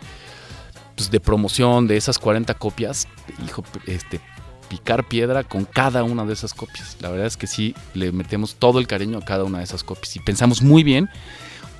pues, 0.94 1.10
de 1.10 1.18
promoción 1.18 1.88
de 1.88 1.96
esas 1.96 2.20
40 2.20 2.54
copias. 2.54 3.08
Hijo, 3.44 3.64
este, 3.86 4.20
picar 4.68 5.08
piedra 5.08 5.42
con 5.42 5.64
cada 5.64 6.04
una 6.04 6.24
de 6.24 6.32
esas 6.32 6.54
copias. 6.54 6.96
La 7.00 7.10
verdad 7.10 7.26
es 7.26 7.36
que 7.36 7.48
sí, 7.48 7.74
le 7.94 8.12
metemos 8.12 8.54
todo 8.54 8.78
el 8.78 8.86
cariño 8.86 9.18
a 9.18 9.24
cada 9.24 9.42
una 9.42 9.58
de 9.58 9.64
esas 9.64 9.82
copias. 9.82 10.14
Y 10.14 10.20
pensamos 10.20 10.62
muy 10.62 10.84
bien 10.84 11.10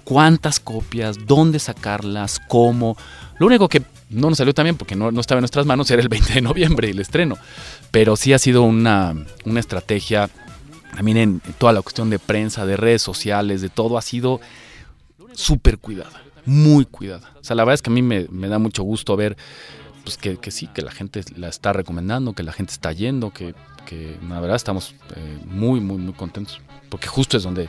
cuántas 0.03 0.59
copias, 0.59 1.24
dónde 1.24 1.61
sacarlas, 1.61 2.40
cómo. 2.49 2.97
Lo 3.38 3.47
único 3.47 3.68
que 3.68 3.82
no 4.11 4.28
nos 4.28 4.38
salió 4.38 4.55
también 4.55 4.76
porque 4.76 4.97
no, 4.97 5.11
no 5.11 5.20
estaba 5.20 5.38
en 5.38 5.42
nuestras 5.42 5.66
manos 5.66 5.90
era 5.90 6.01
el 6.01 6.09
20 6.09 6.34
de 6.34 6.40
noviembre 6.40 6.90
el 6.90 6.99
estreno. 7.01 7.36
Pero 7.91 8.16
sí 8.16 8.32
ha 8.32 8.39
sido 8.39 8.62
una, 8.62 9.14
una 9.45 9.61
estrategia, 9.61 10.28
también 10.95 11.16
en, 11.16 11.41
toda 11.59 11.72
la 11.72 11.82
cuestión 11.82 12.11
de 12.11 12.18
prensa, 12.18 12.66
de 12.66 12.76
redes 12.76 13.03
sociales, 13.03 13.62
de 13.62 13.68
todo, 13.68 13.99
ha 13.99 14.03
sido 14.03 14.41
súper 15.32 15.78
cuidada, 15.78 16.22
muy 16.45 16.84
cuidada. 16.84 17.32
O 17.41 17.45
sea, 17.45 17.57
la 17.57 17.64
verdad 17.64 17.74
es 17.74 17.82
que 17.82 17.91
a 17.91 17.93
mí 17.93 18.03
me, 18.03 18.26
me 18.30 18.49
da 18.49 18.59
mucho 18.59 18.82
gusto 18.82 19.16
ver 19.16 19.37
pues 20.05 20.16
que, 20.16 20.37
que 20.37 20.51
sí, 20.53 20.68
que 20.68 20.82
la 20.82 20.93
gente 20.93 21.22
la 21.37 21.49
está 21.49 21.72
recomendando, 21.72 22.32
que 22.32 22.45
la 22.45 22.53
gente 22.53 22.72
está 22.72 22.93
yendo, 22.93 23.32
que, 23.32 23.55
que 23.87 24.16
la 24.28 24.39
verdad 24.39 24.57
estamos 24.57 24.95
eh, 25.16 25.39
muy, 25.45 25.80
muy, 25.80 25.99
muy 25.99 26.12
contentos. 26.12 26.61
Porque 26.89 27.09
justo 27.09 27.37
es 27.37 27.43
donde 27.43 27.68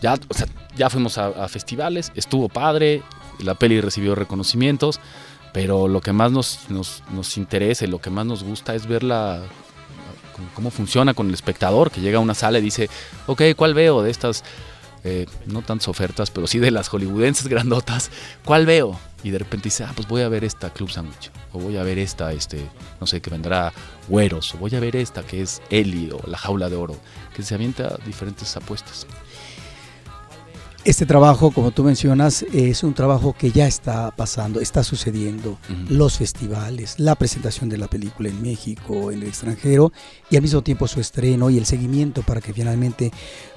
ya, 0.00 0.14
o 0.28 0.34
sea, 0.34 0.46
ya 0.76 0.88
fuimos 0.90 1.18
a 1.18 1.48
festivales, 1.48 2.12
estuvo 2.14 2.48
padre, 2.48 3.02
la 3.40 3.54
peli 3.54 3.80
recibió 3.80 4.14
reconocimientos, 4.14 5.00
pero 5.54 5.86
lo 5.86 6.00
que 6.00 6.12
más 6.12 6.32
nos, 6.32 6.68
nos, 6.68 7.04
nos 7.12 7.36
interesa 7.38 7.84
y 7.84 7.88
lo 7.88 8.00
que 8.00 8.10
más 8.10 8.26
nos 8.26 8.42
gusta 8.42 8.74
es 8.74 8.88
verla 8.88 9.40
cómo, 10.52 10.72
funciona 10.72 11.14
con 11.14 11.28
el 11.28 11.34
espectador 11.34 11.92
que 11.92 12.00
llega 12.00 12.18
a 12.18 12.20
una 12.20 12.34
sala 12.34 12.58
y 12.58 12.62
dice, 12.62 12.90
ok, 13.28 13.42
¿cuál 13.56 13.72
veo 13.72 14.02
de 14.02 14.10
estas, 14.10 14.42
eh, 15.04 15.26
no 15.46 15.62
tantas 15.62 15.86
ofertas, 15.86 16.32
pero 16.32 16.48
sí 16.48 16.58
de 16.58 16.72
las 16.72 16.88
hollywoodenses 16.88 17.46
grandotas, 17.48 18.10
¿cuál 18.44 18.66
veo? 18.66 18.98
Y 19.22 19.30
de 19.30 19.38
repente 19.38 19.68
dice, 19.68 19.84
ah, 19.84 19.92
pues 19.94 20.08
voy 20.08 20.22
a 20.22 20.28
ver 20.28 20.42
esta 20.42 20.70
Club 20.70 20.90
Sandwich, 20.90 21.30
o 21.52 21.60
voy 21.60 21.76
a 21.76 21.84
ver 21.84 21.98
esta, 21.98 22.32
este, 22.32 22.68
no 23.00 23.06
sé, 23.06 23.22
que 23.22 23.30
vendrá 23.30 23.72
Güeros, 24.08 24.56
o 24.56 24.58
voy 24.58 24.74
a 24.74 24.80
ver 24.80 24.96
esta 24.96 25.22
que 25.22 25.40
es 25.40 25.62
Eli, 25.70 26.10
o 26.10 26.20
La 26.26 26.36
Jaula 26.36 26.68
de 26.68 26.74
Oro, 26.74 26.96
que 27.32 27.44
se 27.44 27.54
avienta 27.54 27.96
diferentes 28.04 28.56
apuestas. 28.56 29.06
Este 30.84 31.06
trabajo, 31.06 31.50
como 31.50 31.70
tú 31.70 31.82
mencionas, 31.82 32.44
es 32.52 32.82
un 32.82 32.92
trabajo 32.92 33.32
que 33.32 33.50
ya 33.50 33.66
está 33.66 34.10
pasando, 34.10 34.60
está 34.60 34.84
sucediendo. 34.84 35.56
Los 35.88 36.18
festivales, 36.18 36.96
la 36.98 37.14
presentación 37.14 37.70
de 37.70 37.78
la 37.78 37.88
película 37.88 38.28
en 38.28 38.42
México, 38.42 39.10
en 39.10 39.22
el 39.22 39.28
extranjero, 39.28 39.94
y 40.30 40.36
al 40.36 40.42
mismo 40.42 40.60
tiempo 40.60 40.86
su 40.86 41.00
estreno 41.00 41.48
y 41.48 41.56
el 41.56 41.64
seguimiento 41.64 42.20
para 42.20 42.42
que 42.42 42.52
finalmente 42.52 43.12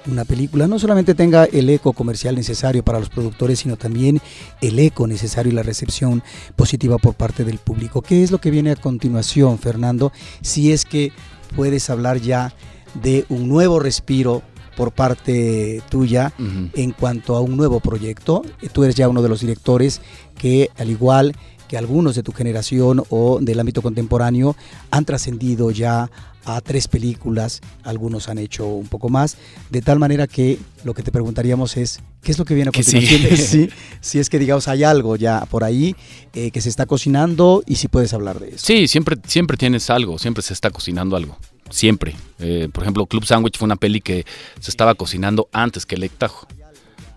una 0.06 0.24
película 0.24 0.66
no 0.68 0.78
solamente 0.78 1.14
tenga 1.14 1.44
el 1.44 1.68
eco 1.68 1.92
comercial 1.92 2.34
necesario 2.34 2.82
para 2.82 2.98
los 2.98 3.10
productores, 3.10 3.58
sino 3.58 3.76
también 3.76 4.22
el 4.62 4.78
eco 4.78 5.06
necesario 5.06 5.52
y 5.52 5.54
la 5.54 5.62
recepción 5.62 6.22
positiva 6.56 6.96
por 6.96 7.12
parte 7.12 7.44
del 7.44 7.58
público. 7.58 8.00
¿Qué 8.00 8.22
es 8.22 8.30
lo 8.30 8.40
que 8.40 8.50
viene 8.50 8.70
a 8.70 8.76
continuación, 8.76 9.58
Fernando? 9.58 10.12
Si 10.40 10.72
es 10.72 10.86
que 10.86 11.12
puedes 11.54 11.90
hablar 11.90 12.22
ya 12.22 12.54
de 13.02 13.26
un 13.28 13.50
nuevo 13.50 13.80
respiro 13.80 14.42
por 14.78 14.92
parte 14.92 15.82
tuya 15.90 16.32
en 16.38 16.92
cuanto 16.92 17.34
a 17.34 17.40
un 17.40 17.56
nuevo 17.56 17.80
proyecto. 17.80 18.42
Tú 18.72 18.84
eres 18.84 18.94
ya 18.94 19.08
uno 19.08 19.22
de 19.22 19.28
los 19.28 19.40
directores 19.40 20.00
que, 20.38 20.70
al 20.78 20.88
igual 20.88 21.34
que 21.66 21.76
algunos 21.76 22.14
de 22.14 22.22
tu 22.22 22.30
generación 22.30 23.02
o 23.10 23.40
del 23.40 23.58
ámbito 23.58 23.82
contemporáneo, 23.82 24.54
han 24.92 25.04
trascendido 25.04 25.72
ya 25.72 26.08
a 26.44 26.60
tres 26.60 26.86
películas, 26.86 27.60
algunos 27.82 28.28
han 28.28 28.38
hecho 28.38 28.68
un 28.68 28.86
poco 28.86 29.08
más, 29.08 29.36
de 29.68 29.82
tal 29.82 29.98
manera 29.98 30.28
que 30.28 30.58
lo 30.84 30.94
que 30.94 31.02
te 31.02 31.10
preguntaríamos 31.10 31.76
es, 31.76 32.00
¿qué 32.22 32.30
es 32.30 32.38
lo 32.38 32.44
que 32.44 32.54
viene 32.54 32.68
a 32.68 32.72
continuación? 32.72 33.36
sí. 33.36 33.36
Sí, 33.48 33.70
si 34.00 34.18
es 34.20 34.30
que 34.30 34.38
digamos 34.38 34.68
hay 34.68 34.84
algo 34.84 35.16
ya 35.16 35.44
por 35.46 35.64
ahí 35.64 35.96
eh, 36.34 36.52
que 36.52 36.60
se 36.60 36.68
está 36.68 36.86
cocinando 36.86 37.64
y 37.66 37.74
si 37.74 37.88
puedes 37.88 38.14
hablar 38.14 38.38
de 38.38 38.50
eso. 38.50 38.64
Sí, 38.64 38.86
siempre, 38.86 39.16
siempre 39.26 39.56
tienes 39.56 39.90
algo, 39.90 40.18
siempre 40.18 40.42
se 40.44 40.54
está 40.54 40.70
cocinando 40.70 41.16
algo. 41.16 41.36
Siempre. 41.70 42.16
Eh, 42.38 42.68
por 42.72 42.82
ejemplo, 42.84 43.06
Club 43.06 43.24
Sandwich 43.24 43.58
fue 43.58 43.66
una 43.66 43.76
peli 43.76 44.00
que 44.00 44.24
se 44.60 44.70
estaba 44.70 44.94
cocinando 44.94 45.48
antes 45.52 45.86
que 45.86 45.96
el 45.96 46.04
Ectajo. 46.04 46.46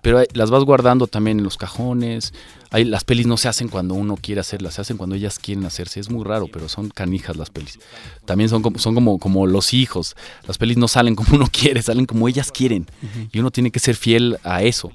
Pero 0.01 0.17
hay- 0.17 0.27
las 0.33 0.49
vas 0.49 0.63
guardando 0.63 1.05
también 1.07 1.37
en 1.37 1.43
los 1.43 1.57
cajones. 1.57 2.33
Hay, 2.71 2.85
las 2.85 3.03
pelis 3.03 3.27
no 3.27 3.37
se 3.37 3.47
hacen 3.49 3.67
cuando 3.67 3.93
uno 3.93 4.17
quiere 4.17 4.41
hacerlas, 4.41 4.73
se 4.75 4.81
hacen 4.81 4.97
cuando 4.97 5.15
ellas 5.15 5.37
quieren 5.37 5.63
hacerse. 5.65 5.99
Es 5.99 6.09
muy 6.09 6.23
raro, 6.23 6.47
pero 6.51 6.67
son 6.69 6.89
canijas 6.89 7.35
las 7.35 7.49
pelis. 7.51 7.77
También 8.25 8.49
son 8.49 8.61
como, 8.63 8.79
son 8.79 8.95
como, 8.95 9.19
como 9.19 9.45
los 9.45 9.73
hijos. 9.73 10.15
Las 10.47 10.57
pelis 10.57 10.77
no 10.77 10.87
salen 10.87 11.15
como 11.15 11.35
uno 11.35 11.47
quiere, 11.51 11.81
salen 11.83 12.05
como 12.07 12.27
ellas 12.27 12.51
quieren. 12.51 12.87
Y 13.31 13.39
uno 13.39 13.51
tiene 13.51 13.69
que 13.71 13.79
ser 13.79 13.95
fiel 13.95 14.37
a 14.43 14.63
eso. 14.63 14.91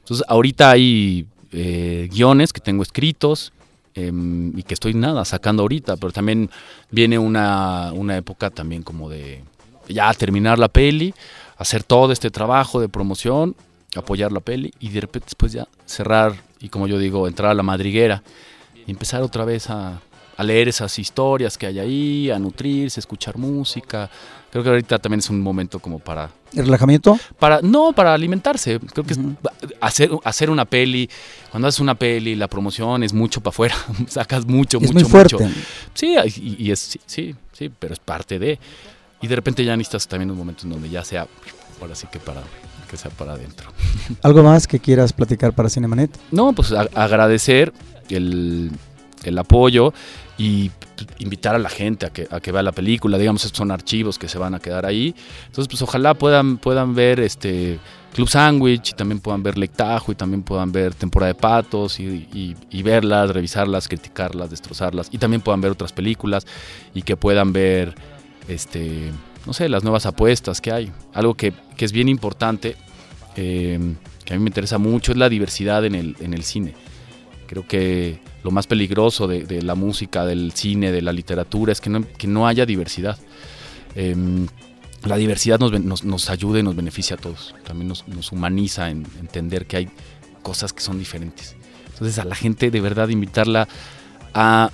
Entonces, 0.00 0.26
ahorita 0.28 0.70
hay 0.70 1.26
eh, 1.52 2.08
guiones 2.12 2.52
que 2.52 2.60
tengo 2.60 2.82
escritos 2.82 3.52
em, 3.94 4.56
y 4.58 4.62
que 4.62 4.74
estoy 4.74 4.94
nada 4.94 5.24
sacando 5.24 5.62
ahorita, 5.62 5.96
pero 5.96 6.12
también 6.12 6.50
viene 6.90 7.18
una, 7.18 7.92
una 7.92 8.16
época 8.16 8.50
también 8.50 8.82
como 8.82 9.08
de 9.08 9.42
ya 9.88 10.12
terminar 10.14 10.58
la 10.58 10.68
peli, 10.68 11.14
hacer 11.56 11.82
todo 11.82 12.12
este 12.12 12.30
trabajo 12.30 12.80
de 12.80 12.88
promoción, 12.88 13.54
apoyar 13.96 14.32
la 14.32 14.40
peli 14.40 14.72
y 14.80 14.88
de 14.88 15.00
repente 15.02 15.26
después 15.26 15.52
ya 15.52 15.66
cerrar 15.84 16.34
y 16.60 16.68
como 16.68 16.86
yo 16.86 16.98
digo, 16.98 17.26
entrar 17.26 17.50
a 17.50 17.54
la 17.54 17.62
madriguera 17.62 18.22
y 18.86 18.90
empezar 18.90 19.22
otra 19.22 19.44
vez 19.44 19.68
a, 19.68 20.00
a 20.36 20.42
leer 20.44 20.68
esas 20.68 20.98
historias 20.98 21.58
que 21.58 21.66
hay 21.66 21.78
ahí, 21.78 22.30
a 22.30 22.38
nutrirse, 22.38 23.00
escuchar 23.00 23.36
música. 23.36 24.08
Creo 24.50 24.62
que 24.62 24.70
ahorita 24.70 24.98
también 24.98 25.20
es 25.20 25.30
un 25.30 25.40
momento 25.40 25.78
como 25.78 25.98
para 25.98 26.30
¿El 26.54 26.66
relajamiento? 26.66 27.18
para 27.38 27.60
no 27.62 27.92
para 27.92 28.12
alimentarse. 28.14 28.78
Creo 28.92 29.04
que 29.04 29.12
es- 29.14 29.18
hacer 29.80 30.10
hacer 30.24 30.50
una 30.50 30.64
peli. 30.64 31.08
Cuando 31.50 31.68
haces 31.68 31.80
una 31.80 31.94
peli 31.94 32.34
la 32.34 32.48
promoción 32.48 33.02
es 33.02 33.12
mucho 33.12 33.40
para 33.40 33.50
afuera. 33.52 33.74
Sacas 34.08 34.46
mucho 34.46 34.78
es 34.78 34.92
mucho 34.92 34.94
muy 34.94 35.04
fuerte. 35.04 35.36
mucho. 35.36 35.54
Sí 35.94 36.14
y, 36.36 36.64
y 36.66 36.70
es 36.70 36.78
sí, 36.80 37.00
sí 37.06 37.34
sí 37.52 37.70
pero 37.78 37.92
es 37.94 38.00
parte 38.00 38.38
de. 38.38 38.58
Y 39.20 39.26
de 39.28 39.36
repente 39.36 39.64
ya 39.64 39.76
necesitas 39.76 40.08
también 40.08 40.30
un 40.30 40.36
momento 40.38 40.64
en 40.64 40.70
donde 40.72 40.88
ya 40.90 41.04
sea 41.04 41.26
ahora 41.80 41.94
sí 41.94 42.06
que 42.10 42.18
para 42.18 42.42
que 42.90 42.96
sea 42.96 43.10
para 43.10 43.32
adentro. 43.32 43.70
¿Algo 44.22 44.42
más 44.42 44.66
que 44.66 44.78
quieras 44.78 45.12
platicar 45.12 45.52
para 45.54 45.70
Cinemanet? 45.70 46.10
no 46.30 46.52
pues 46.52 46.72
a- 46.72 46.88
agradecer 46.94 47.72
el, 48.10 48.70
el 49.24 49.38
apoyo 49.38 49.94
y 50.38 50.70
invitar 51.18 51.54
a 51.54 51.58
la 51.58 51.68
gente 51.68 52.06
a 52.06 52.10
que, 52.10 52.26
a 52.30 52.40
que 52.40 52.52
vea 52.52 52.62
la 52.62 52.72
película. 52.72 53.18
Digamos, 53.18 53.42
son 53.42 53.70
archivos 53.70 54.18
que 54.18 54.28
se 54.28 54.38
van 54.38 54.54
a 54.54 54.60
quedar 54.60 54.86
ahí. 54.86 55.14
Entonces, 55.46 55.68
pues 55.68 55.82
ojalá 55.82 56.14
puedan, 56.14 56.58
puedan 56.58 56.94
ver 56.94 57.20
este 57.20 57.78
Club 58.14 58.28
Sandwich 58.28 58.90
y 58.90 58.92
también 58.94 59.20
puedan 59.20 59.42
ver 59.42 59.56
Lectajo 59.58 60.12
y 60.12 60.14
también 60.14 60.42
puedan 60.42 60.70
ver 60.72 60.94
Temporada 60.94 61.32
de 61.32 61.38
Patos 61.38 61.98
y, 62.00 62.04
y- 62.32 62.56
y 62.70 62.82
verlas, 62.82 63.30
revisarlas, 63.30 63.88
criticarlas, 63.88 64.50
destrozarlas. 64.50 65.08
Y 65.12 65.18
también 65.18 65.42
puedan 65.42 65.60
ver 65.60 65.72
otras 65.72 65.92
películas 65.92 66.46
y 66.94 67.02
que 67.02 67.16
puedan 67.16 67.52
ver, 67.52 67.94
este, 68.48 69.10
no 69.46 69.52
sé, 69.52 69.68
las 69.68 69.82
nuevas 69.82 70.06
apuestas 70.06 70.60
que 70.60 70.72
hay. 70.72 70.92
Algo 71.14 71.34
que, 71.34 71.52
que 71.76 71.84
es 71.84 71.92
bien 71.92 72.08
importante, 72.08 72.76
eh, 73.36 73.78
que 74.24 74.34
a 74.34 74.36
mí 74.36 74.42
me 74.42 74.48
interesa 74.50 74.78
mucho, 74.78 75.12
es 75.12 75.18
la 75.18 75.28
diversidad 75.28 75.84
en 75.84 75.94
el, 75.94 76.16
en 76.20 76.34
el 76.34 76.42
cine. 76.42 76.74
Creo 77.46 77.66
que 77.66 78.18
lo 78.42 78.50
más 78.50 78.66
peligroso 78.66 79.26
de, 79.28 79.62
la 79.62 79.74
música, 79.74 80.24
del 80.24 80.52
cine, 80.52 80.90
de 80.92 81.02
la 81.02 81.12
literatura, 81.12 81.72
es 81.72 81.80
que 81.80 81.90
no, 81.90 82.04
que 82.18 82.26
no 82.26 82.46
haya 82.46 82.66
diversidad. 82.66 83.18
Em, 83.94 84.46
la 85.04 85.16
diversidad 85.16 85.58
nos, 85.58 85.72
nos, 85.80 86.04
nos 86.04 86.30
ayuda 86.30 86.60
y 86.60 86.62
nos 86.62 86.76
beneficia 86.76 87.16
a 87.16 87.18
todos. 87.18 87.54
También 87.64 87.88
nos, 87.88 88.32
humaniza 88.32 88.90
en 88.90 89.06
entender 89.20 89.66
que 89.66 89.76
hay 89.76 89.88
cosas 90.42 90.72
que 90.72 90.80
son 90.80 90.98
diferentes. 90.98 91.56
Entonces 91.92 92.18
a 92.18 92.24
la 92.24 92.34
gente 92.34 92.70
de 92.70 92.80
verdad 92.80 93.08
invitarla 93.08 93.68
a, 94.34 94.70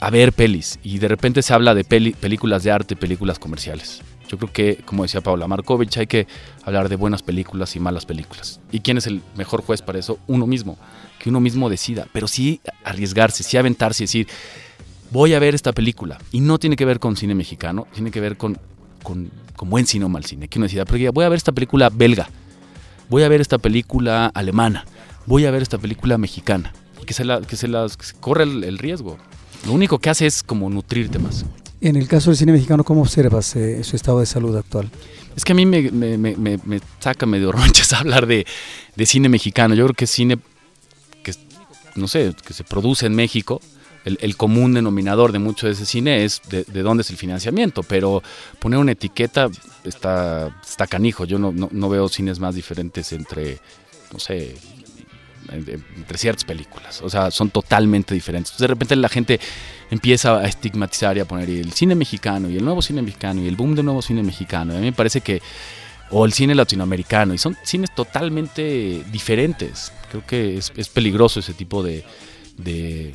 a 0.00 0.10
ver 0.10 0.32
pelis. 0.32 0.78
Y 0.82 0.98
de 0.98 1.08
repente 1.08 1.42
se 1.42 1.54
habla 1.54 1.74
de 1.74 1.84
películas 1.84 2.64
de 2.64 2.72
arte, 2.72 2.96
películas 2.96 3.38
comerciales. 3.38 4.02
Yo 4.28 4.38
creo 4.38 4.52
que, 4.52 4.76
como 4.84 5.04
decía 5.04 5.20
Paula 5.20 5.46
Markovich, 5.46 5.98
hay 5.98 6.06
que 6.06 6.26
hablar 6.64 6.88
de 6.88 6.96
buenas 6.96 7.22
películas 7.22 7.76
y 7.76 7.80
malas 7.80 8.06
películas. 8.06 8.60
¿Y 8.72 8.80
quién 8.80 8.98
es 8.98 9.06
el 9.06 9.22
mejor 9.36 9.62
juez 9.62 9.82
para 9.82 9.98
eso? 9.98 10.18
Uno 10.26 10.46
mismo. 10.46 10.76
Que 11.18 11.30
uno 11.30 11.40
mismo 11.40 11.70
decida. 11.70 12.06
Pero 12.12 12.26
sí 12.26 12.60
arriesgarse, 12.84 13.42
sí 13.42 13.56
aventarse 13.56 14.02
y 14.02 14.06
decir, 14.06 14.28
voy 15.10 15.34
a 15.34 15.38
ver 15.38 15.54
esta 15.54 15.72
película. 15.72 16.18
Y 16.32 16.40
no 16.40 16.58
tiene 16.58 16.76
que 16.76 16.84
ver 16.84 16.98
con 16.98 17.16
cine 17.16 17.34
mexicano, 17.34 17.86
tiene 17.92 18.10
que 18.10 18.20
ver 18.20 18.36
con, 18.36 18.58
con, 19.02 19.30
buen 19.60 19.86
cine 19.86 20.04
o 20.04 20.08
mal 20.08 20.24
cine. 20.24 20.48
Que 20.48 20.58
uno 20.58 20.66
decida, 20.66 20.84
porque 20.84 21.08
voy 21.10 21.24
a 21.24 21.28
ver 21.28 21.36
esta 21.36 21.52
película 21.52 21.88
belga, 21.88 22.28
voy 23.08 23.22
a 23.22 23.28
ver 23.28 23.40
esta 23.40 23.58
película 23.58 24.26
alemana, 24.34 24.84
voy 25.26 25.46
a 25.46 25.50
ver 25.50 25.62
esta 25.62 25.78
película 25.78 26.18
mexicana. 26.18 26.72
Que 27.06 27.14
se, 27.14 27.24
la, 27.24 27.40
que 27.40 27.54
se 27.54 27.68
las 27.68 27.96
corre 28.18 28.42
el 28.42 28.78
riesgo. 28.78 29.16
Lo 29.64 29.72
único 29.72 30.00
que 30.00 30.10
hace 30.10 30.26
es 30.26 30.42
como 30.42 30.68
nutrirte 30.68 31.20
más. 31.20 31.44
En 31.80 31.96
el 31.96 32.08
caso 32.08 32.30
del 32.30 32.36
cine 32.36 32.52
mexicano, 32.52 32.84
¿cómo 32.84 33.02
observas 33.02 33.46
su 33.46 33.96
estado 33.96 34.20
de 34.20 34.26
salud 34.26 34.56
actual? 34.56 34.90
Es 35.36 35.44
que 35.44 35.52
a 35.52 35.54
mí 35.54 35.66
me, 35.66 36.58
saca 37.00 37.26
medio 37.26 37.52
ronchas 37.52 37.92
hablar 37.92 38.26
de, 38.26 38.46
cine 39.04 39.28
mexicano. 39.28 39.74
Yo 39.74 39.84
creo 39.84 39.94
que 39.94 40.06
cine 40.06 40.38
que, 41.22 41.34
no 41.94 42.08
sé, 42.08 42.34
que 42.44 42.54
se 42.54 42.64
produce 42.64 43.06
en 43.06 43.14
México. 43.14 43.60
El, 44.04 44.36
común 44.36 44.72
denominador 44.72 45.32
de 45.32 45.40
mucho 45.40 45.66
de 45.66 45.72
ese 45.72 45.84
cine 45.84 46.24
es 46.24 46.40
de, 46.48 46.62
de, 46.62 46.82
dónde 46.82 47.02
es 47.02 47.10
el 47.10 47.16
financiamiento, 47.16 47.82
pero 47.82 48.22
poner 48.60 48.78
una 48.78 48.92
etiqueta 48.92 49.50
está, 49.82 50.56
está 50.64 50.86
canijo. 50.86 51.24
Yo 51.24 51.38
no 51.40 51.88
veo 51.88 52.08
cines 52.08 52.38
más 52.38 52.54
diferentes 52.54 53.12
entre, 53.12 53.58
no 54.12 54.20
sé, 54.20 54.54
entre 55.52 56.18
ciertas 56.18 56.44
películas. 56.44 57.02
O 57.02 57.10
sea, 57.10 57.30
son 57.30 57.50
totalmente 57.50 58.14
diferentes. 58.14 58.50
Entonces, 58.50 58.62
de 58.62 58.66
repente 58.68 58.96
la 58.96 59.08
gente 59.08 59.40
empieza 59.90 60.38
a 60.38 60.46
estigmatizar 60.46 61.16
y 61.16 61.20
a 61.20 61.24
poner 61.24 61.48
el 61.48 61.72
cine 61.72 61.94
mexicano 61.94 62.50
y 62.50 62.56
el 62.56 62.64
nuevo 62.64 62.82
cine 62.82 63.02
mexicano 63.02 63.42
y 63.42 63.48
el 63.48 63.56
boom 63.56 63.74
del 63.74 63.84
nuevo 63.84 64.02
cine 64.02 64.22
mexicano. 64.22 64.74
a 64.74 64.76
mí 64.76 64.86
me 64.86 64.92
parece 64.92 65.20
que 65.20 65.40
o 66.10 66.24
el 66.24 66.32
cine 66.32 66.54
latinoamericano 66.54 67.34
y 67.34 67.38
son 67.38 67.56
cines 67.64 67.94
totalmente 67.94 69.02
diferentes. 69.10 69.92
Creo 70.10 70.24
que 70.24 70.56
es, 70.56 70.88
peligroso 70.88 71.40
ese 71.40 71.52
tipo 71.52 71.82
de, 71.82 72.04
de, 72.56 73.12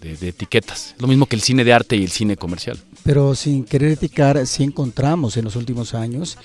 de, 0.00 0.28
etiquetas. 0.28 0.94
Lo 0.98 1.08
mismo 1.08 1.26
que 1.26 1.36
el 1.36 1.42
cine 1.42 1.64
de 1.64 1.72
arte 1.72 1.96
y 1.96 2.04
el 2.04 2.10
cine 2.10 2.36
comercial. 2.36 2.78
Pero 3.02 3.34
sin 3.34 3.64
querer 3.64 3.92
eticar, 3.92 4.46
sí 4.46 4.62
encontramos 4.62 5.36
en 5.36 5.44
los 5.44 5.56
últimos 5.56 5.94
años 5.94 6.38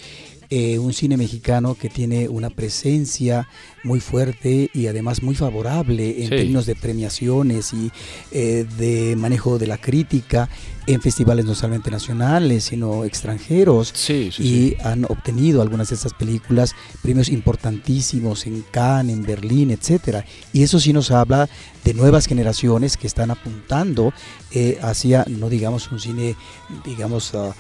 eh, 0.54 0.80
un 0.80 0.91
cine 0.91 1.16
mexicano 1.16 1.76
que 1.76 1.88
tiene 1.88 2.28
una 2.28 2.49
presencia 2.49 3.47
muy 3.86 4.02
fuerte 4.02 4.70
y 4.74 4.88
además 4.88 5.24
muy 5.24 5.34
favorable 5.34 6.26
en 6.26 6.30
términos 6.30 6.66
de 6.66 6.76
premiaciones 6.76 7.72
y 7.72 7.89
eh, 8.34 8.66
de 8.78 9.16
manejo 9.16 9.58
de 9.58 9.68
la 9.68 9.78
crítica 9.78 10.49
en 10.88 11.02
festivales 11.02 11.45
no 11.45 11.56
solamente 11.56 11.89
nacionales, 11.89 12.66
sino 12.66 13.06
extranjeros. 13.06 13.93
y 14.10 14.76
han 14.84 15.06
obtenido 15.06 15.62
algunas 15.62 15.88
de 15.88 15.95
estas 15.95 16.14
películas 16.14 16.76
premios 17.02 17.30
importantísimos 17.30 18.45
en 18.45 18.66
Cannes, 18.72 19.16
en 19.16 19.24
Berlín, 19.24 19.72
etcétera. 19.72 20.26
Y 20.52 20.64
eso 20.64 20.82
sí 20.82 20.91
nos 20.91 21.12
habla 21.12 21.47
de 21.86 21.93
nuevas 21.93 22.26
generaciones 22.26 22.97
que 22.97 23.08
están 23.08 23.32
apuntando 23.32 24.12
eh, 24.52 24.80
hacia, 24.82 25.24
no 25.30 25.47
digamos, 25.47 25.89
un 25.93 26.02
cine, 26.02 26.36
digamos, 26.84 27.36
ah, 27.36 27.56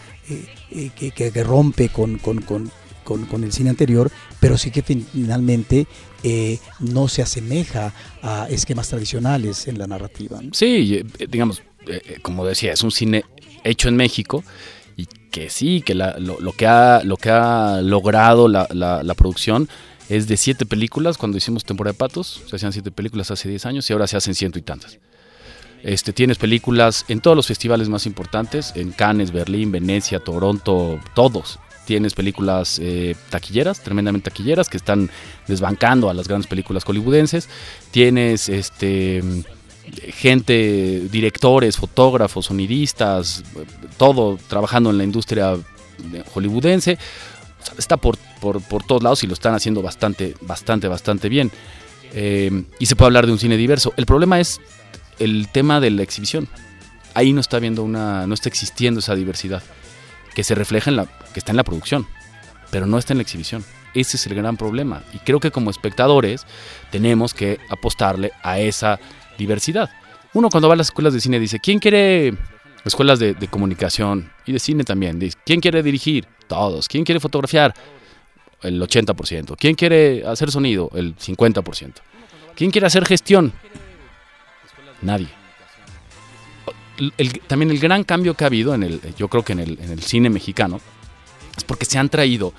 que, 0.95 1.11
que, 1.11 1.43
rompe 1.43 1.89
con, 1.89 2.17
con, 2.17 2.41
con, 2.41 2.71
con, 3.03 3.43
el 3.43 3.51
cine 3.51 3.69
anterior, 3.69 4.11
pero 4.39 4.57
sí 4.57 4.71
que 4.71 4.81
finalmente 4.81 5.87
eh, 6.23 6.59
no 6.79 7.07
se 7.07 7.21
asemeja 7.21 7.93
a 8.21 8.47
esquemas 8.49 8.89
tradicionales 8.89 9.67
en 9.67 9.77
la 9.77 9.87
narrativa. 9.87 10.39
Sí, 10.51 11.03
eh, 11.19 11.27
digamos, 11.27 11.61
eh, 11.87 12.19
como 12.21 12.45
decía, 12.45 12.73
es 12.73 12.83
un 12.83 12.91
cine 12.91 13.25
hecho 13.63 13.89
en 13.89 13.95
México 13.95 14.43
y 14.97 15.05
que 15.05 15.49
sí, 15.49 15.81
que 15.81 15.95
lo, 15.95 16.13
que 16.53 16.67
ha, 16.67 17.01
lo 17.03 17.17
que 17.17 17.29
ha 17.29 17.81
logrado 17.81 18.47
la, 18.47 18.67
la, 18.71 19.13
producción 19.15 19.69
es 20.09 20.27
de 20.27 20.37
siete 20.37 20.65
películas, 20.65 21.17
cuando 21.17 21.37
hicimos 21.37 21.63
Temporada 21.63 21.93
de 21.93 21.97
Patos, 21.97 22.43
se 22.47 22.55
hacían 22.55 22.73
siete 22.73 22.91
películas 22.91 23.31
hace 23.31 23.47
diez 23.49 23.65
años 23.65 23.89
y 23.89 23.93
ahora 23.93 24.07
se 24.07 24.17
hacen 24.17 24.35
ciento 24.35 24.59
y 24.59 24.61
tantas. 24.61 24.99
Este, 25.83 26.13
tienes 26.13 26.37
películas 26.37 27.05
en 27.07 27.21
todos 27.21 27.35
los 27.35 27.47
festivales 27.47 27.89
más 27.89 28.05
importantes, 28.05 28.73
en 28.75 28.91
Cannes, 28.91 29.31
Berlín, 29.31 29.71
Venecia, 29.71 30.19
Toronto, 30.19 30.99
todos 31.15 31.59
tienes 31.85 32.13
películas 32.13 32.79
eh, 32.81 33.15
taquilleras, 33.29 33.81
tremendamente 33.81 34.29
taquilleras, 34.29 34.69
que 34.69 34.77
están 34.77 35.09
desbancando 35.47 36.09
a 36.09 36.13
las 36.13 36.27
grandes 36.27 36.47
películas 36.47 36.83
hollywoodenses. 36.83 37.49
Tienes 37.91 38.49
este 38.49 39.21
gente, 40.13 41.07
directores, 41.11 41.77
fotógrafos, 41.77 42.45
sonidistas, 42.45 43.43
todo 43.97 44.37
trabajando 44.47 44.89
en 44.91 44.97
la 44.97 45.03
industria 45.03 45.57
hollywoodense. 46.33 46.97
está 47.77 47.97
por, 47.97 48.17
por, 48.39 48.83
todos 48.83 49.03
lados 49.03 49.23
y 49.23 49.27
lo 49.27 49.33
están 49.33 49.53
haciendo 49.53 49.81
bastante, 49.81 50.35
bastante, 50.41 50.87
bastante 50.87 51.29
bien. 51.29 51.51
Eh, 52.13 52.63
y 52.79 52.85
se 52.85 52.95
puede 52.95 53.07
hablar 53.07 53.25
de 53.25 53.31
un 53.31 53.39
cine 53.39 53.57
diverso. 53.57 53.93
El 53.97 54.05
problema 54.05 54.39
es 54.39 54.59
el 55.19 55.47
tema 55.51 55.79
de 55.79 55.91
la 55.91 56.03
exhibición. 56.03 56.47
Ahí 57.13 57.33
no 57.33 57.41
está 57.41 57.59
viendo 57.59 57.83
una, 57.83 58.25
no 58.27 58.33
está 58.33 58.47
existiendo 58.47 58.99
esa 58.99 59.15
diversidad 59.15 59.61
que 60.33 60.43
se 60.43 60.55
refleja 60.55 60.89
en 60.89 60.97
la, 60.97 61.05
que 61.33 61.39
está 61.39 61.51
en 61.51 61.57
la 61.57 61.63
producción, 61.63 62.07
pero 62.69 62.85
no 62.85 62.97
está 62.97 63.13
en 63.13 63.17
la 63.17 63.23
exhibición. 63.23 63.63
Ese 63.93 64.17
es 64.17 64.25
el 64.27 64.35
gran 64.35 64.57
problema. 64.57 65.03
Y 65.13 65.19
creo 65.19 65.39
que 65.39 65.51
como 65.51 65.69
espectadores 65.69 66.45
tenemos 66.91 67.33
que 67.33 67.59
apostarle 67.69 68.31
a 68.41 68.59
esa 68.59 68.99
diversidad. 69.37 69.89
Uno 70.33 70.49
cuando 70.49 70.69
va 70.69 70.75
a 70.75 70.77
las 70.77 70.87
escuelas 70.87 71.13
de 71.13 71.19
cine 71.19 71.39
dice, 71.39 71.59
¿quién 71.59 71.79
quiere 71.79 72.33
escuelas 72.85 73.19
de, 73.19 73.35
comunicación 73.49 74.31
y 74.45 74.53
de 74.53 74.59
cine 74.59 74.83
también? 74.83 75.19
Dice, 75.19 75.37
¿quién 75.45 75.59
quiere 75.59 75.83
dirigir? 75.83 76.25
Todos. 76.47 76.87
¿Quién 76.87 77.03
quiere 77.03 77.19
fotografiar? 77.19 77.73
El 78.61 78.81
80%. 78.81 79.55
¿Quién 79.57 79.75
quiere 79.75 80.25
hacer 80.25 80.51
sonido? 80.51 80.89
El 80.93 81.15
50%. 81.15 81.93
¿Quién 82.55 82.71
quiere 82.71 82.87
hacer 82.87 83.05
gestión? 83.05 83.51
Nadie 85.01 85.40
también 87.47 87.71
el 87.71 87.79
gran 87.79 88.03
cambio 88.03 88.35
que 88.35 88.43
ha 88.43 88.47
habido, 88.47 88.73
en 88.73 88.83
el, 88.83 89.01
yo 89.17 89.27
creo 89.27 89.43
que 89.43 89.53
en 89.53 89.59
el, 89.59 89.79
en 89.81 89.91
el 89.91 90.01
cine 90.01 90.29
mexicano, 90.29 90.79
es 91.57 91.63
porque 91.63 91.85
se 91.85 91.97
han 91.97 92.09
traído 92.09 92.53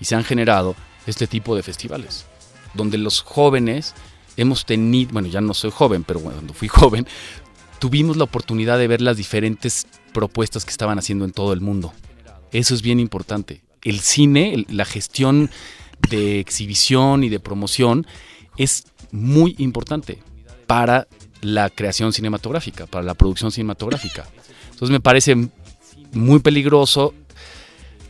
y 0.00 0.04
se 0.04 0.14
han 0.14 0.24
generado 0.24 0.74
este 1.06 1.26
tipo 1.26 1.54
de 1.56 1.62
festivales, 1.62 2.26
donde 2.74 2.98
los 2.98 3.20
jóvenes 3.20 3.94
hemos 4.36 4.64
tenido, 4.64 5.12
bueno, 5.12 5.28
ya 5.28 5.40
no 5.40 5.54
soy 5.54 5.70
joven, 5.70 6.04
pero 6.04 6.20
cuando 6.20 6.54
fui 6.54 6.68
joven, 6.68 7.06
tuvimos 7.78 8.16
la 8.16 8.24
oportunidad 8.24 8.78
de 8.78 8.88
ver 8.88 9.00
las 9.00 9.16
diferentes 9.16 9.86
propuestas 10.12 10.64
que 10.64 10.70
estaban 10.70 10.98
haciendo 10.98 11.24
en 11.24 11.32
todo 11.32 11.52
el 11.52 11.60
mundo. 11.60 11.92
Eso 12.52 12.74
es 12.74 12.82
bien 12.82 13.00
importante. 13.00 13.62
El 13.82 14.00
cine, 14.00 14.64
la 14.70 14.84
gestión 14.84 15.50
de 16.08 16.40
exhibición 16.40 17.24
y 17.24 17.28
de 17.28 17.40
promoción 17.40 18.06
es 18.56 18.84
muy 19.10 19.54
importante 19.58 20.22
para 20.66 21.08
la 21.44 21.70
creación 21.70 22.12
cinematográfica, 22.12 22.86
para 22.86 23.04
la 23.04 23.14
producción 23.14 23.52
cinematográfica. 23.52 24.26
Entonces 24.70 24.90
me 24.90 25.00
parece 25.00 25.36
muy 26.12 26.40
peligroso 26.40 27.14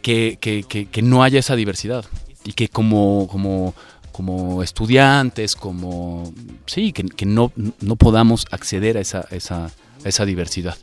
que, 0.03 1.03
no 1.03 1.23
haya 1.23 1.39
esa 1.39 1.57
diversidad 1.57 2.05
y 2.45 2.53
que 2.53 2.69
como, 2.69 3.27
como, 3.31 3.75
como 4.13 4.63
estudiantes, 4.63 5.57
como 5.57 6.33
sí, 6.67 6.93
que, 6.93 7.27
no, 7.27 7.53
no, 7.81 7.97
podamos 7.97 8.47
acceder 8.51 8.97
a 8.99 9.01
esa, 9.01 9.27
esa, 9.31 9.71
esa 10.05 10.25
diversidad. 10.25 10.77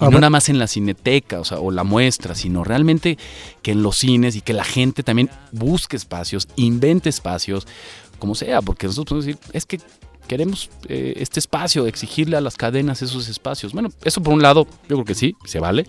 Y 0.00 0.04
no 0.04 0.12
nada 0.12 0.30
más 0.30 0.48
en 0.48 0.58
la 0.58 0.66
cineteca 0.66 1.40
o, 1.40 1.44
sea, 1.44 1.58
o 1.58 1.70
la 1.70 1.84
muestra, 1.84 2.34
sino 2.34 2.64
realmente 2.64 3.18
que 3.62 3.72
en 3.72 3.82
los 3.82 3.98
cines 3.98 4.34
y 4.36 4.40
que 4.40 4.52
la 4.52 4.64
gente 4.64 5.02
también 5.02 5.30
busque 5.52 5.96
espacios, 5.96 6.48
invente 6.56 7.08
espacios, 7.08 7.66
como 8.18 8.34
sea, 8.34 8.62
porque 8.62 8.86
nosotros 8.86 9.24
podemos 9.24 9.26
decir, 9.26 9.52
es 9.52 9.66
que 9.66 9.80
queremos 10.26 10.70
eh, 10.88 11.14
este 11.16 11.40
espacio, 11.40 11.86
exigirle 11.86 12.36
a 12.36 12.40
las 12.40 12.56
cadenas 12.56 13.02
esos 13.02 13.28
espacios. 13.28 13.72
Bueno, 13.72 13.90
eso 14.04 14.22
por 14.22 14.34
un 14.34 14.42
lado, 14.42 14.66
yo 14.88 14.96
creo 14.96 15.04
que 15.04 15.14
sí, 15.14 15.36
se 15.44 15.60
vale, 15.60 15.86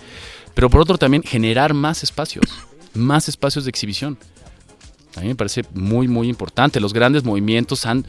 pero 0.53 0.69
por 0.69 0.81
otro 0.81 0.97
también 0.97 1.23
generar 1.23 1.73
más 1.73 2.03
espacios, 2.03 2.45
más 2.93 3.27
espacios 3.29 3.65
de 3.65 3.69
exhibición. 3.69 4.17
A 5.15 5.21
mí 5.21 5.27
me 5.27 5.35
parece 5.35 5.63
muy, 5.73 6.07
muy 6.07 6.27
importante. 6.27 6.79
Los 6.79 6.93
grandes 6.93 7.23
movimientos 7.23 7.85
han, 7.85 8.05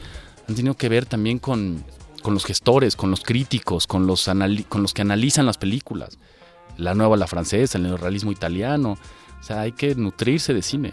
han 0.47 0.55
tenido 0.55 0.75
que 0.75 0.89
ver 0.89 1.05
también 1.05 1.39
con, 1.39 1.83
con 2.21 2.33
los 2.33 2.45
gestores, 2.45 2.95
con 2.95 3.09
los 3.09 3.21
críticos, 3.21 3.87
con 3.87 4.07
los, 4.07 4.29
con 4.67 4.81
los 4.81 4.93
que 4.93 5.01
analizan 5.01 5.45
las 5.45 5.57
películas. 5.57 6.17
La 6.77 6.93
nueva, 6.93 7.15
la 7.15 7.27
francesa, 7.27 7.77
el 7.77 7.85
neorrealismo 7.85 8.31
italiano. 8.31 8.97
O 9.39 9.43
sea, 9.43 9.61
hay 9.61 9.71
que 9.71 9.95
nutrirse 9.95 10.53
de 10.53 10.61
cine. 10.61 10.91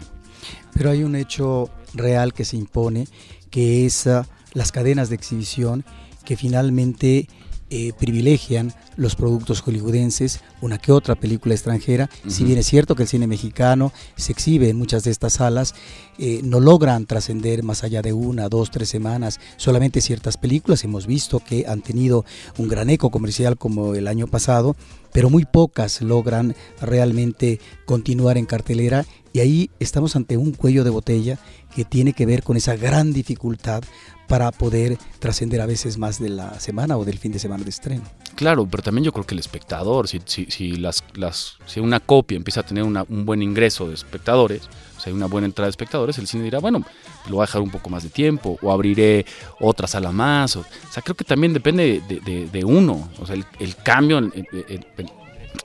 Pero 0.73 0.91
hay 0.91 1.03
un 1.03 1.15
hecho 1.15 1.69
real 1.93 2.33
que 2.33 2.45
se 2.45 2.57
impone, 2.57 3.07
que 3.49 3.85
es 3.85 4.07
ah, 4.07 4.25
las 4.55 4.71
cadenas 4.71 5.09
de 5.09 5.15
exhibición 5.15 5.85
que 6.25 6.35
finalmente 6.35 7.27
eh, 7.71 7.93
privilegian 7.97 8.73
los 8.95 9.15
productos 9.15 9.61
hollywoodenses, 9.61 10.39
una 10.61 10.77
que 10.77 10.91
otra 10.91 11.15
película 11.15 11.55
extranjera. 11.55 12.09
Si 12.27 12.43
bien 12.43 12.59
es 12.59 12.67
cierto 12.67 12.95
que 12.95 13.03
el 13.03 13.09
cine 13.09 13.25
mexicano 13.25 13.91
se 14.15 14.31
exhibe 14.33 14.69
en 14.69 14.77
muchas 14.77 15.03
de 15.03 15.11
estas 15.11 15.33
salas, 15.33 15.73
eh, 16.19 16.41
no 16.43 16.59
logran 16.59 17.07
trascender 17.07 17.63
más 17.63 17.83
allá 17.83 18.03
de 18.03 18.13
una, 18.13 18.49
dos, 18.49 18.69
tres 18.69 18.89
semanas. 18.89 19.39
Solamente 19.57 20.01
ciertas 20.01 20.37
películas 20.37 20.83
hemos 20.83 21.07
visto 21.07 21.39
que 21.39 21.65
han 21.67 21.81
tenido 21.81 22.23
un 22.57 22.67
gran 22.67 22.89
eco 22.89 23.09
comercial 23.09 23.57
como 23.57 23.95
el 23.95 24.07
año 24.07 24.27
pasado 24.27 24.75
pero 25.15 25.29
muy 25.29 25.45
pocas 25.45 26.01
logran 26.01 26.57
realmente 26.81 27.61
continuar 27.85 28.37
en 28.37 28.45
cartelera 28.45 29.05
y 29.31 29.39
ahí 29.39 29.69
estamos 29.79 30.17
ante 30.17 30.35
un 30.35 30.51
cuello 30.51 30.83
de 30.83 30.89
botella 30.89 31.39
que 31.73 31.85
tiene 31.85 32.11
que 32.11 32.25
ver 32.25 32.43
con 32.43 32.57
esa 32.57 32.75
gran 32.75 33.13
dificultad 33.13 33.81
para 34.27 34.51
poder 34.51 34.97
trascender 35.19 35.61
a 35.61 35.65
veces 35.65 35.97
más 35.97 36.19
de 36.19 36.29
la 36.29 36.59
semana 36.59 36.97
o 36.97 37.05
del 37.05 37.17
fin 37.17 37.31
de 37.31 37.39
semana 37.39 37.63
de 37.63 37.69
estreno. 37.69 38.03
Claro, 38.35 38.67
pero 38.69 38.83
también 38.83 39.05
yo 39.05 39.13
creo 39.13 39.25
que 39.25 39.35
el 39.35 39.39
espectador, 39.39 40.07
si, 40.07 40.21
si, 40.25 40.45
si 40.45 40.75
las, 40.75 41.03
las, 41.13 41.57
si 41.65 41.79
una 41.79 41.99
copia 41.99 42.35
empieza 42.35 42.61
a 42.61 42.63
tener 42.63 42.83
un 42.83 43.25
buen 43.25 43.41
ingreso 43.41 43.87
de 43.87 43.93
espectadores, 43.93 44.63
o 44.97 44.99
sea, 44.99 45.13
una 45.13 45.27
buena 45.27 45.45
entrada 45.45 45.67
de 45.67 45.71
espectadores, 45.71 46.17
el 46.17 46.27
cine 46.27 46.43
dirá, 46.43 46.59
bueno, 46.59 46.83
lo 47.27 47.35
voy 47.35 47.43
a 47.43 47.47
dejar 47.47 47.61
un 47.61 47.71
poco 47.71 47.89
más 47.89 48.03
de 48.03 48.09
tiempo, 48.09 48.57
o 48.61 48.71
abriré 48.71 49.25
otra 49.59 49.87
sala 49.87 50.11
más. 50.11 50.55
O, 50.55 50.65
sea, 50.91 51.03
creo 51.03 51.15
que 51.15 51.23
también 51.25 51.53
depende 51.53 52.01
de, 52.07 52.65
uno. 52.65 53.09
O 53.19 53.25
sea, 53.25 53.35
el, 53.35 53.75
cambio 53.77 54.31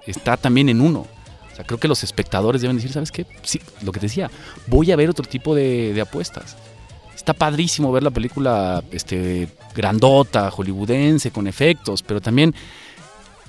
está 0.06 0.36
también 0.36 0.68
en 0.68 0.80
uno. 0.80 1.00
O 1.00 1.64
creo 1.64 1.78
que 1.78 1.88
los 1.88 2.02
espectadores 2.02 2.62
deben 2.62 2.76
decir, 2.76 2.92
¿sabes 2.92 3.12
qué? 3.12 3.26
Sí, 3.42 3.60
lo 3.82 3.92
que 3.92 4.00
te 4.00 4.06
decía, 4.06 4.30
voy 4.66 4.92
a 4.92 4.96
ver 4.96 5.10
otro 5.10 5.26
tipo 5.26 5.54
de, 5.54 5.98
apuestas. 6.00 6.56
Está 7.20 7.34
padrísimo 7.34 7.92
ver 7.92 8.02
la 8.02 8.10
película 8.10 8.82
este, 8.92 9.46
grandota, 9.74 10.50
hollywoodense, 10.50 11.30
con 11.30 11.46
efectos, 11.46 12.02
pero 12.02 12.22
también 12.22 12.54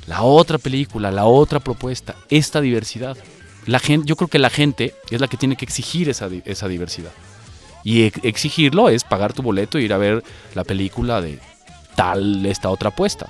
la 0.08 0.24
otra 0.24 0.58
película, 0.58 1.10
la 1.10 1.24
otra 1.24 1.62
propuesta, 1.62 2.18
esta 2.30 2.60
diversidad. 2.60 3.16
La 3.66 3.80
gente, 3.80 4.06
yo 4.06 4.18
creo 4.18 4.28
que 4.28 4.40
la 4.40 4.50
gente 4.50 4.94
es 5.10 5.22
la 5.22 5.30
que 5.30 5.38
tiene 5.38 5.56
que 5.56 5.64
exigir 5.64 6.10
esa, 6.10 6.28
esa 6.44 6.68
diversidad. 6.68 7.14
Y 7.86 8.12
exigirlo 8.28 8.90
es 8.90 9.06
pagar 9.06 9.32
tu 9.32 9.42
boleto 9.42 9.78
e 9.78 9.84
ir 9.84 9.94
a 9.94 9.98
ver 9.98 10.22
la 10.54 10.66
película 10.66 11.22
de 11.22 11.40
tal, 11.96 12.46
esta 12.46 12.70
otra 12.70 12.90
apuesta. 12.90 13.30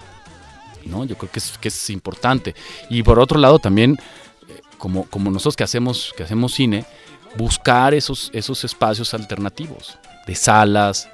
¿no? 0.85 1.05
Yo 1.05 1.19
creo 1.19 1.31
que 1.31 1.37
es, 1.37 1.55
que 1.59 1.67
es 1.67 1.89
importante. 1.91 2.55
Y 2.89 3.03
por 3.03 3.19
otro 3.19 3.37
lado 3.37 3.59
también, 3.59 3.99
eh, 4.49 4.59
como, 4.79 5.03
como 5.03 5.29
nosotros 5.29 5.55
que 5.55 5.65
hacemos, 5.65 6.15
que 6.17 6.23
hacemos 6.23 6.51
cine, 6.51 6.83
buscar 7.37 7.93
esos, 7.93 8.31
esos 8.33 8.63
espacios 8.63 9.13
alternativos, 9.13 9.99
de 10.25 10.35
salas. 10.35 11.09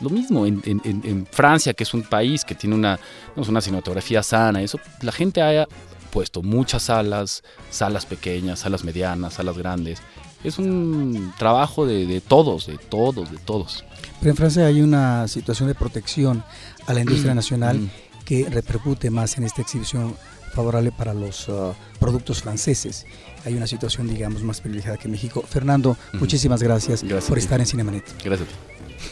Lo 0.00 0.10
mismo 0.10 0.46
en, 0.46 0.62
en, 0.64 1.26
Francia, 1.30 1.74
que 1.74 1.84
es 1.84 1.94
un 1.94 2.02
país 2.02 2.44
que 2.44 2.54
tiene 2.54 2.74
una, 2.74 2.98
una 3.36 3.60
cinematografía 3.60 4.22
sana, 4.22 4.60
eso, 4.60 4.80
la 5.00 5.12
gente 5.12 5.40
haya 5.40 5.68
puesto 6.10 6.42
muchas 6.42 6.84
salas, 6.84 7.42
salas 7.70 8.04
pequeñas, 8.04 8.60
salas 8.60 8.84
medianas, 8.84 9.34
salas 9.34 9.56
grandes, 9.56 10.02
es 10.44 10.58
un 10.58 11.32
trabajo 11.38 11.86
de, 11.86 12.20
todos, 12.20 12.66
de 12.66 12.76
todos, 12.76 13.30
de 13.30 13.38
todos. 13.38 13.84
Pero 14.20 14.30
en 14.30 14.36
Francia 14.36 14.66
hay 14.66 14.80
una 14.80 15.28
situación 15.28 15.68
de 15.68 15.74
protección 15.74 16.44
a 16.86 16.92
la 16.92 17.00
industria 17.00 17.34
nacional 17.34 17.78
mm. 17.78 17.90
que 18.24 18.48
repercute 18.50 19.10
más 19.10 19.38
en 19.38 19.44
esta 19.44 19.62
exhibición 19.62 20.16
favorable 20.52 20.92
para 20.92 21.14
los 21.14 21.48
uh, 21.48 21.74
productos 21.98 22.42
franceses. 22.42 23.06
Hay 23.44 23.54
una 23.54 23.66
situación, 23.66 24.08
digamos, 24.08 24.42
más 24.42 24.60
privilegiada 24.60 24.96
que 24.96 25.08
México. 25.08 25.42
Fernando, 25.48 25.96
muchísimas 26.14 26.62
gracias, 26.62 27.04
por 27.28 27.38
estar 27.38 27.58
en 27.60 27.66
Cinemanet. 27.66 28.04
Gracias. 28.22 28.48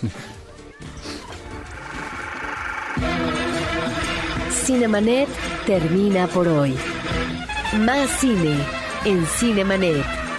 Cinemanet 4.64 5.28
termina 5.66 6.26
por 6.28 6.46
hoy. 6.46 6.76
Más 7.80 8.08
cine 8.20 8.56
en 9.04 9.26
Cinemanet. 9.26 10.29